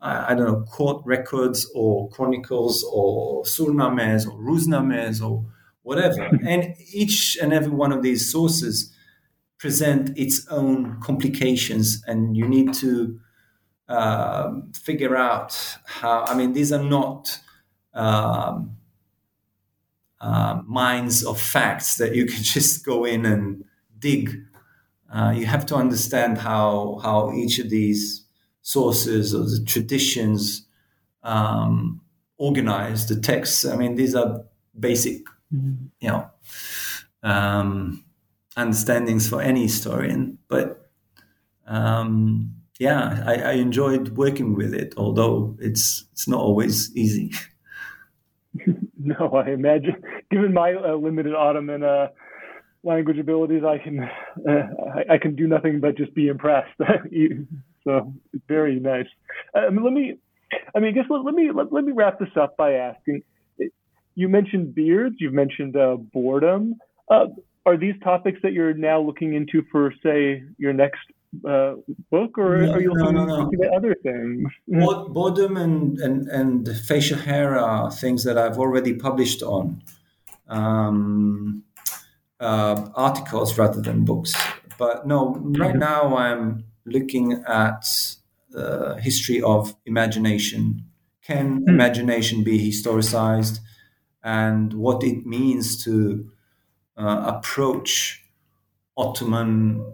I, 0.01 0.31
I, 0.31 0.35
don't 0.35 0.47
know, 0.47 0.65
court 0.65 1.03
records 1.05 1.69
or 1.75 2.09
chronicles 2.09 2.83
or 2.91 3.45
surnames 3.45 4.25
or 4.25 4.37
ruznames 4.39 5.23
or 5.23 5.45
whatever. 5.83 6.23
and 6.45 6.75
each 6.91 7.37
and 7.41 7.53
every 7.53 7.71
one 7.71 7.91
of 7.91 8.01
these 8.01 8.31
sources 8.31 8.93
present 9.61 10.17
its 10.17 10.47
own 10.47 10.99
complications, 11.01 12.03
and 12.07 12.35
you 12.35 12.47
need 12.47 12.73
to 12.73 13.19
uh, 13.87 14.51
figure 14.73 15.15
out 15.15 15.77
how. 15.85 16.25
I 16.25 16.33
mean, 16.33 16.53
these 16.53 16.71
are 16.71 16.83
not 16.83 17.39
um, 17.93 18.75
uh, 20.19 20.61
mines 20.65 21.23
of 21.23 21.39
facts 21.39 21.97
that 21.97 22.15
you 22.15 22.25
can 22.33 22.41
just 22.41 22.83
go 22.83 23.05
in 23.05 23.23
and 23.25 23.63
dig. 23.99 24.35
Uh, 25.13 25.33
you 25.35 25.45
have 25.45 25.67
to 25.67 25.75
understand 25.75 26.39
how 26.39 26.99
how 27.03 27.31
each 27.31 27.59
of 27.59 27.69
these 27.69 28.25
sources 28.63 29.35
or 29.35 29.43
the 29.43 29.63
traditions 29.63 30.65
um, 31.21 32.01
organize 32.37 33.07
the 33.07 33.19
texts. 33.19 33.63
I 33.63 33.75
mean, 33.75 33.93
these 33.93 34.15
are 34.15 34.43
basic, 34.79 35.23
mm-hmm. 35.53 35.85
you 35.99 36.09
know, 36.09 36.31
um, 37.21 38.03
understandings 38.57 39.27
for 39.29 39.41
any 39.41 39.63
historian. 39.63 40.37
But 40.47 40.89
um, 41.67 42.55
yeah, 42.79 43.23
I, 43.25 43.35
I, 43.35 43.51
enjoyed 43.53 44.09
working 44.09 44.55
with 44.55 44.73
it, 44.73 44.93
although 44.97 45.55
it's 45.59 46.05
it's 46.11 46.27
not 46.27 46.39
always 46.39 46.93
easy. 46.95 47.31
no, 48.99 49.29
I 49.33 49.51
imagine. 49.51 49.95
Given 50.29 50.53
my 50.53 50.73
uh, 50.73 50.95
limited 50.95 51.33
Ottoman 51.33 51.83
uh, 51.83 52.07
language 52.83 53.19
abilities, 53.19 53.63
I 53.63 53.77
can 53.77 53.99
uh, 53.99 54.51
I, 54.95 55.13
I, 55.13 55.17
can 55.17 55.35
do 55.35 55.47
nothing 55.47 55.79
but 55.79 55.95
just 55.97 56.13
be 56.13 56.27
impressed. 56.27 56.79
So 57.83 58.13
very 58.47 58.79
nice. 58.79 59.07
Um, 59.55 59.83
let 59.83 59.91
me, 59.91 60.19
I 60.75 60.79
mean, 60.79 60.89
I 60.89 60.91
guess 60.91 61.05
let, 61.09 61.25
let 61.25 61.33
me 61.33 61.49
let, 61.51 61.73
let, 61.73 61.83
me 61.83 61.93
wrap 61.93 62.19
this 62.19 62.29
up 62.39 62.55
by 62.55 62.73
asking. 62.73 63.23
You 64.13 64.29
mentioned 64.29 64.75
beards. 64.75 65.15
You've 65.19 65.33
mentioned 65.33 65.75
uh, 65.75 65.95
boredom. 65.95 66.75
Uh, 67.65 67.69
are 67.69 67.77
these 67.77 67.95
topics 68.03 68.39
that 68.43 68.53
you're 68.53 68.73
now 68.73 68.99
looking 68.99 69.33
into 69.33 69.63
for, 69.71 69.93
say, 70.03 70.43
your 70.57 70.73
next 70.73 70.99
uh, 71.47 71.75
book, 72.09 72.37
or 72.37 72.57
no, 72.57 72.73
are 72.73 72.81
you 72.81 72.91
looking, 72.91 73.15
no, 73.15 73.25
no, 73.25 73.51
at 73.63 73.73
other 73.73 73.95
things? 74.03 74.47
Boredom 74.67 75.57
and, 75.57 75.97
and, 75.99 76.27
and 76.27 76.77
facial 76.85 77.17
hair 77.17 77.57
are 77.57 77.91
things 77.91 78.23
that 78.23 78.37
I've 78.37 78.57
already 78.57 78.93
published 78.93 79.41
on 79.43 79.81
um, 80.47 81.63
uh, 82.39 82.89
articles 82.95 83.57
rather 83.57 83.81
than 83.81 84.05
books. 84.05 84.33
But 84.77 85.07
no, 85.07 85.35
right 85.35 85.69
mm-hmm. 85.69 85.79
now 85.79 86.17
I'm 86.17 86.65
looking 86.85 87.43
at 87.47 87.85
the 88.49 88.99
history 89.01 89.41
of 89.41 89.75
imagination. 89.85 90.85
Can 91.21 91.61
mm. 91.61 91.69
imagination 91.69 92.43
be 92.43 92.59
historicized? 92.59 93.59
And 94.23 94.73
what 94.73 95.03
it 95.03 95.25
means 95.25 95.83
to 95.85 96.29
uh, 96.97 97.33
approach 97.35 98.23
Ottoman 98.97 99.85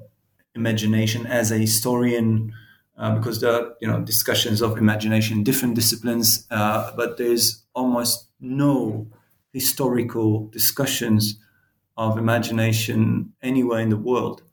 imagination 0.56 1.26
as 1.28 1.52
a 1.52 1.58
historian, 1.58 2.54
uh, 2.98 3.16
because 3.16 3.42
there 3.42 3.52
are 3.52 3.74
you 3.80 3.88
know 3.88 4.02
discussions 4.02 4.62
of 4.62 4.78
imagination 4.78 5.38
in 5.38 5.44
different 5.44 5.76
disciplines, 5.76 6.48
uh, 6.52 6.92
but 6.96 7.18
there's 7.18 7.64
almost 7.74 8.30
no 8.40 9.08
historical 9.54 10.48
discussions 10.48 11.40
of 11.96 12.18
imagination 12.18 13.34
anywhere 13.42 13.80
in 13.80 13.90
the 13.90 13.98
world. 13.98 14.44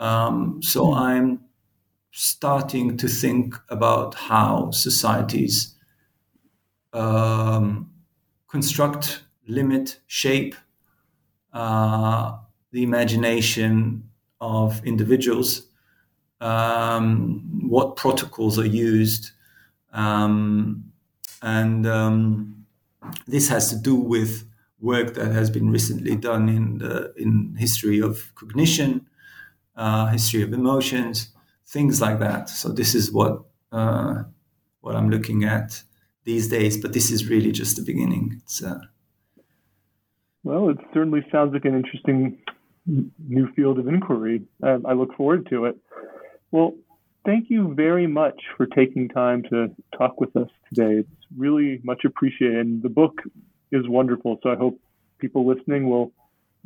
Um, 0.00 0.60
so 0.62 0.86
mm. 0.86 0.96
I'm 0.96 1.40
starting 2.12 2.96
to 2.96 3.08
think 3.08 3.54
about 3.68 4.14
how 4.14 4.70
societies 4.70 5.74
um, 6.92 7.90
construct, 8.48 9.22
limit, 9.46 10.00
shape 10.06 10.54
uh, 11.52 12.36
the 12.70 12.82
imagination 12.82 14.08
of 14.40 14.84
individuals, 14.84 15.66
um, 16.40 17.68
what 17.68 17.96
protocols 17.96 18.58
are 18.58 18.66
used, 18.66 19.32
um, 19.92 20.84
and 21.42 21.86
um, 21.86 22.66
this 23.26 23.48
has 23.48 23.70
to 23.70 23.76
do 23.76 23.94
with 23.94 24.44
work 24.80 25.14
that 25.14 25.32
has 25.32 25.50
been 25.50 25.70
recently 25.70 26.14
done 26.14 26.48
in 26.48 26.78
the 26.78 27.12
in 27.16 27.56
history 27.58 28.00
of 28.00 28.32
cognition, 28.34 29.06
uh, 29.76 30.06
history 30.06 30.42
of 30.42 30.52
emotions, 30.52 31.30
things 31.66 32.00
like 32.00 32.18
that. 32.20 32.48
So 32.48 32.68
this 32.68 32.94
is 32.94 33.12
what 33.12 33.42
uh, 33.72 34.22
what 34.80 34.94
I'm 34.94 35.10
looking 35.10 35.44
at 35.44 35.82
these 36.24 36.48
days. 36.48 36.76
But 36.76 36.92
this 36.92 37.10
is 37.10 37.28
really 37.28 37.52
just 37.52 37.76
the 37.76 37.82
beginning. 37.82 38.40
It's, 38.42 38.62
uh... 38.62 38.80
well, 40.48 40.70
it 40.70 40.78
certainly 40.94 41.20
sounds 41.30 41.52
like 41.52 41.66
an 41.66 41.74
interesting 41.74 42.38
new 42.86 43.52
field 43.54 43.78
of 43.78 43.86
inquiry. 43.86 44.40
Uh, 44.62 44.78
I 44.86 44.94
look 44.94 45.14
forward 45.14 45.46
to 45.50 45.66
it. 45.66 45.76
Well, 46.52 46.72
thank 47.26 47.50
you 47.50 47.74
very 47.74 48.06
much 48.06 48.40
for 48.56 48.64
taking 48.64 49.10
time 49.10 49.42
to 49.50 49.68
talk 49.98 50.18
with 50.22 50.34
us 50.36 50.48
today. 50.70 51.00
It's 51.00 51.26
really 51.36 51.80
much 51.84 52.06
appreciated. 52.06 52.56
And 52.60 52.82
the 52.82 52.88
book 52.88 53.20
is 53.72 53.86
wonderful. 53.86 54.40
So 54.42 54.48
I 54.48 54.56
hope 54.56 54.80
people 55.18 55.46
listening 55.46 55.90
will 55.90 56.12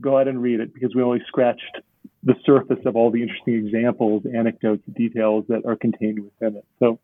go 0.00 0.16
out 0.16 0.28
and 0.28 0.40
read 0.40 0.60
it 0.60 0.72
because 0.72 0.94
we 0.94 1.02
only 1.02 1.20
scratched 1.26 1.78
the 2.22 2.34
surface 2.46 2.78
of 2.86 2.94
all 2.94 3.10
the 3.10 3.20
interesting 3.20 3.54
examples, 3.54 4.22
anecdotes, 4.32 4.84
details 4.96 5.44
that 5.48 5.66
are 5.66 5.74
contained 5.74 6.20
within 6.20 6.56
it. 6.56 6.64
So 6.78 7.00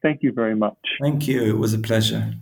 thank 0.00 0.22
you 0.22 0.30
very 0.30 0.54
much. 0.54 0.78
Thank 1.00 1.26
you. 1.26 1.42
It 1.42 1.58
was 1.58 1.74
a 1.74 1.78
pleasure. 1.78 2.34